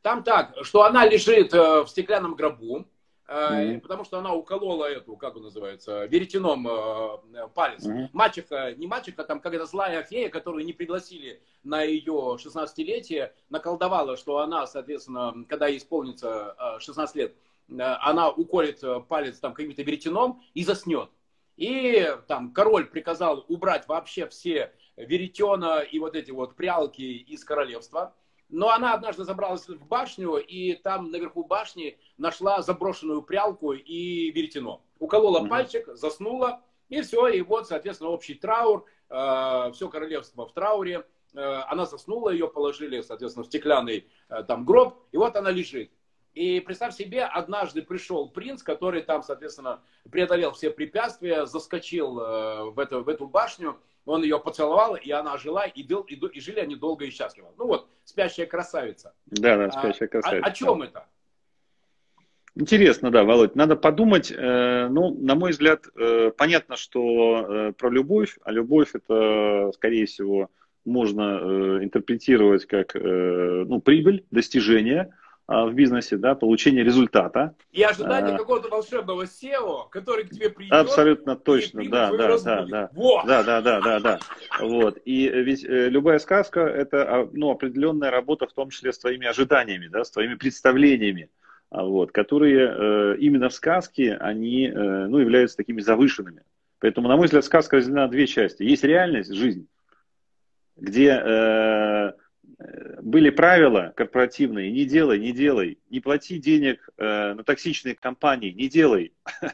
Там 0.01 0.23
так, 0.23 0.55
что 0.63 0.83
она 0.83 1.05
лежит 1.05 1.53
э, 1.53 1.81
в 1.83 1.87
стеклянном 1.87 2.35
гробу, 2.35 2.87
mm-hmm. 3.29 3.81
потому 3.81 4.03
что 4.03 4.17
она 4.19 4.33
уколола 4.33 4.85
эту, 4.85 5.15
как 5.15 5.35
он 5.35 5.43
называется, 5.43 6.05
веретеном 6.05 6.67
э, 6.67 7.47
палец. 7.53 7.85
Mm-hmm. 7.85 8.09
Мачеха, 8.13 8.73
не 8.75 8.87
мачеха, 8.87 9.23
там 9.23 9.39
какая-то 9.39 9.65
злая 9.65 10.03
фея, 10.03 10.29
которую 10.29 10.65
не 10.65 10.73
пригласили 10.73 11.41
на 11.63 11.83
ее 11.83 12.37
16-летие, 12.43 13.31
наколдовала, 13.49 14.17
что 14.17 14.39
она, 14.39 14.65
соответственно, 14.67 15.45
когда 15.47 15.67
ей 15.67 15.77
исполнится 15.77 16.55
16 16.79 17.15
лет, 17.15 17.35
она 17.77 18.29
уколет 18.29 18.81
палец 19.07 19.39
там 19.39 19.53
каким-то 19.53 19.83
веретеном 19.83 20.41
и 20.53 20.63
заснет. 20.63 21.09
И 21.59 22.07
там 22.27 22.53
король 22.53 22.85
приказал 22.85 23.45
убрать 23.49 23.87
вообще 23.87 24.27
все 24.27 24.71
веретена 24.95 25.81
и 25.81 25.99
вот 25.99 26.15
эти 26.15 26.31
вот 26.31 26.55
прялки 26.55 27.01
из 27.01 27.43
королевства. 27.43 28.15
Но 28.49 28.71
она 28.71 28.93
однажды 28.93 29.23
забралась 29.23 29.67
в 29.67 29.85
башню, 29.87 30.37
и 30.37 30.73
там 30.73 31.11
наверху 31.11 31.43
башни 31.43 31.97
нашла 32.17 32.61
заброшенную 32.61 33.21
прялку 33.21 33.73
и 33.73 34.31
веретено. 34.31 34.81
Уколола 34.97 35.47
пальчик, 35.47 35.87
заснула, 35.93 36.61
и 36.89 37.01
все, 37.01 37.27
и 37.27 37.41
вот, 37.41 37.67
соответственно, 37.67 38.09
общий 38.09 38.33
траур, 38.33 38.85
э, 39.09 39.71
все 39.73 39.87
королевство 39.87 40.47
в 40.47 40.53
трауре. 40.53 41.05
Э, 41.35 41.61
она 41.67 41.85
заснула, 41.85 42.31
ее 42.31 42.47
положили, 42.47 43.01
соответственно, 43.01 43.43
в 43.43 43.47
стеклянный 43.47 44.07
э, 44.29 44.43
там 44.43 44.65
гроб, 44.65 44.97
и 45.11 45.17
вот 45.17 45.35
она 45.35 45.51
лежит. 45.51 45.91
И 46.33 46.59
представь 46.59 46.95
себе, 46.95 47.25
однажды 47.25 47.81
пришел 47.81 48.29
принц, 48.29 48.63
который 48.63 49.01
там, 49.01 49.23
соответственно, 49.23 49.81
преодолел 50.11 50.51
все 50.51 50.71
препятствия, 50.71 51.45
заскочил 51.45 52.19
э, 52.19 52.63
в, 52.71 52.79
эту, 52.79 53.03
в 53.03 53.09
эту 53.09 53.27
башню, 53.27 53.79
он 54.05 54.23
ее 54.23 54.39
поцеловал, 54.39 54.95
и 54.95 55.11
она 55.11 55.37
жила, 55.37 55.65
и, 55.65 55.83
дел, 55.83 56.01
и, 56.01 56.15
и 56.15 56.39
жили 56.39 56.59
они 56.59 56.75
долго 56.75 57.05
и 57.05 57.09
счастливо. 57.09 57.53
Ну 57.57 57.67
вот, 57.67 57.87
спящая 58.03 58.45
красавица. 58.45 59.13
Да, 59.27 59.57
да, 59.57 59.71
спящая 59.71 60.07
красавица. 60.07 60.45
А, 60.45 60.47
о, 60.47 60.51
о 60.51 60.53
чем 60.53 60.81
это? 60.81 61.05
Интересно, 62.55 63.11
да, 63.11 63.23
Володь. 63.23 63.55
Надо 63.55 63.75
подумать. 63.75 64.31
Э, 64.31 64.87
ну, 64.89 65.13
на 65.13 65.35
мой 65.35 65.51
взгляд, 65.51 65.85
э, 65.95 66.31
понятно, 66.35 66.75
что 66.75 67.45
э, 67.47 67.73
про 67.73 67.89
любовь, 67.89 68.37
а 68.43 68.51
любовь 68.51 68.89
это, 68.93 69.71
скорее 69.75 70.05
всего, 70.05 70.49
можно 70.85 71.79
интерпретировать 71.83 72.65
как 72.65 72.95
ну, 72.95 73.79
прибыль, 73.81 74.25
достижение– 74.31 75.13
а, 75.28 75.28
в 75.49 75.73
бизнесе, 75.73 76.17
да, 76.17 76.35
получение 76.35 76.83
результата. 76.83 77.55
И 77.71 77.81
ожидание 77.81 78.35
а, 78.35 78.37
какого-то 78.37 78.69
волшебного 78.69 79.23
SEO, 79.23 79.89
который 79.89 80.25
к 80.25 80.29
тебе 80.29 80.51
придет. 80.51 80.71
Абсолютно 80.71 81.35
точно, 81.35 81.83
да, 81.89 82.11
да, 82.11 82.37
да, 82.37 82.65
да, 82.65 82.89
вот. 82.93 83.25
да, 83.25 83.41
да, 83.43 83.61
да, 83.61 83.81
да, 83.81 83.99
да, 83.99 84.19
вот. 84.59 84.99
И 85.05 85.27
ведь 85.27 85.65
э, 85.65 85.89
любая 85.89 86.19
сказка 86.19 86.59
это, 86.61 87.03
а, 87.03 87.29
ну, 87.33 87.49
определенная 87.49 88.11
работа, 88.11 88.45
в 88.45 88.53
том 88.53 88.69
числе 88.69 88.93
с 88.93 88.99
твоими 88.99 89.25
ожиданиями, 89.25 89.87
да, 89.87 90.03
с 90.03 90.11
твоими 90.11 90.35
представлениями, 90.35 91.31
а, 91.71 91.83
вот, 91.83 92.11
которые 92.11 92.69
э, 92.69 93.17
именно 93.17 93.49
в 93.49 93.53
сказке 93.53 94.17
они, 94.17 94.67
э, 94.67 95.07
ну, 95.07 95.17
являются 95.17 95.57
такими 95.57 95.81
завышенными. 95.81 96.43
Поэтому, 96.77 97.07
на 97.07 97.17
мой 97.17 97.25
взгляд, 97.25 97.43
сказка 97.43 97.77
разделена 97.77 98.03
на 98.03 98.07
две 98.07 98.27
части. 98.27 98.61
Есть 98.61 98.83
реальность, 98.83 99.33
жизнь, 99.33 99.67
где 100.77 102.13
были 103.01 103.29
правила 103.29 103.93
корпоративные, 103.95 104.71
не 104.71 104.85
делай, 104.85 105.19
не 105.19 105.31
делай, 105.31 105.79
не 105.89 105.99
плати 105.99 106.37
денег 106.39 106.89
э, 106.97 107.33
на 107.33 107.43
токсичные 107.43 107.95
компании, 107.95 108.51
не 108.51 108.67
делай. 108.67 109.13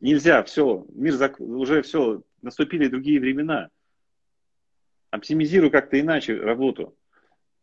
Нельзя, 0.00 0.42
все, 0.42 0.86
мир 0.92 1.14
зак... 1.14 1.40
уже 1.40 1.82
все, 1.82 2.22
наступили 2.42 2.88
другие 2.88 3.20
времена. 3.20 3.70
Оптимизируй 5.10 5.70
как-то 5.70 5.98
иначе 5.98 6.36
работу. 6.36 6.96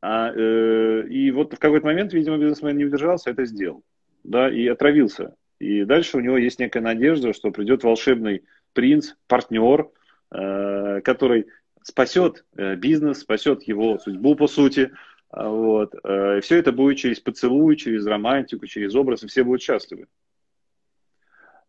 А, 0.02 0.32
э, 0.34 1.08
и 1.08 1.32
вот 1.32 1.54
в 1.54 1.60
какой-то 1.60 1.86
момент, 1.86 2.14
видимо, 2.14 2.38
бизнесмен 2.38 2.78
не 2.78 2.86
удержался, 2.86 3.30
это 3.30 3.46
сделал. 3.46 3.84
Да, 4.24 4.50
и 4.50 4.68
отравился. 4.68 5.36
И 5.60 5.84
дальше 5.86 6.18
у 6.18 6.22
него 6.22 6.38
есть 6.38 6.60
некая 6.60 6.82
надежда, 6.82 7.34
что 7.34 7.52
придет 7.52 7.84
волшебный 7.84 8.44
принц, 8.74 9.14
партнер, 9.28 9.90
э, 10.32 11.02
который 11.04 11.48
спасет 11.84 12.46
э, 12.56 12.76
бизнес, 12.76 13.20
спасет 13.20 13.64
его 13.64 13.98
судьбу, 14.00 14.36
по 14.36 14.48
сути. 14.48 14.92
А, 15.30 15.50
вот. 15.50 15.96
Э, 16.04 16.38
и 16.38 16.42
все 16.42 16.58
это 16.58 16.72
будет 16.72 16.98
через 16.98 17.20
поцелуй, 17.20 17.76
через 17.76 18.06
романтику, 18.06 18.68
через 18.68 18.96
образ, 18.96 19.24
и 19.24 19.28
все 19.28 19.44
будут 19.44 19.62
счастливы. 19.62 20.08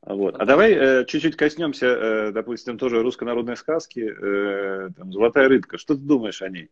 А, 0.03 0.15
вот. 0.15 0.35
А 0.37 0.45
давай 0.45 0.73
э, 0.73 1.05
чуть-чуть 1.07 1.37
коснемся, 1.37 1.87
э, 1.87 2.33
допустим, 2.33 2.77
тоже 2.77 3.03
русской 3.03 3.25
народной 3.25 3.57
сказки 3.57 4.01
э, 4.01 4.91
там, 4.97 5.13
«Золотая 5.13 5.49
рыбка». 5.49 5.79
Что 5.79 5.95
ты 5.95 6.01
думаешь 6.01 6.43
о 6.43 6.49
ней? 6.49 6.71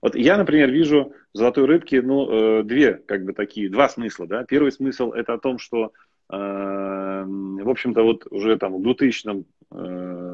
Вот 0.00 0.14
я, 0.14 0.38
например, 0.38 0.70
вижу 0.70 1.12
в 1.34 1.38
«Золотой 1.38 1.66
рыбке» 1.66 2.00
ну, 2.00 2.60
э, 2.60 2.62
две, 2.62 2.94
как 2.94 3.24
бы 3.24 3.34
такие, 3.34 3.68
два 3.68 3.88
смысла. 3.88 4.26
Да? 4.26 4.44
Первый 4.44 4.72
смысл– 4.72 5.10
это 5.12 5.34
о 5.34 5.38
том, 5.38 5.58
что, 5.58 5.92
э, 6.30 6.36
в 6.36 7.68
общем-то, 7.68 8.02
вот 8.02 8.26
уже 8.30 8.56
там 8.56 8.78
в 8.78 8.82
2000 8.82 9.28
э, 9.28 10.29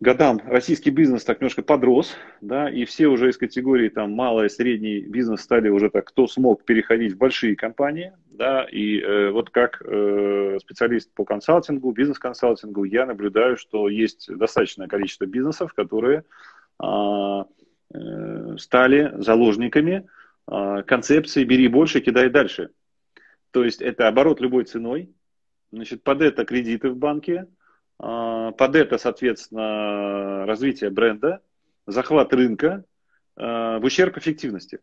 годам 0.00 0.40
российский 0.46 0.90
бизнес 0.90 1.24
так 1.24 1.40
немножко 1.40 1.62
подрос, 1.62 2.16
да, 2.40 2.68
и 2.68 2.84
все 2.84 3.06
уже 3.06 3.30
из 3.30 3.36
категории 3.36 3.88
там 3.88 4.12
малый, 4.12 4.50
средний 4.50 5.00
бизнес 5.00 5.40
стали 5.42 5.68
уже 5.68 5.90
так, 5.90 6.06
кто 6.06 6.26
смог 6.26 6.64
переходить 6.64 7.12
в 7.12 7.16
большие 7.16 7.56
компании, 7.56 8.12
да, 8.26 8.64
и 8.64 9.00
э, 9.00 9.30
вот 9.30 9.50
как 9.50 9.80
э, 9.84 10.58
специалист 10.60 11.12
по 11.14 11.24
консалтингу, 11.24 11.92
бизнес-консалтингу, 11.92 12.84
я 12.84 13.06
наблюдаю, 13.06 13.56
что 13.56 13.88
есть 13.88 14.28
достаточное 14.34 14.88
количество 14.88 15.26
бизнесов, 15.26 15.72
которые 15.74 16.24
э, 16.82 17.44
э, 17.94 18.56
стали 18.58 19.12
заложниками 19.16 20.08
э, 20.50 20.82
концепции 20.86 21.44
«бери 21.44 21.68
больше, 21.68 22.00
кидай 22.00 22.28
дальше». 22.28 22.70
То 23.52 23.64
есть 23.64 23.80
это 23.80 24.08
оборот 24.08 24.40
любой 24.40 24.64
ценой, 24.64 25.14
значит, 25.70 26.02
под 26.02 26.22
это 26.22 26.44
кредиты 26.44 26.90
в 26.90 26.96
банке, 26.96 27.46
а, 27.46 27.46
под 27.98 28.76
это, 28.76 28.98
соответственно, 28.98 30.44
развитие 30.46 30.90
бренда, 30.90 31.40
захват 31.86 32.32
рынка 32.32 32.84
а, 33.36 33.78
в 33.78 33.84
ущерб 33.84 34.16
эффективности. 34.16 34.80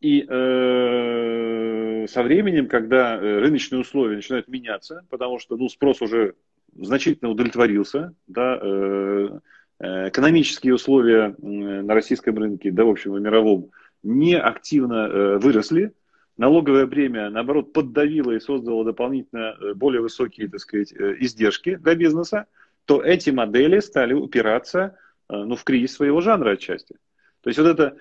И 0.00 0.26
э, 0.28 2.06
со 2.08 2.22
временем, 2.22 2.68
когда 2.68 3.16
э, 3.16 3.38
рыночные 3.38 3.80
условия 3.80 4.16
начинают 4.16 4.48
меняться, 4.48 5.02
потому 5.08 5.38
что 5.38 5.56
ну, 5.56 5.70
спрос 5.70 6.02
уже 6.02 6.34
значительно 6.76 7.30
удовлетворился, 7.30 8.14
да, 8.26 8.58
э, 8.60 9.40
экономические 9.80 10.74
условия 10.74 11.34
на 11.38 11.94
российском 11.94 12.38
рынке, 12.38 12.70
да, 12.70 12.84
в 12.84 12.90
общем, 12.90 13.16
и 13.16 13.20
мировом, 13.20 13.70
не 14.02 14.38
активно 14.38 15.38
выросли, 15.38 15.94
налоговое 16.36 16.86
бремя, 16.86 17.30
наоборот, 17.30 17.72
поддавило 17.72 18.32
и 18.32 18.40
создало 18.40 18.84
дополнительно 18.84 19.56
э, 19.60 19.74
более 19.74 20.00
высокие, 20.00 20.48
так 20.48 20.60
сказать, 20.60 20.92
э, 20.92 21.16
издержки 21.20 21.76
для 21.76 21.94
бизнеса, 21.94 22.46
то 22.84 23.02
эти 23.02 23.30
модели 23.30 23.80
стали 23.80 24.14
упираться 24.14 24.98
э, 25.28 25.36
ну, 25.36 25.56
в 25.56 25.64
кризис 25.64 25.94
своего 25.94 26.20
жанра 26.20 26.52
отчасти. 26.52 26.96
То 27.40 27.50
есть 27.50 27.58
вот 27.58 27.68
эта 27.68 27.98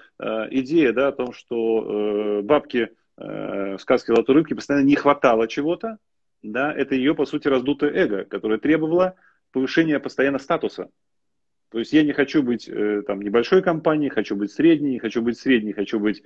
идея 0.51 0.93
да, 0.93 1.09
о 1.09 1.11
том, 1.11 1.34
что 1.34 2.39
бабки 2.43 2.91
э, 3.17 3.77
сказки 3.77 4.07
«Золотой 4.07 4.36
рыбки» 4.36 4.53
постоянно 4.53 4.86
не 4.86 4.95
хватало 4.95 5.49
чего-то, 5.49 5.97
да, 6.41 6.73
это 6.73 6.95
ее, 6.95 7.13
по 7.13 7.25
сути, 7.25 7.49
раздутое 7.49 7.91
эго, 7.91 8.23
которое 8.23 8.57
требовало 8.57 9.15
повышения 9.51 9.99
постоянно 9.99 10.39
статуса. 10.39 10.89
То 11.71 11.79
есть 11.79 11.91
я 11.91 12.03
не 12.03 12.13
хочу 12.13 12.41
быть 12.41 12.71
там 13.05 13.21
небольшой 13.21 13.61
компанией, 13.61 14.09
хочу 14.09 14.38
быть 14.38 14.53
средней, 14.53 14.97
хочу 14.97 15.21
быть 15.21 15.38
средней, 15.38 15.73
хочу 15.73 15.99
быть... 15.99 16.23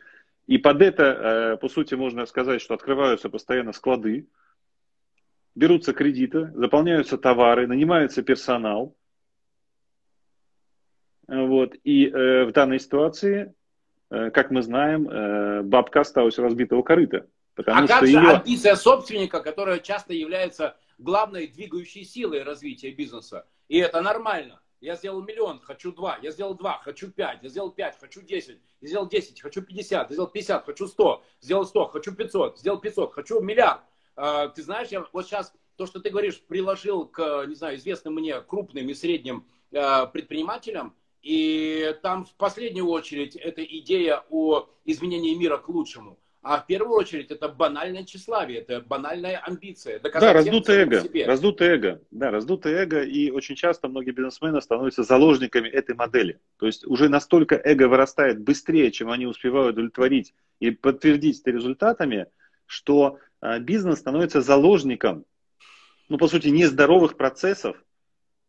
И 0.47 0.57
под 0.57 0.81
это, 0.81 1.03
э, 1.03 1.57
по 1.57 1.67
сути, 1.67 1.93
можно 1.93 2.25
сказать, 2.25 2.61
что 2.61 2.73
открываются 2.73 3.29
постоянно 3.29 3.73
склады, 3.73 4.27
берутся 5.55 5.93
кредиты, 5.93 6.51
заполняются 6.55 7.17
товары, 7.17 7.67
нанимается 7.67 8.23
персонал. 8.23 8.95
Вот. 11.27 11.75
И 11.83 12.07
э, 12.07 12.45
в 12.45 12.53
данной 12.53 12.79
ситуации, 12.79 13.53
э, 14.09 14.31
как 14.31 14.51
мы 14.51 14.61
знаем, 14.61 15.67
бабка 15.69 15.99
осталась 15.99 16.37
разбитого 16.37 16.81
корыта. 16.81 17.27
Потому 17.53 17.83
а 17.83 17.87
как 17.87 18.05
же 18.05 18.11
ее... 18.11 18.19
амбиция 18.19 18.75
собственника, 18.75 19.41
которая 19.41 19.79
часто 19.79 20.13
является 20.13 20.77
главной 20.97 21.47
двигающей 21.47 22.05
силой 22.05 22.43
развития 22.43 22.91
бизнеса? 22.91 23.45
И 23.67 23.79
это 23.79 23.99
нормально. 24.01 24.61
Я 24.79 24.95
сделал 24.95 25.23
миллион, 25.23 25.59
хочу 25.59 25.91
два. 25.91 26.19
Я 26.21 26.31
сделал 26.31 26.53
два, 26.53 26.77
хочу 26.83 27.11
пять. 27.11 27.39
Я 27.41 27.49
сделал 27.49 27.71
пять, 27.71 27.97
хочу 27.99 28.21
десять. 28.21 28.59
Сделал 28.81 29.07
десять, 29.07 29.41
хочу 29.41 29.61
пятьдесят. 29.61 30.09
Я 30.09 30.13
сделал 30.13 30.29
пятьдесят, 30.29 30.65
хочу 30.65 30.87
сто. 30.87 31.23
Сделал 31.41 31.65
сто, 31.65 31.87
хочу 31.87 32.13
пятьсот. 32.13 32.59
Сделал 32.59 32.79
пятьсот, 32.79 33.13
хочу 33.13 33.39
миллиард. 33.39 33.81
А, 34.15 34.49
ты 34.49 34.61
знаешь, 34.61 34.89
я 34.89 35.05
вот 35.11 35.25
сейчас 35.25 35.53
то, 35.75 35.85
что 35.85 35.99
ты 35.99 36.09
говоришь, 36.09 36.41
приложил 36.41 37.07
к, 37.07 37.45
не 37.47 37.55
знаю, 37.55 37.77
известным 37.77 38.15
мне 38.15 38.39
крупным 38.41 38.89
и 38.89 38.93
средним 38.93 39.47
а, 39.73 40.05
предпринимателям. 40.05 40.95
И 41.21 41.95
там 42.03 42.25
в 42.25 42.33
последнюю 42.35 42.87
очередь 42.87 43.35
эта 43.35 43.63
идея 43.63 44.23
о 44.29 44.69
изменении 44.85 45.33
мира 45.35 45.57
к 45.57 45.67
лучшему. 45.69 46.19
А 46.41 46.61
в 46.61 46.67
первую 46.67 46.97
очередь 46.97 47.31
это 47.31 47.49
банальное 47.49 48.05
тщеславие, 48.05 48.59
это 48.59 48.79
банальная 48.81 49.37
амбиция. 49.37 49.99
Да, 49.99 50.33
раздутое 50.33 50.83
эго, 50.85 51.01
себе. 51.01 51.25
раздутое 51.25 51.75
эго. 51.75 52.01
Да, 52.11 52.31
раздутое 52.31 52.83
эго. 52.83 53.01
И 53.03 53.31
очень 53.31 53.55
часто 53.55 53.87
многие 53.87 54.11
бизнесмены 54.11 54.61
становятся 54.61 55.03
заложниками 55.03 55.67
этой 55.67 55.95
модели. 55.95 56.39
То 56.57 56.67
есть 56.67 56.85
уже 56.85 57.09
настолько 57.09 57.55
эго 57.55 57.87
вырастает 57.87 58.39
быстрее, 58.39 58.91
чем 58.91 59.09
они 59.09 59.25
успевают 59.25 59.73
удовлетворить 59.73 60.33
и 60.59 60.71
подтвердить 60.71 61.41
это 61.41 61.51
результатами, 61.51 62.27
что 62.65 63.19
а, 63.41 63.59
бизнес 63.59 63.99
становится 63.99 64.41
заложником, 64.41 65.25
ну, 66.09 66.17
по 66.17 66.27
сути, 66.27 66.47
нездоровых 66.47 67.17
процессов 67.17 67.83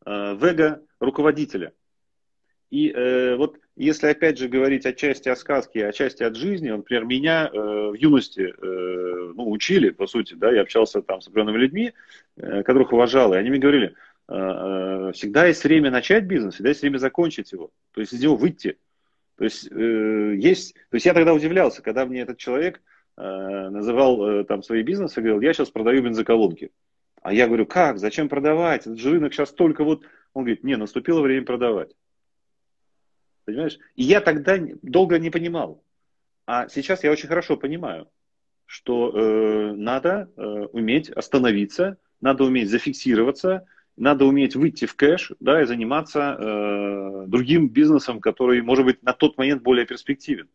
а, 0.04 0.34
в 0.34 0.44
эго 0.44 0.82
руководителя. 1.00 1.72
И 2.70 2.90
э, 2.90 3.36
вот 3.36 3.58
если 3.76 4.08
опять 4.08 4.38
же 4.38 4.48
говорить 4.48 4.84
отчасти 4.84 5.28
о 5.28 5.36
сказке, 5.36 5.86
отчасти 5.86 6.22
от 6.22 6.36
жизни, 6.36 6.70
например, 6.70 7.04
меня 7.04 7.48
э, 7.52 7.56
в 7.56 7.94
юности 7.94 8.52
э, 8.56 9.32
ну, 9.34 9.50
учили, 9.50 9.90
по 9.90 10.06
сути, 10.06 10.34
да, 10.34 10.50
я 10.50 10.62
общался 10.62 11.00
там 11.00 11.20
с 11.20 11.28
определенными 11.28 11.58
людьми, 11.58 11.92
э, 12.36 12.62
которых 12.64 12.92
уважал, 12.92 13.32
и 13.32 13.36
они 13.36 13.50
мне 13.50 13.58
говорили, 13.58 13.94
э, 14.28 14.34
э, 14.34 15.12
всегда 15.14 15.46
есть 15.46 15.64
время 15.64 15.90
начать 15.90 16.24
бизнес, 16.24 16.54
всегда 16.54 16.70
есть 16.70 16.82
время 16.82 16.98
закончить 16.98 17.52
его, 17.52 17.70
то 17.92 18.00
есть 18.00 18.12
из 18.12 18.20
него 18.20 18.36
выйти. 18.36 18.76
То 19.36 19.44
есть, 19.44 19.70
э, 19.70 20.34
есть, 20.36 20.74
то 20.74 20.96
есть 20.96 21.06
я 21.06 21.14
тогда 21.14 21.32
удивлялся, 21.32 21.80
когда 21.80 22.04
мне 22.04 22.20
этот 22.22 22.38
человек 22.38 22.82
э, 23.16 23.22
называл 23.70 24.28
э, 24.28 24.44
там 24.44 24.64
свои 24.64 24.82
бизнесы, 24.82 25.20
говорил, 25.20 25.40
я 25.40 25.54
сейчас 25.54 25.70
продаю 25.70 26.02
бензоколонки. 26.02 26.72
А 27.22 27.32
я 27.32 27.46
говорю, 27.46 27.64
как, 27.66 27.98
зачем 27.98 28.28
продавать? 28.28 28.82
Этот 28.82 28.98
же 28.98 29.10
рынок 29.10 29.32
сейчас 29.32 29.52
только 29.52 29.84
вот... 29.84 30.02
Он 30.34 30.44
говорит, 30.44 30.64
не, 30.64 30.76
наступило 30.76 31.20
время 31.20 31.44
продавать. 31.44 31.90
Понимаешь? 33.48 33.78
И 33.96 34.02
я 34.02 34.20
тогда 34.20 34.58
долго 34.82 35.18
не 35.18 35.30
понимал. 35.30 35.82
А 36.46 36.68
сейчас 36.68 37.02
я 37.02 37.10
очень 37.10 37.28
хорошо 37.28 37.56
понимаю, 37.56 38.06
что 38.66 39.08
э, 39.08 39.72
надо 39.72 40.30
э, 40.36 40.42
уметь 40.72 41.08
остановиться, 41.08 41.96
надо 42.20 42.44
уметь 42.44 42.68
зафиксироваться, 42.68 43.64
надо 43.96 44.26
уметь 44.26 44.54
выйти 44.54 44.84
в 44.84 44.94
кэш 44.96 45.32
да, 45.40 45.62
и 45.62 45.64
заниматься 45.64 46.36
э, 46.38 47.24
другим 47.26 47.70
бизнесом, 47.70 48.20
который, 48.20 48.60
может 48.60 48.84
быть, 48.84 49.02
на 49.02 49.14
тот 49.14 49.38
момент 49.38 49.62
более 49.62 49.86
перспективен. 49.86 50.50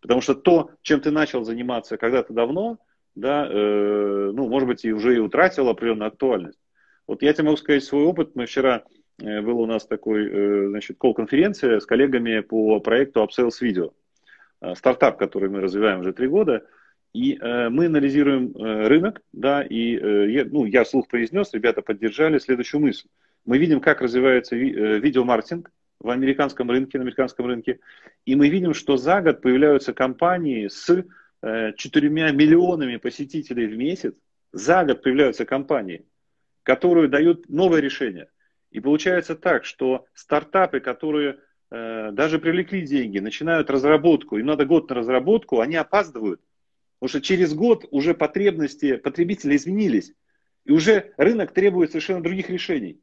Потому 0.00 0.20
что 0.20 0.36
то, 0.36 0.70
чем 0.82 1.00
ты 1.00 1.10
начал 1.10 1.42
заниматься 1.42 1.96
когда-то 1.96 2.32
давно, 2.34 2.78
да, 3.16 3.48
э, 3.50 4.30
ну, 4.32 4.48
может 4.48 4.68
быть, 4.68 4.84
и 4.84 4.92
уже 4.92 5.16
и 5.16 5.18
утратил 5.18 5.68
определенную 5.68 6.06
актуальность. 6.06 6.60
Вот 7.08 7.22
я 7.22 7.32
тебе 7.32 7.46
могу 7.46 7.56
сказать 7.56 7.82
свой 7.82 8.04
опыт. 8.04 8.36
Мы 8.36 8.46
вчера 8.46 8.84
был 9.18 9.60
у 9.60 9.66
нас 9.66 9.86
такой, 9.86 10.28
э, 10.28 10.68
значит, 10.68 10.98
кол-конференция 10.98 11.80
с 11.80 11.86
коллегами 11.86 12.40
по 12.40 12.80
проекту 12.80 13.22
Upsales 13.22 13.62
Video. 13.62 13.92
Э, 14.60 14.74
стартап, 14.74 15.18
который 15.18 15.48
мы 15.48 15.60
развиваем 15.60 16.00
уже 16.00 16.12
три 16.12 16.28
года. 16.28 16.66
И 17.14 17.38
мы 17.40 17.86
анализируем 17.86 18.54
рынок, 18.54 19.22
да, 19.32 19.62
и 19.62 19.96
ну, 20.50 20.66
я 20.66 20.84
вслух 20.84 21.08
произнес, 21.08 21.54
ребята 21.54 21.80
поддержали 21.80 22.38
следующую 22.38 22.82
мысль. 22.82 23.08
Мы 23.46 23.56
видим, 23.56 23.80
как 23.80 24.02
развивается 24.02 24.54
видеомаркетинг 24.54 25.72
в 25.98 26.10
американском 26.10 26.70
рынке, 26.70 26.98
на 26.98 27.04
американском 27.04 27.46
рынке, 27.46 27.80
и 28.26 28.36
мы 28.36 28.50
видим, 28.50 28.74
что 28.74 28.98
за 28.98 29.22
год 29.22 29.40
появляются 29.40 29.94
компании 29.94 30.68
с 30.68 31.06
четырьмя 31.76 32.32
миллионами 32.32 32.98
посетителей 32.98 33.66
в 33.66 33.78
месяц, 33.78 34.12
за 34.52 34.84
год 34.84 35.02
появляются 35.02 35.46
компании, 35.46 36.04
которые 36.64 37.08
дают 37.08 37.48
новое 37.48 37.80
решение. 37.80 38.28
И 38.76 38.80
получается 38.80 39.34
так, 39.34 39.64
что 39.64 40.04
стартапы, 40.12 40.80
которые 40.80 41.38
э, 41.70 42.10
даже 42.12 42.38
привлекли 42.38 42.82
деньги, 42.82 43.20
начинают 43.20 43.70
разработку, 43.70 44.36
им 44.36 44.44
надо 44.44 44.66
год 44.66 44.90
на 44.90 44.96
разработку, 44.96 45.60
они 45.60 45.76
опаздывают. 45.76 46.42
Потому 46.98 47.08
что 47.08 47.22
через 47.22 47.54
год 47.54 47.86
уже 47.90 48.12
потребности 48.12 48.96
потребителя 48.96 49.56
изменились. 49.56 50.12
И 50.66 50.72
уже 50.72 51.14
рынок 51.16 51.52
требует 51.52 51.88
совершенно 51.88 52.22
других 52.22 52.50
решений. 52.50 53.00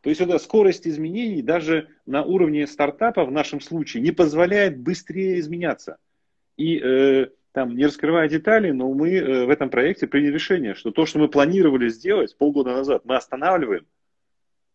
То 0.00 0.10
есть 0.10 0.20
эта 0.20 0.38
скорость 0.38 0.86
изменений 0.86 1.42
даже 1.42 1.88
на 2.06 2.22
уровне 2.22 2.68
стартапа 2.68 3.24
в 3.24 3.32
нашем 3.32 3.60
случае 3.60 4.04
не 4.04 4.12
позволяет 4.12 4.78
быстрее 4.78 5.40
изменяться. 5.40 5.96
И 6.56 6.78
э, 6.78 7.30
там, 7.50 7.74
не 7.74 7.86
раскрывая 7.86 8.28
детали, 8.28 8.70
но 8.70 8.94
мы 8.94 9.10
э, 9.10 9.44
в 9.44 9.50
этом 9.50 9.70
проекте 9.70 10.06
приняли 10.06 10.34
решение, 10.34 10.74
что 10.74 10.92
то, 10.92 11.04
что 11.04 11.18
мы 11.18 11.26
планировали 11.26 11.88
сделать 11.88 12.38
полгода 12.38 12.70
назад, 12.70 13.02
мы 13.04 13.16
останавливаем, 13.16 13.86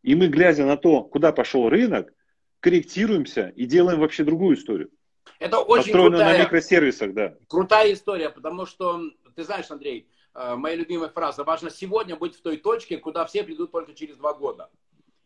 и 0.04 0.16
мы, 0.16 0.28
глядя 0.28 0.66
на 0.66 0.78
то, 0.78 1.04
куда 1.04 1.32
пошел 1.32 1.70
рынок, 1.70 2.14
корректируемся 2.60 3.50
и 3.56 3.66
делаем 3.66 4.00
вообще 4.00 4.24
другую 4.24 4.58
историю. 4.58 4.90
Это 5.40 5.60
очень 5.60 5.92
крутая, 5.92 6.38
на 6.38 6.44
микросервисах, 6.44 7.14
да. 7.14 7.36
Крутая 7.48 7.94
история, 7.94 8.30
потому 8.30 8.66
что, 8.66 9.02
ты 9.36 9.44
знаешь, 9.44 9.70
Андрей, 9.70 10.10
э, 10.34 10.56
моя 10.56 10.76
любимая 10.76 11.10
фраза, 11.10 11.44
важно 11.44 11.70
сегодня 11.70 12.16
быть 12.16 12.36
в 12.36 12.42
той 12.42 12.58
точке, 12.58 12.98
куда 12.98 13.26
все 13.26 13.44
придут 13.44 13.72
только 13.72 13.94
через 13.94 14.16
два 14.18 14.34
года. 14.34 14.70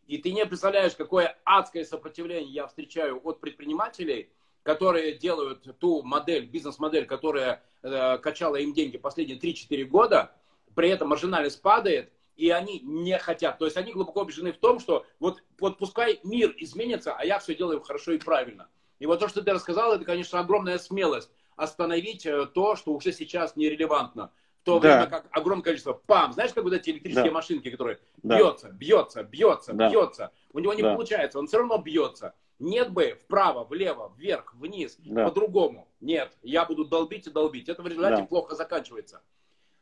И 0.06 0.18
ты 0.18 0.32
не 0.32 0.44
представляешь, 0.44 0.94
какое 0.94 1.38
адское 1.44 1.84
сопротивление 1.84 2.52
я 2.52 2.66
встречаю 2.66 3.20
от 3.24 3.40
предпринимателей, 3.40 4.30
которые 4.62 5.14
делают 5.16 5.66
ту 5.78 6.02
модель, 6.02 6.46
бизнес-модель, 6.46 7.06
которая 7.06 7.62
э, 7.82 8.18
качала 8.18 8.56
им 8.56 8.74
деньги 8.74 8.98
последние 8.98 9.38
3-4 9.38 9.84
года, 9.84 10.32
при 10.74 10.88
этом 10.88 11.08
маржинальность 11.08 11.62
падает, 11.62 12.12
и 12.42 12.50
они 12.50 12.80
не 12.80 13.16
хотят. 13.18 13.58
То 13.58 13.66
есть 13.66 13.76
они 13.76 13.92
глубоко 13.92 14.22
убеждены 14.22 14.50
в 14.50 14.58
том, 14.58 14.80
что 14.80 15.06
вот, 15.20 15.44
вот 15.60 15.78
пускай 15.78 16.18
мир 16.24 16.52
изменится, 16.58 17.14
а 17.14 17.24
я 17.24 17.38
все 17.38 17.54
делаю 17.54 17.80
хорошо 17.80 18.10
и 18.10 18.18
правильно. 18.18 18.68
И 18.98 19.06
вот 19.06 19.20
то, 19.20 19.28
что 19.28 19.42
ты 19.42 19.52
рассказал, 19.52 19.92
это, 19.92 20.04
конечно, 20.04 20.40
огромная 20.40 20.78
смелость 20.78 21.30
остановить 21.54 22.26
э, 22.26 22.46
то, 22.46 22.74
что 22.74 22.94
уже 22.94 23.12
сейчас 23.12 23.54
нерелевантно. 23.54 24.32
В 24.60 24.64
то 24.64 24.80
да. 24.80 24.88
время 24.88 25.06
как 25.06 25.28
огромное 25.30 25.62
количество 25.62 25.92
пам, 25.92 26.32
знаешь, 26.32 26.52
как 26.52 26.64
вот 26.64 26.72
эти 26.72 26.90
электрические 26.90 27.30
да. 27.30 27.34
машинки, 27.34 27.70
которые 27.70 28.00
да. 28.24 28.36
бьется, 28.36 28.70
бьется, 28.70 29.22
бьется, 29.22 29.72
да. 29.72 29.88
бьется. 29.88 30.32
У 30.52 30.58
него 30.58 30.74
не 30.74 30.82
да. 30.82 30.94
получается, 30.94 31.38
он 31.38 31.46
все 31.46 31.58
равно 31.58 31.78
бьется. 31.78 32.34
Нет 32.58 32.90
бы 32.90 33.20
вправо, 33.22 33.62
влево, 33.62 34.12
вверх, 34.16 34.52
вниз, 34.54 34.96
да. 34.98 35.26
по-другому. 35.28 35.86
Нет, 36.00 36.36
я 36.42 36.64
буду 36.64 36.84
долбить 36.84 37.28
и 37.28 37.30
долбить. 37.30 37.68
Это 37.68 37.82
в 37.82 37.86
результате 37.86 38.22
да. 38.22 38.26
плохо 38.26 38.56
заканчивается. 38.56 39.22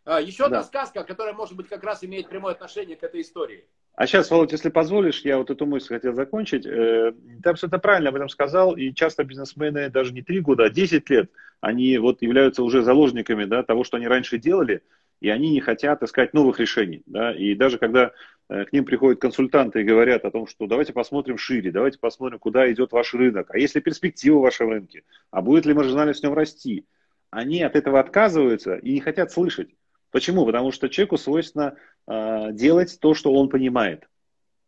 А, 0.05 0.21
еще 0.21 0.45
одна 0.45 0.59
да. 0.59 0.65
сказка, 0.65 1.05
которая, 1.05 1.35
может 1.35 1.57
быть, 1.57 1.69
как 1.69 1.85
раз 1.85 2.03
имеет 2.03 2.29
прямое 2.29 2.53
отношение 2.53 2.97
к 2.97 3.03
этой 3.03 3.21
истории. 3.21 3.67
А 3.95 4.07
сейчас, 4.07 4.31
Володь, 4.31 4.53
если 4.53 4.71
позволишь, 4.71 5.21
я 5.23 5.37
вот 5.37 5.51
эту 5.51 5.67
мысль 5.67 5.89
хотел 5.89 6.15
закончить. 6.15 6.65
Э, 6.65 7.13
ты 7.43 7.51
абсолютно 7.51 7.79
правильно 7.79 8.09
об 8.09 8.17
этом 8.17 8.29
сказал, 8.29 8.77
и 8.77 8.95
часто 8.95 9.25
бизнесмены 9.25 9.91
даже 9.91 10.13
не 10.15 10.23
три 10.23 10.41
года, 10.41 10.65
а 10.65 10.71
10 10.71 11.11
лет, 11.11 11.31
они 11.61 11.99
вот 11.99 12.23
являются 12.23 12.63
уже 12.63 12.83
заложниками 12.83 13.45
да, 13.45 13.63
того, 13.63 13.85
что 13.85 13.99
они 13.99 14.09
раньше 14.09 14.39
делали, 14.39 14.83
и 15.21 15.29
они 15.29 15.51
не 15.51 15.61
хотят 15.61 16.03
искать 16.03 16.33
новых 16.33 16.61
решений. 16.61 17.03
Да? 17.05 17.33
И 17.33 17.55
даже 17.55 17.77
когда 17.77 18.13
э, 18.49 18.65
к 18.65 18.73
ним 18.73 18.87
приходят 18.87 19.21
консультанты 19.21 19.83
и 19.83 19.85
говорят 19.85 20.25
о 20.25 20.31
том, 20.31 20.47
что 20.47 20.67
давайте 20.67 20.95
посмотрим 20.95 21.37
шире, 21.37 21.71
давайте 21.71 21.99
посмотрим, 21.99 22.39
куда 22.39 22.73
идет 22.73 22.93
ваш 22.93 23.13
рынок, 23.13 23.51
а 23.51 23.59
есть 23.59 23.75
ли 23.75 23.83
перспектива 23.83 24.39
в 24.39 24.43
вашем 24.43 24.71
рынке, 24.71 25.03
а 25.31 25.43
будет 25.43 25.67
ли 25.67 25.75
маржинальность 25.75 26.21
в 26.21 26.23
нем 26.23 26.33
расти, 26.33 26.87
они 27.31 27.63
от 27.63 27.77
этого 27.77 28.01
отказываются 28.01 28.77
и 28.77 28.95
не 28.95 29.01
хотят 29.01 29.31
слышать. 29.31 29.69
Почему? 30.11 30.45
Потому 30.45 30.73
что 30.73 30.89
человеку 30.89 31.17
свойственно 31.17 31.77
э, 32.07 32.53
делать 32.53 32.99
то, 33.01 33.15
что 33.15 33.33
он 33.33 33.49
понимает. 33.49 34.09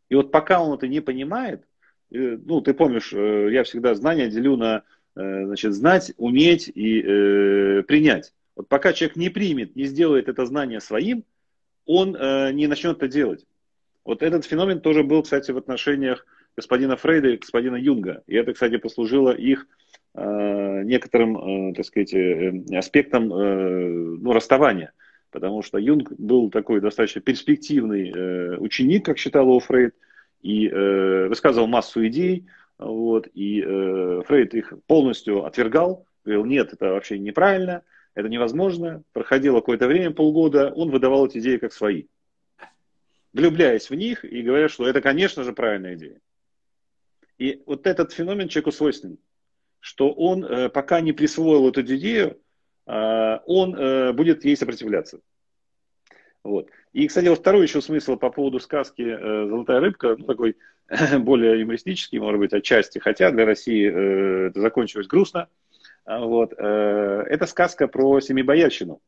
И 0.09 0.15
вот 0.15 0.31
пока 0.31 0.63
он 0.63 0.75
это 0.75 0.89
не 0.89 1.01
понимает, 1.01 1.65
э, 2.11 2.39
ну, 2.45 2.61
ты 2.61 2.75
помнишь, 2.75 3.13
э, 3.13 3.49
я 3.53 3.65
всегда 3.65 3.95
знания 3.95 4.29
делю 4.29 4.57
на 4.57 4.85
значит, 5.15 5.75
знать, 5.75 6.15
уметь 6.17 6.73
и 6.75 7.03
э, 7.03 7.83
принять. 7.83 8.33
Вот 8.57 8.69
пока 8.69 8.95
человек 8.95 9.17
не 9.17 9.29
примет, 9.29 9.77
не 9.77 9.85
сделает 9.85 10.29
это 10.29 10.47
знание 10.47 10.81
своим, 10.81 11.25
он 11.87 12.17
э, 12.17 12.53
не 12.53 12.67
начнет 12.67 12.97
это 12.97 13.09
делать. 13.09 13.47
Вот 14.05 14.23
этот 14.23 14.45
феномен 14.45 14.81
тоже 14.81 15.03
был, 15.03 15.23
кстати, 15.23 15.51
в 15.51 15.57
отношениях 15.57 16.27
господина 16.57 16.97
Фрейда 16.97 17.29
и 17.29 17.37
господина 17.37 17.77
Юнга. 17.77 18.23
И 18.27 18.35
это, 18.35 18.53
кстати, 18.53 18.77
послужило 18.77 19.31
их 19.31 19.67
э, 20.15 20.83
некоторым, 20.85 21.71
э, 21.71 21.75
так 21.75 21.87
сказать, 21.87 22.13
э, 22.13 22.53
аспектом 22.77 23.33
э, 23.33 23.89
ну, 24.21 24.33
расставания. 24.33 24.93
Потому 25.33 25.63
что 25.63 25.79
Юнг 25.79 26.13
был 26.13 26.51
такой 26.51 26.81
достаточно 26.81 27.23
перспективный 27.23 28.11
э, 28.11 28.57
ученик, 28.59 29.07
как 29.07 29.19
считал 29.19 29.47
его 29.47 29.61
Фрейд, 29.61 29.95
и 30.43 30.69
э, 30.69 31.29
высказывал 31.29 31.67
массу 31.67 32.07
идей, 32.07 32.47
вот, 32.79 33.29
и 33.33 33.63
э, 33.67 34.23
Фрейд 34.27 34.55
их 34.55 34.75
полностью 34.87 35.45
отвергал, 35.45 36.07
говорил, 36.25 36.45
нет, 36.45 36.75
это 36.75 36.91
вообще 36.91 37.19
неправильно, 37.19 37.83
это 38.15 38.29
невозможно. 38.29 39.03
Проходило 39.15 39.61
какое-то 39.61 39.87
время, 39.87 40.11
полгода, 40.11 40.71
он 40.71 40.91
выдавал 40.91 41.27
эти 41.27 41.39
идеи 41.39 41.57
как 41.57 41.73
свои. 41.73 42.05
Влюбляясь 43.33 43.89
в 43.89 43.95
них 43.95 44.27
и 44.27 44.43
говоря, 44.43 44.69
что 44.69 44.87
это, 44.87 45.01
конечно 45.01 45.45
же, 45.45 45.55
правильная 45.55 45.95
идея. 45.95 46.21
И 47.39 47.63
вот 47.65 47.87
этот 47.87 48.13
феномен 48.13 48.49
человеку 48.49 48.73
свойственен, 48.73 49.17
что 49.81 50.13
он, 50.13 50.45
э, 50.45 50.69
пока 50.69 51.01
не 51.01 51.13
присвоил 51.13 51.71
эту 51.71 51.81
идею, 51.83 52.39
он 52.87 53.75
э, 53.75 54.13
будет 54.13 54.45
ей 54.45 54.57
сопротивляться. 54.57 55.21
Вот. 56.43 56.69
И, 56.93 57.07
кстати, 57.07 57.29
вот 57.29 57.39
второй 57.39 57.63
еще 57.63 57.81
смысл 57.81 58.17
по 58.17 58.31
поводу 58.31 58.59
сказки 58.59 59.17
«Золотая 59.49 59.81
рыбка», 59.81 60.17
ну, 60.19 60.27
такой 60.27 60.57
более 61.19 61.61
юмористический, 61.61 62.19
может 62.19 62.41
быть, 62.41 62.53
отчасти, 62.53 62.99
хотя 62.99 63.31
для 63.31 63.47
России 63.47 64.49
это 64.49 64.61
закончилось 64.61 65.07
грустно. 65.07 65.49
А 66.05 66.19
вот. 66.19 66.53
Это 66.53 67.47
сказка 67.47 67.87
про 67.87 68.21
семибоярщину. 68.21 69.01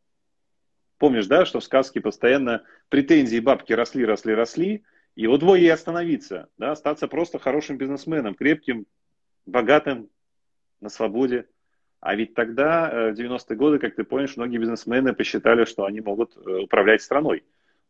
Помнишь, 0.99 1.27
да, 1.27 1.45
что 1.45 1.59
в 1.59 1.64
сказке 1.64 2.01
постоянно 2.01 2.62
претензии 2.89 3.41
бабки 3.41 3.72
росли, 3.72 4.05
росли, 4.05 4.33
росли, 4.33 4.85
и 5.16 5.27
вот 5.27 5.41
двое 5.41 5.64
и 5.64 5.68
остановиться, 5.68 6.49
да, 6.57 6.72
остаться 6.72 7.09
просто 7.09 7.39
хорошим 7.39 7.77
бизнесменом, 7.79 8.35
крепким, 8.35 8.87
богатым, 9.45 10.09
на 10.81 10.89
свободе. 10.89 11.47
А 12.05 12.17
ведь 12.17 12.35
тогда, 12.35 12.91
э, 12.93 13.13
в 13.13 13.15
90-е 13.15 13.57
годы, 13.57 13.79
как 13.79 13.95
ты 13.95 14.05
помнишь, 14.05 14.37
многие 14.37 14.59
бизнесмены 14.59 15.15
посчитали, 15.15 15.65
что 15.65 15.87
они 15.87 16.03
могут 16.03 16.37
э, 16.37 16.59
управлять 16.65 17.01
страной. 17.01 17.45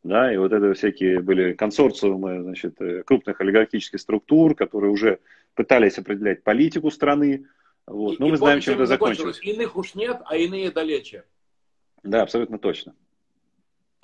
Да, 0.04 0.32
и 0.32 0.36
вот 0.36 0.52
это 0.52 0.72
всякие 0.72 1.20
были 1.20 1.52
консорциумы 1.52 2.40
значит, 2.40 2.80
э, 2.80 3.02
крупных 3.02 3.40
олигархических 3.40 3.98
структур, 3.98 4.54
которые 4.54 4.92
уже 4.92 5.18
пытались 5.56 5.98
определять 5.98 6.44
политику 6.44 6.92
страны. 6.92 7.48
Вот. 7.88 8.20
Но 8.20 8.28
и, 8.28 8.30
мы 8.30 8.36
знаем, 8.36 8.60
чем 8.60 8.74
это 8.74 8.86
закончилось. 8.86 9.40
Иных 9.42 9.74
уж 9.74 9.96
нет, 9.96 10.22
а 10.26 10.36
иные 10.36 10.70
далече. 10.70 11.24
Да, 12.04 12.22
абсолютно 12.22 12.60
точно. 12.60 12.94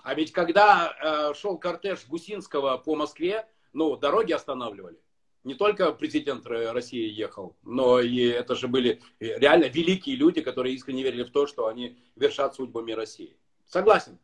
А 0.02 0.14
ведь 0.14 0.32
когда 0.32 0.92
э, 1.00 1.34
шел 1.34 1.56
кортеж 1.56 2.08
Гусинского 2.08 2.78
по 2.78 2.96
Москве, 2.96 3.46
ну, 3.72 3.96
дороги 3.96 4.32
останавливали. 4.32 4.96
Не 5.44 5.54
только 5.54 5.92
президент 5.92 6.46
России 6.46 7.08
ехал, 7.08 7.56
но 7.62 8.00
и 8.00 8.26
это 8.26 8.54
же 8.54 8.68
были 8.68 9.00
реально 9.18 9.64
великие 9.64 10.16
люди, 10.16 10.42
которые 10.42 10.74
искренне 10.74 11.02
верили 11.02 11.22
в 11.22 11.30
то, 11.30 11.46
что 11.46 11.66
они 11.66 11.98
вершат 12.16 12.54
судьбами 12.54 12.92
России. 12.92 13.36
Согласен. 13.66 14.18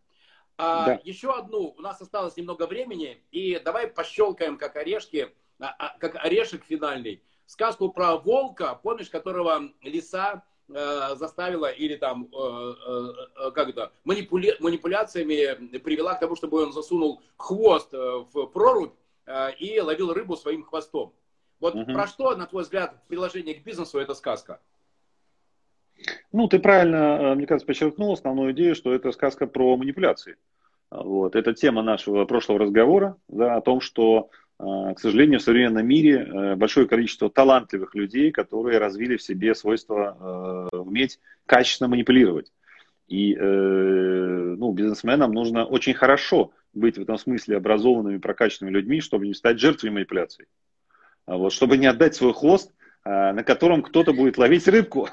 А, 0.58 0.86
да. 0.86 1.00
Еще 1.04 1.30
одну, 1.30 1.74
у 1.76 1.80
нас 1.80 2.00
осталось 2.00 2.36
немного 2.36 2.66
времени, 2.66 3.22
и 3.30 3.60
давай 3.64 3.88
пощелкаем, 3.88 4.56
как 4.58 4.76
орешки, 4.76 5.34
а, 5.58 5.74
а, 5.78 5.98
как 5.98 6.16
орешек 6.16 6.64
финальный, 6.64 7.22
сказку 7.46 7.90
про 7.90 8.16
волка, 8.16 8.78
помнишь, 8.82 9.10
которого 9.10 9.70
лиса 9.82 10.42
Э, 10.68 11.14
заставила 11.14 11.70
или 11.70 11.94
там, 11.94 12.28
э, 12.32 12.74
э, 12.88 13.50
как 13.52 13.68
это, 13.68 13.92
манипуля... 14.02 14.56
манипуляциями 14.58 15.78
привела 15.78 16.14
к 16.14 16.20
тому, 16.20 16.34
чтобы 16.34 16.64
он 16.64 16.72
засунул 16.72 17.22
хвост 17.36 17.92
в 17.92 18.46
прорубь 18.46 18.92
и 19.58 19.80
ловил 19.80 20.12
рыбу 20.12 20.36
своим 20.36 20.62
хвостом. 20.62 21.12
Вот 21.60 21.74
угу. 21.74 21.92
про 21.92 22.06
что, 22.06 22.36
на 22.36 22.46
твой 22.46 22.62
взгляд, 22.62 22.94
приложение 23.08 23.54
к 23.54 23.64
бизнесу 23.64 23.98
эта 23.98 24.14
сказка? 24.14 24.60
Ну, 26.32 26.46
ты 26.48 26.58
правильно, 26.58 27.34
мне 27.34 27.46
кажется, 27.46 27.66
подчеркнул 27.66 28.12
основную 28.12 28.52
идею, 28.52 28.74
что 28.74 28.92
это 28.92 29.10
сказка 29.12 29.46
про 29.46 29.76
манипуляции. 29.76 30.36
Вот. 30.90 31.34
Это 31.34 31.54
тема 31.54 31.82
нашего 31.82 32.24
прошлого 32.26 32.60
разговора 32.60 33.16
да, 33.28 33.56
о 33.56 33.60
том, 33.60 33.80
что 33.80 34.30
а, 34.58 34.94
к 34.94 35.00
сожалению, 35.00 35.38
в 35.38 35.42
современном 35.42 35.86
мире 35.86 36.24
э, 36.24 36.56
большое 36.56 36.86
количество 36.88 37.28
талантливых 37.28 37.94
людей, 37.94 38.32
которые 38.32 38.78
развили 38.78 39.16
в 39.16 39.22
себе 39.22 39.54
свойство 39.54 40.68
э, 40.72 40.76
уметь 40.76 41.20
качественно 41.44 41.88
манипулировать. 41.88 42.50
И 43.06 43.34
э, 43.34 43.40
ну, 43.40 44.72
бизнесменам 44.72 45.32
нужно 45.32 45.64
очень 45.64 45.94
хорошо 45.94 46.52
быть 46.72 46.98
в 46.98 47.02
этом 47.02 47.18
смысле 47.18 47.56
образованными, 47.56 48.18
прокачанными 48.18 48.72
людьми, 48.74 49.00
чтобы 49.00 49.26
не 49.26 49.34
стать 49.34 49.60
жертвой 49.60 49.90
манипуляций. 49.90 50.46
А 51.24 51.36
вот, 51.36 51.52
чтобы 51.52 51.76
не 51.76 51.86
отдать 51.86 52.14
свой 52.14 52.34
хвост, 52.34 52.72
а, 53.04 53.32
на 53.32 53.44
котором 53.44 53.82
кто-то 53.82 54.12
будет 54.12 54.36
ловить 54.36 54.66
рыбку. 54.66 55.08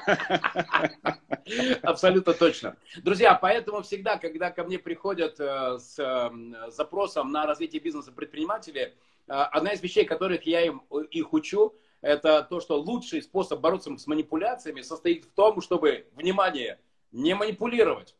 Абсолютно 1.83 2.33
точно. 2.33 2.75
Друзья, 3.03 3.35
поэтому 3.35 3.83
всегда, 3.83 4.17
когда 4.17 4.49
ко 4.49 4.63
мне 4.63 4.79
приходят 4.79 5.37
с 5.37 6.31
запросом 6.69 7.31
на 7.31 7.45
развитие 7.45 7.81
бизнеса 7.81 8.11
предприниматели, 8.11 8.95
а, 9.27 9.45
одна 9.45 9.73
из 9.73 9.81
вещей, 9.81 10.05
которых 10.05 10.43
я 10.45 10.65
им, 10.65 10.81
э, 10.91 11.03
их 11.11 11.33
учу, 11.33 11.75
это 12.01 12.45
то, 12.49 12.59
что 12.59 12.79
лучший 12.79 13.21
способ 13.21 13.61
бороться 13.61 13.95
с 13.95 14.07
манипуляциями 14.07 14.81
состоит 14.81 15.25
в 15.25 15.31
том, 15.31 15.61
чтобы, 15.61 16.07
внимание, 16.13 16.79
не 17.13 17.33
манипулировать. 17.35 18.15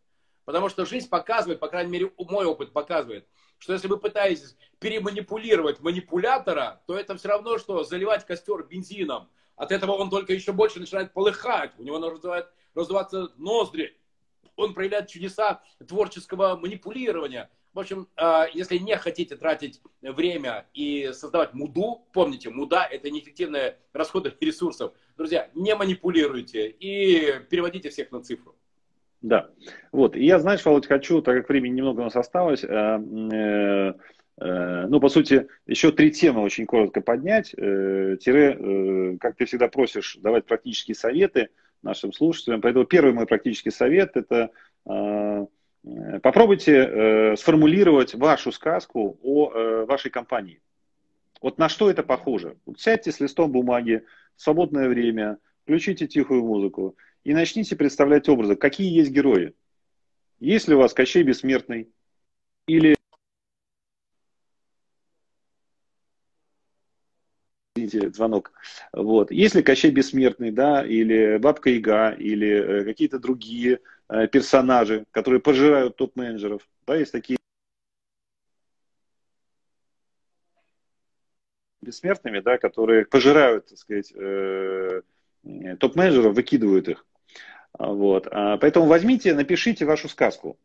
Потому 0.46 0.70
что 0.70 0.86
жизнь 0.86 1.10
показывает, 1.10 1.60
по 1.60 1.68
крайней 1.68 1.92
мере, 1.92 2.12
мой 2.18 2.46
опыт 2.46 2.72
показывает, 2.72 3.28
что 3.58 3.74
если 3.74 3.88
вы 3.88 3.98
пытаетесь 3.98 4.56
переманипулировать 4.80 5.80
манипулятора, 5.80 6.82
то 6.86 6.98
это 6.98 7.16
все 7.18 7.30
равно, 7.30 7.58
что 7.58 7.84
заливать 7.84 8.26
костер 8.26 8.64
бензином. 8.64 9.30
От 9.56 9.72
этого 9.72 9.92
он 9.94 10.10
только 10.10 10.34
еще 10.34 10.52
больше 10.52 10.80
начинает 10.80 11.14
полыхать, 11.14 11.74
у 11.78 11.84
него 11.84 12.00
начинают 12.00 12.50
раздуваться 12.74 13.30
ноздри, 13.38 13.98
он 14.56 14.74
проявляет 14.74 15.08
чудеса 15.08 15.62
творческого 15.88 16.56
манипулирования. 16.56 17.50
В 17.74 17.80
общем, 17.80 18.08
а, 18.16 18.48
если 18.54 18.78
не 18.78 18.96
хотите 18.98 19.36
тратить 19.36 19.82
время 20.02 20.68
и 20.74 21.12
создавать 21.14 21.54
муду, 21.54 22.06
помните, 22.14 22.50
муда– 22.50 22.86
это 22.92 23.10
неэффективные 23.10 23.80
расходы 23.94 24.36
ресурсов. 24.42 24.94
Друзья, 25.18 25.50
не 25.56 25.74
манипулируйте 25.76 26.70
и 26.70 27.40
переводите 27.50 27.90
всех 27.90 28.12
на 28.12 28.22
цифру. 28.22 28.53
Да, 29.24 29.50
вот. 29.92 30.16
И 30.16 30.24
я, 30.24 30.38
знаешь, 30.38 30.64
Володь, 30.64 30.86
хочу, 30.86 31.22
так 31.24 31.36
как 31.36 31.50
времени 31.50 31.78
немного 31.78 32.02
у 32.02 32.04
нас 32.04 32.16
осталось, 32.16 32.64
э, 32.64 32.68
э, 32.68 33.94
э, 34.38 34.86
ну, 34.88 35.00
по 35.00 35.10
сути, 35.10 35.48
еще 35.66 35.92
три 35.92 36.12
темы 36.12 36.42
очень 36.42 36.68
коротко 36.68 37.02
поднять. 37.02 37.50
Тире, 37.52 39.18
как 39.20 39.36
ты 39.36 39.46
всегда 39.46 39.68
просишь, 39.70 40.18
давать 40.22 40.46
практические 40.46 40.94
советы 40.94 41.50
нашим 41.82 42.14
слушателям. 42.14 42.62
Поэтому 42.62 42.86
первый 42.86 43.14
мой 43.14 43.26
практический 43.26 43.72
совет– 43.72 44.12
это 44.16 44.52
Э, 45.84 46.20
попробуйте 46.22 46.74
э, 46.74 47.36
сформулировать 47.36 48.16
вашу 48.16 48.52
сказку 48.52 49.20
о 49.22 49.52
э, 49.52 49.86
вашей 49.86 50.12
компании. 50.12 50.62
Вот 51.42 51.58
на 51.58 51.68
что 51.68 51.90
это 51.90 52.04
похоже? 52.04 52.58
Вот 52.66 52.80
сядьте 52.80 53.12
с 53.12 53.20
листом 53.20 53.52
бумаги 53.52 54.04
свободное 54.38 54.88
время, 54.88 55.38
включите 55.64 56.08
тихую 56.08 56.44
музыку 56.44 56.96
и 57.24 57.34
начните 57.34 57.76
представлять 57.76 58.30
образы, 58.30 58.56
какие 58.56 58.94
есть 58.94 59.12
герои. 59.12 59.54
Есть 60.40 60.68
ли 60.68 60.76
у 60.76 60.80
вас 60.80 60.94
Кощей 60.94 61.24
Бессмертный? 61.24 61.90
Или 62.68 62.96
извините, 67.76 68.12
звонок. 68.12 68.52
Вот. 68.92 69.32
Есть 69.32 69.56
ли 69.56 69.64
Кощей 69.64 69.92
Бессмертный, 69.92 70.52
да, 70.52 70.86
или 70.86 71.38
Бабка 71.38 71.70
Яга, 71.70 72.12
или 72.12 72.48
э, 72.48 72.84
какие-то 72.84 73.20
другие 73.20 73.80
э, 74.10 74.28
персонажи, 74.28 75.06
которые 75.12 75.40
пожирают 75.40 75.96
топ-менеджеров, 75.96 76.68
да, 76.86 76.96
есть 76.96 77.12
такие 77.12 77.38
бессмертными, 81.82 82.40
да, 82.40 82.58
которые 82.58 83.06
пожирают, 83.06 83.68
так 83.68 83.78
сказать, 83.78 84.14
э, 84.16 85.02
топ-менеджеров, 85.80 86.36
выкидывают 86.36 86.88
их. 86.88 87.06
Вот. 87.78 88.28
А, 88.32 88.58
поэтому 88.58 88.86
возьмите, 88.86 89.34
напишите 89.34 89.86
вашу 89.86 90.10
сказку. 90.10 90.58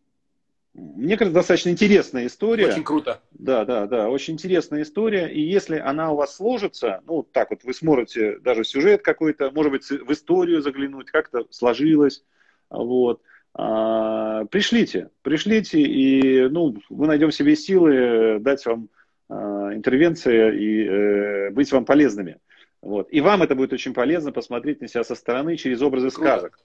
Мне 0.75 1.17
кажется, 1.17 1.35
достаточно 1.35 1.71
интересная 1.71 2.27
история. 2.27 2.69
Очень 2.69 2.85
круто. 2.85 3.21
Да, 3.33 3.65
да, 3.65 3.87
да, 3.87 4.09
очень 4.11 4.35
интересная 4.35 4.83
история. 4.83 5.27
И 5.27 5.41
если 5.41 5.79
она 5.79 6.13
у 6.13 6.17
вас 6.17 6.37
сложится, 6.37 7.01
ну, 7.07 7.23
так 7.25 7.51
вот 7.51 7.65
вы 7.65 7.75
сможете 7.75 8.39
даже 8.39 8.65
сюжет 8.65 9.03
какой-то, 9.03 9.51
может 9.51 9.73
быть, 9.73 9.89
в 9.89 10.13
историю 10.13 10.63
заглянуть, 10.63 11.11
как-то 11.11 11.47
сложилось, 11.51 12.23
вот, 12.71 13.23
а, 13.55 14.45
пришлите, 14.47 15.11
пришлите, 15.23 15.81
и, 15.81 16.49
ну, 16.49 16.77
мы 16.91 17.07
найдем 17.07 17.33
себе 17.33 17.57
силы 17.57 18.39
дать 18.39 18.65
вам 18.67 18.89
а, 19.29 19.75
интервенции 19.75 20.57
и 20.57 20.87
э, 20.87 21.51
быть 21.51 21.73
вам 21.73 21.85
полезными. 21.85 22.39
Вот. 22.81 23.09
И 23.11 23.21
вам 23.21 23.43
это 23.43 23.57
будет 23.57 23.73
очень 23.73 23.95
полезно 23.95 24.31
посмотреть 24.31 24.81
на 24.81 24.87
себя 24.87 25.03
со 25.03 25.17
стороны 25.17 25.57
через 25.57 25.83
образы 25.83 26.11
сказок. 26.11 26.61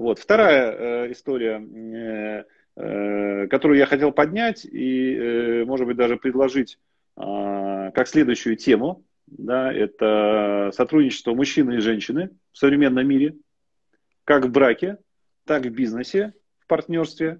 Вот. 0.00 0.18
Вторая 0.18 0.72
э, 0.72 1.12
история, 1.12 1.60
э, 1.60 2.44
э, 2.74 3.48
которую 3.48 3.76
я 3.76 3.84
хотел 3.84 4.12
поднять 4.12 4.64
и, 4.64 5.14
э, 5.14 5.64
может 5.66 5.86
быть, 5.86 5.98
даже 5.98 6.16
предложить 6.16 6.78
э, 7.18 7.90
как 7.92 8.08
следующую 8.08 8.56
тему, 8.56 9.04
да, 9.26 9.70
это 9.70 10.70
сотрудничество 10.72 11.34
мужчины 11.34 11.74
и 11.74 11.80
женщины 11.80 12.30
в 12.50 12.56
современном 12.56 13.06
мире, 13.06 13.36
как 14.24 14.46
в 14.46 14.50
браке, 14.50 14.96
так 15.44 15.66
в 15.66 15.70
бизнесе, 15.70 16.32
в 16.60 16.66
партнерстве. 16.66 17.38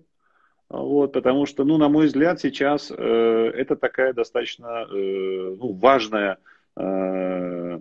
Вот, 0.68 1.14
потому 1.14 1.46
что, 1.46 1.64
ну, 1.64 1.78
на 1.78 1.88
мой 1.88 2.08
взгляд, 2.08 2.42
сейчас 2.42 2.92
э, 2.94 3.52
это 3.56 3.74
такая 3.74 4.12
достаточно 4.12 4.86
э, 4.86 5.56
ну, 5.58 5.72
важная, 5.72 6.36
э, 6.76 7.80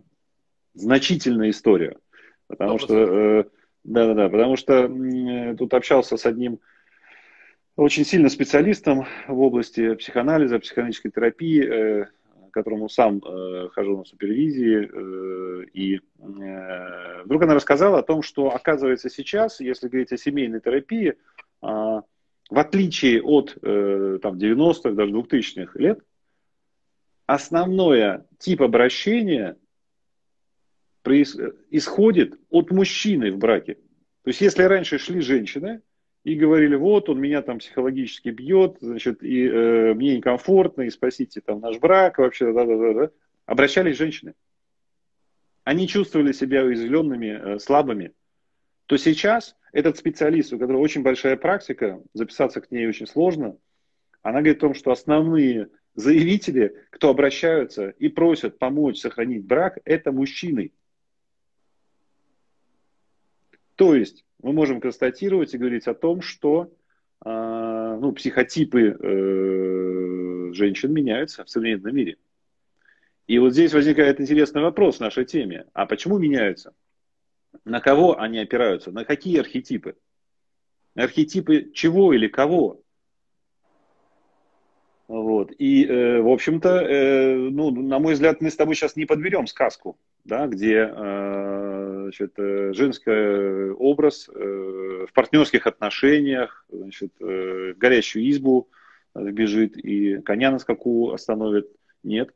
значительная 0.73 1.49
история. 1.49 1.97
Потому 2.47 2.79
что, 2.79 2.95
э, 2.95 3.43
да, 3.83 4.07
да, 4.07 4.13
да, 4.13 4.29
потому 4.29 4.55
что 4.55 4.89
тут 5.57 5.73
общался 5.73 6.17
с 6.17 6.25
одним 6.25 6.59
очень 7.75 8.05
сильным 8.05 8.29
специалистом 8.29 9.05
в 9.27 9.39
области 9.39 9.95
психоанализа, 9.95 10.59
психологической 10.59 11.11
терапии, 11.11 11.63
э, 11.63 12.05
которому 12.51 12.89
сам 12.89 13.19
э, 13.19 13.69
хожу 13.71 13.97
на 13.97 14.05
супервизии, 14.05 14.89
э, 14.91 15.65
и 15.73 15.99
вдруг 17.23 17.43
она 17.43 17.53
рассказала 17.53 17.99
о 17.99 18.03
том, 18.03 18.21
что, 18.21 18.53
оказывается, 18.53 19.09
сейчас, 19.09 19.59
если 19.59 19.87
говорить 19.87 20.11
о 20.11 20.17
семейной 20.17 20.59
терапии, 20.59 21.09
э, 21.09 21.15
в 21.61 22.57
отличие 22.57 23.21
от 23.21 23.53
там, 23.61 24.37
90-х, 24.37 24.91
даже 24.91 25.11
2000-х 25.11 25.79
лет, 25.79 25.99
основное 27.27 28.25
тип 28.39 28.63
обращения. 28.63 29.55
Исходит 31.05 32.39
от 32.49 32.71
мужчины 32.71 33.31
в 33.31 33.37
браке. 33.37 33.75
То 34.23 34.29
есть, 34.29 34.41
если 34.41 34.63
раньше 34.63 34.97
шли 34.97 35.21
женщины, 35.21 35.81
и 36.23 36.35
говорили, 36.35 36.75
вот 36.75 37.09
он 37.09 37.19
меня 37.19 37.41
там 37.41 37.59
психологически 37.59 38.29
бьет, 38.29 38.77
значит, 38.81 39.23
и 39.23 39.47
э, 39.47 39.93
мне 39.93 40.17
некомфортно, 40.17 40.83
и 40.83 40.89
спасите 40.89 41.41
там 41.41 41.61
наш 41.61 41.79
брак 41.79 42.17
вообще, 42.17 42.51
да, 42.51 42.65
да, 42.65 42.77
да, 42.77 42.93
да. 42.93 43.11
Обращались 43.45 43.97
женщины. 43.97 44.33
Они 45.63 45.87
чувствовали 45.87 46.33
себя 46.33 46.63
уязвленными, 46.63 47.55
э, 47.55 47.59
слабыми. 47.59 48.11
То 48.85 48.97
сейчас 48.97 49.55
этот 49.71 49.97
специалист, 49.97 50.51
у 50.51 50.59
которого 50.59 50.81
очень 50.81 51.03
большая 51.03 51.37
практика, 51.37 52.01
записаться 52.13 52.59
к 52.59 52.69
ней 52.69 52.87
очень 52.87 53.07
сложно, 53.07 53.57
она 54.21 54.39
говорит 54.39 54.57
о 54.57 54.61
том, 54.61 54.73
что 54.73 54.91
основные 54.91 55.69
заявители, 55.95 56.75
кто 56.89 57.09
обращаются 57.09 57.89
и 57.89 58.09
просят 58.09 58.59
помочь 58.59 58.99
сохранить 58.99 59.45
брак, 59.45 59.77
это 59.85 60.11
мужчины. 60.11 60.73
То 63.79 63.95
есть 63.95 64.25
мы 64.43 64.51
можем 64.51 64.81
констатировать 64.81 65.53
и 65.53 65.57
говорить 65.57 65.87
о 65.87 65.93
том, 65.93 66.21
что 66.21 66.69
э, 67.23 67.97
ну, 68.01 68.11
психотипы 68.11 68.89
э, 68.89 70.51
женщин 70.51 70.91
меняются 70.91 71.45
в 71.45 71.49
современном 71.49 71.95
мире. 71.95 72.17
И 73.27 73.39
вот 73.39 73.53
здесь 73.53 73.73
возникает 73.73 74.19
интересный 74.19 74.61
вопрос 74.61 74.97
в 74.97 74.99
нашей 74.99 75.23
теме. 75.23 75.65
А 75.71 75.85
почему 75.85 76.17
меняются? 76.17 76.73
На 77.63 77.79
кого 77.79 78.19
они 78.19 78.39
опираются? 78.39 78.91
На 78.91 79.05
какие 79.05 79.39
архетипы? 79.39 79.95
Архетипы 80.95 81.71
чего 81.73 82.11
или 82.11 82.27
кого? 82.27 82.81
Вот. 85.07 85.53
И, 85.57 85.85
э, 85.85 86.19
в 86.21 86.27
общем-то, 86.27 86.81
э, 86.81 87.35
ну, 87.49 87.71
на 87.71 87.99
мой 87.99 88.15
взгляд, 88.15 88.41
мы 88.41 88.51
с 88.51 88.57
тобой 88.57 88.75
сейчас 88.75 88.97
не 88.97 89.05
подберем 89.05 89.47
сказку, 89.47 89.97
да, 90.25 90.47
где 90.47 90.91
э, 90.93 91.58
значит, 92.09 92.33
э, 92.37 92.73
женский 92.73 93.71
образ 93.73 94.27
э, 94.29 95.05
в 95.07 95.13
партнерских 95.13 95.67
отношениях, 95.67 96.65
значит, 96.69 97.13
э, 97.21 97.73
в 97.73 97.77
горящую 97.77 98.27
избу 98.29 98.67
бежит 99.13 99.77
и 99.77 100.19
коня 100.21 100.51
на 100.51 100.59
скаку 100.59 101.11
остановит. 101.11 101.69
Нет. 102.01 102.33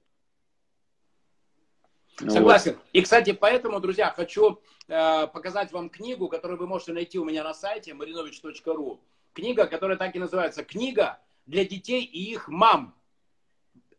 Согласен. 2.17 2.73
Вот. 2.73 2.81
И, 2.93 3.01
кстати, 3.01 3.31
поэтому, 3.31 3.79
друзья, 3.79 4.11
хочу 4.11 4.61
э, 4.87 5.27
показать 5.27 5.71
вам 5.71 5.89
книгу, 5.89 6.27
которую 6.27 6.59
вы 6.59 6.67
можете 6.67 6.93
найти 6.93 7.17
у 7.17 7.25
меня 7.25 7.43
на 7.43 7.55
сайте 7.55 7.91
marinovich.ru. 7.93 8.99
Книга, 9.33 9.65
которая 9.65 9.97
так 9.97 10.15
и 10.15 10.19
называется 10.19 10.63
«Книга 10.63 11.19
для 11.47 11.65
детей 11.65 12.03
и 12.03 12.31
их 12.31 12.47
мам». 12.47 12.95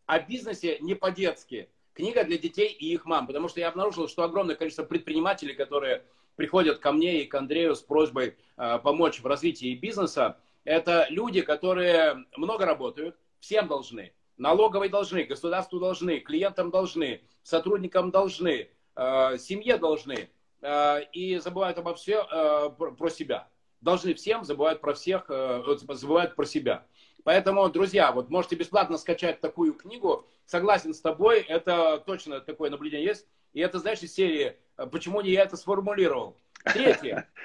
О 0.06 0.20
бизнесе 0.20 0.78
не 0.80 0.94
по-детски 0.94 1.68
книга 1.94 2.24
для 2.24 2.38
детей 2.38 2.68
и 2.68 2.92
их 2.92 3.06
мам, 3.06 3.26
потому 3.26 3.48
что 3.48 3.60
я 3.60 3.68
обнаружил, 3.68 4.08
что 4.08 4.24
огромное 4.24 4.56
количество 4.56 4.84
предпринимателей, 4.84 5.54
которые 5.54 6.04
приходят 6.36 6.78
ко 6.78 6.92
мне 6.92 7.22
и 7.22 7.26
к 7.26 7.34
Андрею 7.34 7.74
с 7.74 7.80
просьбой 7.80 8.36
э, 8.56 8.78
помочь 8.80 9.20
в 9.20 9.26
развитии 9.26 9.74
бизнеса, 9.74 10.36
это 10.64 11.06
люди, 11.10 11.40
которые 11.40 12.24
много 12.36 12.66
работают, 12.66 13.16
всем 13.38 13.68
должны. 13.68 14.12
Налоговой 14.36 14.88
должны, 14.88 15.24
государству 15.24 15.78
должны, 15.78 16.18
клиентам 16.18 16.70
должны, 16.70 17.22
сотрудникам 17.42 18.10
должны, 18.10 18.68
э, 18.96 19.38
семье 19.38 19.76
должны. 19.76 20.28
Э, 20.64 21.02
и 21.12 21.36
забывают 21.38 21.78
обо 21.78 21.94
всем 21.94 22.24
э, 22.30 22.70
про 22.70 23.10
себя. 23.10 23.48
Должны 23.82 24.14
всем, 24.14 24.44
забывают 24.44 24.80
про 24.80 24.94
всех, 24.94 25.26
э, 25.28 25.62
забывают 25.90 26.34
про 26.34 26.46
себя. 26.46 26.86
Поэтому, 27.24 27.68
друзья, 27.70 28.12
вот 28.12 28.30
можете 28.30 28.54
бесплатно 28.54 28.98
скачать 28.98 29.40
такую 29.40 29.72
книгу. 29.72 30.26
Согласен 30.44 30.92
с 30.92 31.00
тобой, 31.00 31.40
это 31.40 32.02
точно 32.06 32.40
такое 32.40 32.70
наблюдение 32.70 33.06
есть. 33.06 33.26
И 33.54 33.60
это, 33.60 33.78
знаешь, 33.78 34.02
из 34.02 34.14
серии 34.14 34.56
э, 34.76 34.86
«Почему 34.86 35.22
не 35.22 35.30
я 35.30 35.42
это 35.42 35.56
сформулировал?» 35.56 36.36
Третье. 36.64 37.28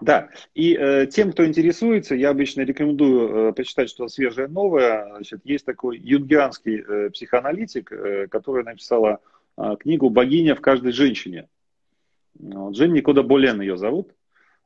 Да, 0.00 0.30
и 0.54 0.74
э, 0.74 1.06
тем, 1.06 1.32
кто 1.32 1.44
интересуется, 1.44 2.14
я 2.14 2.30
обычно 2.30 2.60
рекомендую 2.60 3.48
э, 3.48 3.52
почитать 3.52 3.88
что-то 3.88 4.12
свежее, 4.12 4.46
новое. 4.46 5.08
Значит, 5.08 5.40
есть 5.42 5.64
такой 5.64 5.98
юнгианский 5.98 6.84
э, 6.86 7.10
психоаналитик, 7.10 7.90
э, 7.90 8.26
который 8.28 8.62
написала 8.62 9.18
э, 9.56 9.76
книгу 9.80 10.08
«Богиня 10.08 10.54
в 10.54 10.60
каждой 10.60 10.92
женщине». 10.92 11.48
Вот, 12.38 12.76
Жень 12.76 12.92
Никода 12.92 13.22
Болен 13.24 13.60
ее 13.60 13.76
зовут. 13.76 14.12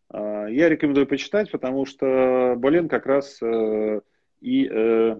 А, 0.09 0.47
я 0.47 0.69
рекомендую 0.69 1.07
почитать, 1.07 1.51
потому 1.51 1.87
что 1.87 2.55
Болен 2.57 2.89
как 2.89 3.07
раз 3.07 3.41
э, 3.43 4.01
и 4.41 4.69
э, 4.71 5.17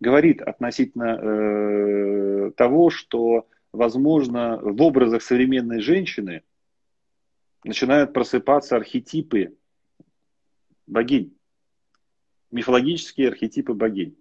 говорит 0.00 0.42
относительно 0.42 1.18
э, 1.20 2.50
того, 2.56 2.90
что, 2.90 3.46
возможно, 3.72 4.58
в 4.60 4.80
образах 4.82 5.22
современной 5.22 5.80
женщины 5.80 6.42
начинают 7.64 8.12
просыпаться 8.12 8.76
архетипы 8.76 9.56
богинь, 10.86 11.36
мифологические 12.50 13.28
архетипы 13.28 13.74
богинь. 13.74 14.16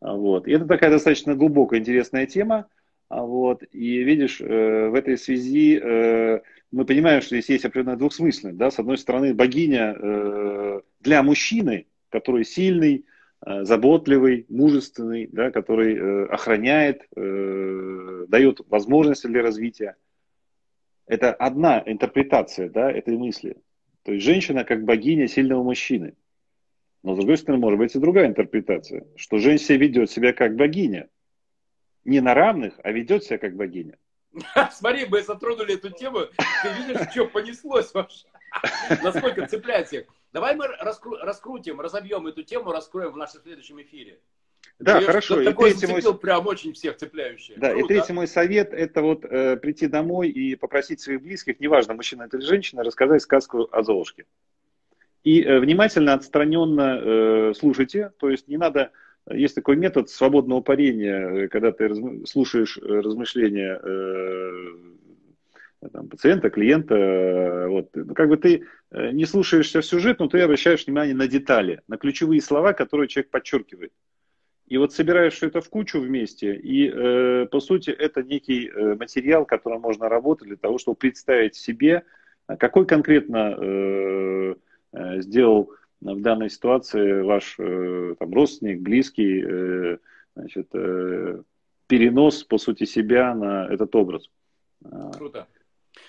Вот. 0.00 0.48
И 0.48 0.52
это 0.52 0.66
такая 0.66 0.90
достаточно 0.90 1.34
глубокая, 1.34 1.80
интересная 1.80 2.26
тема. 2.26 2.66
Вот. 3.12 3.62
И 3.72 4.02
видишь, 4.02 4.40
в 4.40 4.94
этой 4.94 5.18
связи 5.18 5.78
мы 6.72 6.86
понимаем, 6.86 7.20
что 7.20 7.36
здесь 7.36 7.50
есть 7.50 7.64
определенная 7.66 7.96
двухсмысленность. 7.96 8.58
Да? 8.58 8.70
С 8.70 8.78
одной 8.78 8.96
стороны, 8.96 9.34
богиня 9.34 9.94
э, 9.94 10.80
для 11.00 11.22
мужчины, 11.22 11.86
который 12.08 12.44
сильный, 12.44 13.04
э, 13.44 13.64
заботливый, 13.64 14.46
мужественный, 14.48 15.28
да, 15.30 15.50
который 15.50 15.94
э, 15.94 16.26
охраняет, 16.26 17.02
э, 17.14 18.24
дает 18.28 18.60
возможности 18.68 19.26
для 19.26 19.42
развития. 19.42 19.96
Это 21.06 21.34
одна 21.34 21.82
интерпретация 21.84 22.70
да, 22.70 22.90
этой 22.90 23.18
мысли. 23.18 23.58
То 24.04 24.12
есть 24.12 24.24
женщина 24.24 24.64
как 24.64 24.84
богиня 24.84 25.28
сильного 25.28 25.62
мужчины. 25.62 26.14
Но 27.02 27.14
с 27.14 27.18
другой 27.18 27.36
стороны, 27.36 27.60
может 27.60 27.78
быть 27.78 27.94
и 27.94 27.98
другая 27.98 28.28
интерпретация, 28.28 29.04
что 29.16 29.38
женщина 29.38 29.76
ведет 29.76 30.10
себя 30.10 30.32
как 30.32 30.56
богиня. 30.56 31.08
Не 32.04 32.20
на 32.20 32.34
равных, 32.34 32.74
а 32.82 32.90
ведет 32.90 33.24
себя 33.24 33.38
как 33.38 33.54
богиня. 33.54 33.96
Смотри, 34.72 35.06
мы 35.06 35.22
затронули 35.22 35.74
эту 35.74 35.90
тему. 35.90 36.20
Ты 36.62 36.68
видишь, 36.78 37.10
что 37.10 37.26
понеслось 37.26 37.92
вообще? 37.94 38.26
Насколько 39.02 39.46
цепляет 39.46 39.88
всех. 39.88 40.06
Давай 40.32 40.56
мы 40.56 40.66
раскру- 40.66 41.18
раскрутим, 41.20 41.80
разобьем 41.80 42.26
эту 42.26 42.42
тему, 42.42 42.72
раскроем 42.72 43.12
в 43.12 43.16
нашем 43.16 43.42
следующем 43.42 43.80
эфире. 43.82 44.18
Да, 44.78 44.98
Ты 44.98 45.06
хорошо. 45.06 45.40
И 45.40 45.52
третий 45.52 45.86
мой... 45.86 46.18
прям 46.18 46.46
очень 46.46 46.72
всех 46.72 46.96
цепляющий. 46.96 47.54
Да, 47.56 47.70
Круто. 47.70 47.84
и 47.84 47.88
третий 47.88 48.12
мой 48.12 48.26
совет, 48.26 48.72
это 48.72 49.02
вот 49.02 49.24
э, 49.24 49.56
прийти 49.56 49.86
домой 49.86 50.28
и 50.28 50.56
попросить 50.56 51.00
своих 51.00 51.22
близких, 51.22 51.60
неважно, 51.60 51.94
мужчина 51.94 52.24
это 52.24 52.38
или 52.38 52.44
женщина, 52.44 52.82
рассказать 52.82 53.22
сказку 53.22 53.68
о 53.70 53.82
Золушке. 53.82 54.24
И 55.24 55.42
э, 55.42 55.60
внимательно, 55.60 56.14
отстраненно 56.14 57.00
э, 57.00 57.54
слушайте, 57.54 58.12
то 58.18 58.28
есть 58.28 58.48
не 58.48 58.56
надо 58.56 58.90
есть 59.30 59.54
такой 59.54 59.76
метод 59.76 60.10
свободного 60.10 60.60
парения, 60.60 61.48
когда 61.48 61.72
ты 61.72 61.88
разм... 61.88 62.26
слушаешь 62.26 62.78
э, 62.78 62.82
размышления 62.82 63.80
э, 63.82 64.50
там, 65.92 66.08
пациента, 66.08 66.50
клиента. 66.50 66.94
Э, 66.94 67.68
вот. 67.68 67.90
Ну, 67.94 68.14
как 68.14 68.28
бы 68.28 68.36
ты 68.36 68.64
э, 68.90 69.10
не 69.12 69.24
слушаешься 69.24 69.80
в 69.80 69.86
сюжет, 69.86 70.18
но 70.18 70.28
ты 70.28 70.40
обращаешь 70.40 70.86
внимание 70.86 71.14
на 71.14 71.28
детали, 71.28 71.82
на 71.88 71.96
ключевые 71.96 72.40
слова, 72.40 72.72
которые 72.72 73.08
человек 73.08 73.30
подчеркивает. 73.30 73.92
И 74.66 74.78
вот 74.78 74.92
собираешь 74.92 75.34
все 75.34 75.48
это 75.48 75.60
в 75.60 75.68
кучу 75.68 76.00
вместе, 76.00 76.54
и 76.54 76.88
э, 76.88 77.46
по 77.50 77.60
сути 77.60 77.90
это 77.90 78.22
некий 78.22 78.68
э, 78.68 78.94
материал, 78.94 79.44
которым 79.44 79.82
можно 79.82 80.08
работать 80.08 80.48
для 80.48 80.56
того, 80.56 80.78
чтобы 80.78 80.96
представить 80.96 81.56
себе, 81.56 82.04
какой 82.46 82.86
конкретно 82.86 83.56
э, 83.58 84.54
э, 84.92 85.20
сделал 85.20 85.72
в 86.02 86.20
данной 86.20 86.50
ситуации 86.50 87.22
ваш 87.22 87.56
э, 87.58 88.16
там, 88.18 88.32
родственник, 88.32 88.80
близкий, 88.80 89.42
э, 89.44 89.98
значит, 90.34 90.68
э, 90.74 91.42
перенос, 91.86 92.44
по 92.44 92.58
сути, 92.58 92.84
себя 92.84 93.34
на 93.34 93.68
этот 93.68 93.94
образ. 93.94 94.28
Круто. 95.14 95.46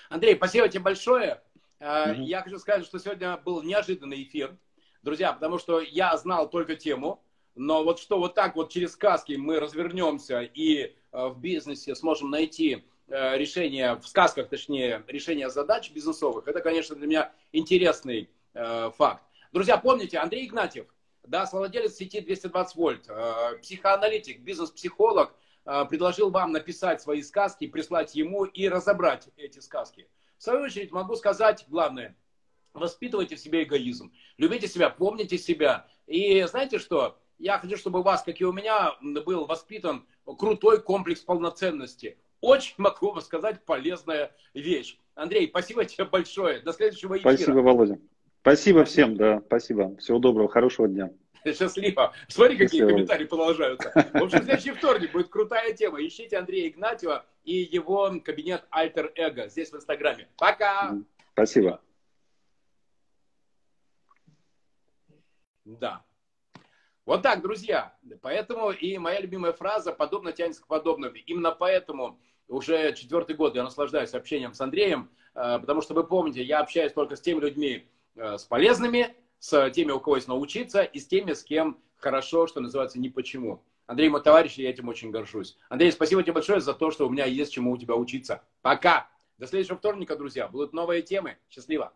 Андрей, 0.08 0.34
спасибо 0.34 0.68
тебе 0.68 0.82
большое. 0.82 1.40
Mm-hmm. 1.80 2.22
Я 2.22 2.42
хочу 2.42 2.58
сказать, 2.58 2.84
что 2.84 2.98
сегодня 2.98 3.36
был 3.36 3.62
неожиданный 3.62 4.22
эфир, 4.22 4.56
друзья, 5.02 5.32
потому 5.32 5.58
что 5.58 5.80
я 5.80 6.16
знал 6.16 6.50
только 6.50 6.74
тему, 6.74 7.22
но 7.54 7.84
вот 7.84 8.00
что 8.00 8.18
вот 8.18 8.34
так 8.34 8.56
вот 8.56 8.70
через 8.70 8.92
сказки 8.92 9.34
мы 9.34 9.60
развернемся 9.60 10.40
и 10.40 10.94
в 11.12 11.38
бизнесе 11.38 11.94
сможем 11.94 12.30
найти 12.30 12.84
решение, 13.08 13.96
в 13.96 14.06
сказках 14.08 14.48
точнее, 14.48 15.04
решение 15.06 15.50
задач 15.50 15.92
бизнесовых, 15.92 16.48
это, 16.48 16.60
конечно, 16.60 16.96
для 16.96 17.06
меня 17.06 17.32
интересный 17.52 18.30
факт. 18.54 19.22
Друзья, 19.54 19.76
помните, 19.76 20.18
Андрей 20.18 20.46
Игнатьев, 20.46 20.86
да, 21.22 21.46
совладелец 21.46 21.94
сети 21.94 22.20
220 22.20 22.74
вольт, 22.74 23.08
психоаналитик, 23.62 24.40
бизнес-психолог, 24.40 25.32
предложил 25.88 26.30
вам 26.30 26.50
написать 26.50 27.00
свои 27.00 27.22
сказки, 27.22 27.68
прислать 27.68 28.16
ему 28.16 28.46
и 28.46 28.68
разобрать 28.68 29.28
эти 29.36 29.60
сказки. 29.60 30.08
В 30.38 30.42
свою 30.42 30.64
очередь 30.64 30.90
могу 30.90 31.14
сказать 31.14 31.66
главное, 31.68 32.16
воспитывайте 32.72 33.36
в 33.36 33.38
себе 33.38 33.62
эгоизм, 33.62 34.12
любите 34.38 34.66
себя, 34.66 34.90
помните 34.90 35.38
себя. 35.38 35.86
И 36.08 36.42
знаете 36.42 36.80
что, 36.80 37.16
я 37.38 37.60
хочу, 37.60 37.76
чтобы 37.76 38.00
у 38.00 38.02
вас, 38.02 38.24
как 38.24 38.40
и 38.40 38.44
у 38.44 38.52
меня, 38.52 38.96
был 39.00 39.46
воспитан 39.46 40.04
крутой 40.24 40.82
комплекс 40.82 41.20
полноценности. 41.20 42.18
Очень 42.40 42.74
могу 42.78 43.12
вам 43.12 43.20
сказать 43.20 43.64
полезная 43.64 44.34
вещь. 44.52 44.98
Андрей, 45.14 45.46
спасибо 45.48 45.84
тебе 45.84 46.06
большое. 46.06 46.58
До 46.58 46.72
следующего 46.72 47.16
эфира. 47.16 47.36
Спасибо, 47.36 47.60
Володя. 47.60 48.00
Спасибо, 48.44 48.84
всем, 48.84 49.16
да, 49.16 49.40
спасибо. 49.46 49.96
Всего 49.96 50.18
доброго, 50.18 50.50
хорошего 50.50 50.86
дня. 50.86 51.10
Счастливо. 51.46 52.12
Смотри, 52.28 52.58
какие 52.58 52.80
Счастливо. 52.80 52.88
комментарии 52.90 53.24
продолжаются. 53.24 53.90
В 54.12 54.22
общем, 54.22 54.42
следующий 54.42 54.72
вторник 54.72 55.12
будет 55.12 55.30
крутая 55.30 55.72
тема. 55.72 56.06
Ищите 56.06 56.36
Андрея 56.36 56.68
Игнатьева 56.68 57.24
и 57.44 57.54
его 57.54 58.12
кабинет 58.22 58.66
Альтер 58.68 59.10
Эго 59.14 59.48
здесь 59.48 59.72
в 59.72 59.76
Инстаграме. 59.76 60.28
Пока! 60.36 60.94
Спасибо. 61.32 61.80
Да. 65.64 66.04
Вот 67.06 67.22
так, 67.22 67.40
друзья. 67.40 67.96
Поэтому 68.20 68.72
и 68.72 68.98
моя 68.98 69.20
любимая 69.20 69.54
фраза 69.54 69.90
«подобно 69.94 70.32
тянется 70.32 70.60
к 70.60 70.66
подобному». 70.66 71.14
Именно 71.14 71.52
поэтому 71.52 72.20
уже 72.48 72.92
четвертый 72.92 73.36
год 73.36 73.54
я 73.54 73.64
наслаждаюсь 73.64 74.12
общением 74.12 74.52
с 74.52 74.60
Андреем, 74.60 75.10
э, 75.34 75.58
потому 75.58 75.80
что 75.80 75.94
вы 75.94 76.04
помните, 76.04 76.42
я 76.42 76.60
общаюсь 76.60 76.92
только 76.92 77.16
с 77.16 77.22
теми 77.22 77.40
людьми, 77.40 77.88
с 78.16 78.44
полезными, 78.44 79.14
с 79.38 79.70
теми, 79.70 79.92
у 79.92 80.00
кого 80.00 80.16
есть 80.16 80.28
научиться, 80.28 80.82
и 80.82 80.98
с 80.98 81.06
теми, 81.06 81.32
с 81.32 81.42
кем 81.42 81.78
хорошо, 81.96 82.46
что 82.46 82.60
называется, 82.60 82.98
ни 82.98 83.08
почему. 83.08 83.62
Андрей 83.86 84.08
мой 84.08 84.22
товарищ, 84.22 84.54
я 84.54 84.70
этим 84.70 84.88
очень 84.88 85.10
горжусь. 85.10 85.56
Андрей, 85.68 85.92
спасибо 85.92 86.22
тебе 86.22 86.32
большое 86.32 86.60
за 86.60 86.72
то, 86.74 86.90
что 86.90 87.06
у 87.06 87.10
меня 87.10 87.26
есть 87.26 87.52
чему 87.52 87.72
у 87.72 87.76
тебя 87.76 87.94
учиться. 87.94 88.42
Пока! 88.62 89.08
До 89.36 89.46
следующего 89.46 89.76
вторника, 89.76 90.16
друзья. 90.16 90.48
Будут 90.48 90.72
новые 90.72 91.02
темы. 91.02 91.36
Счастливо! 91.50 91.92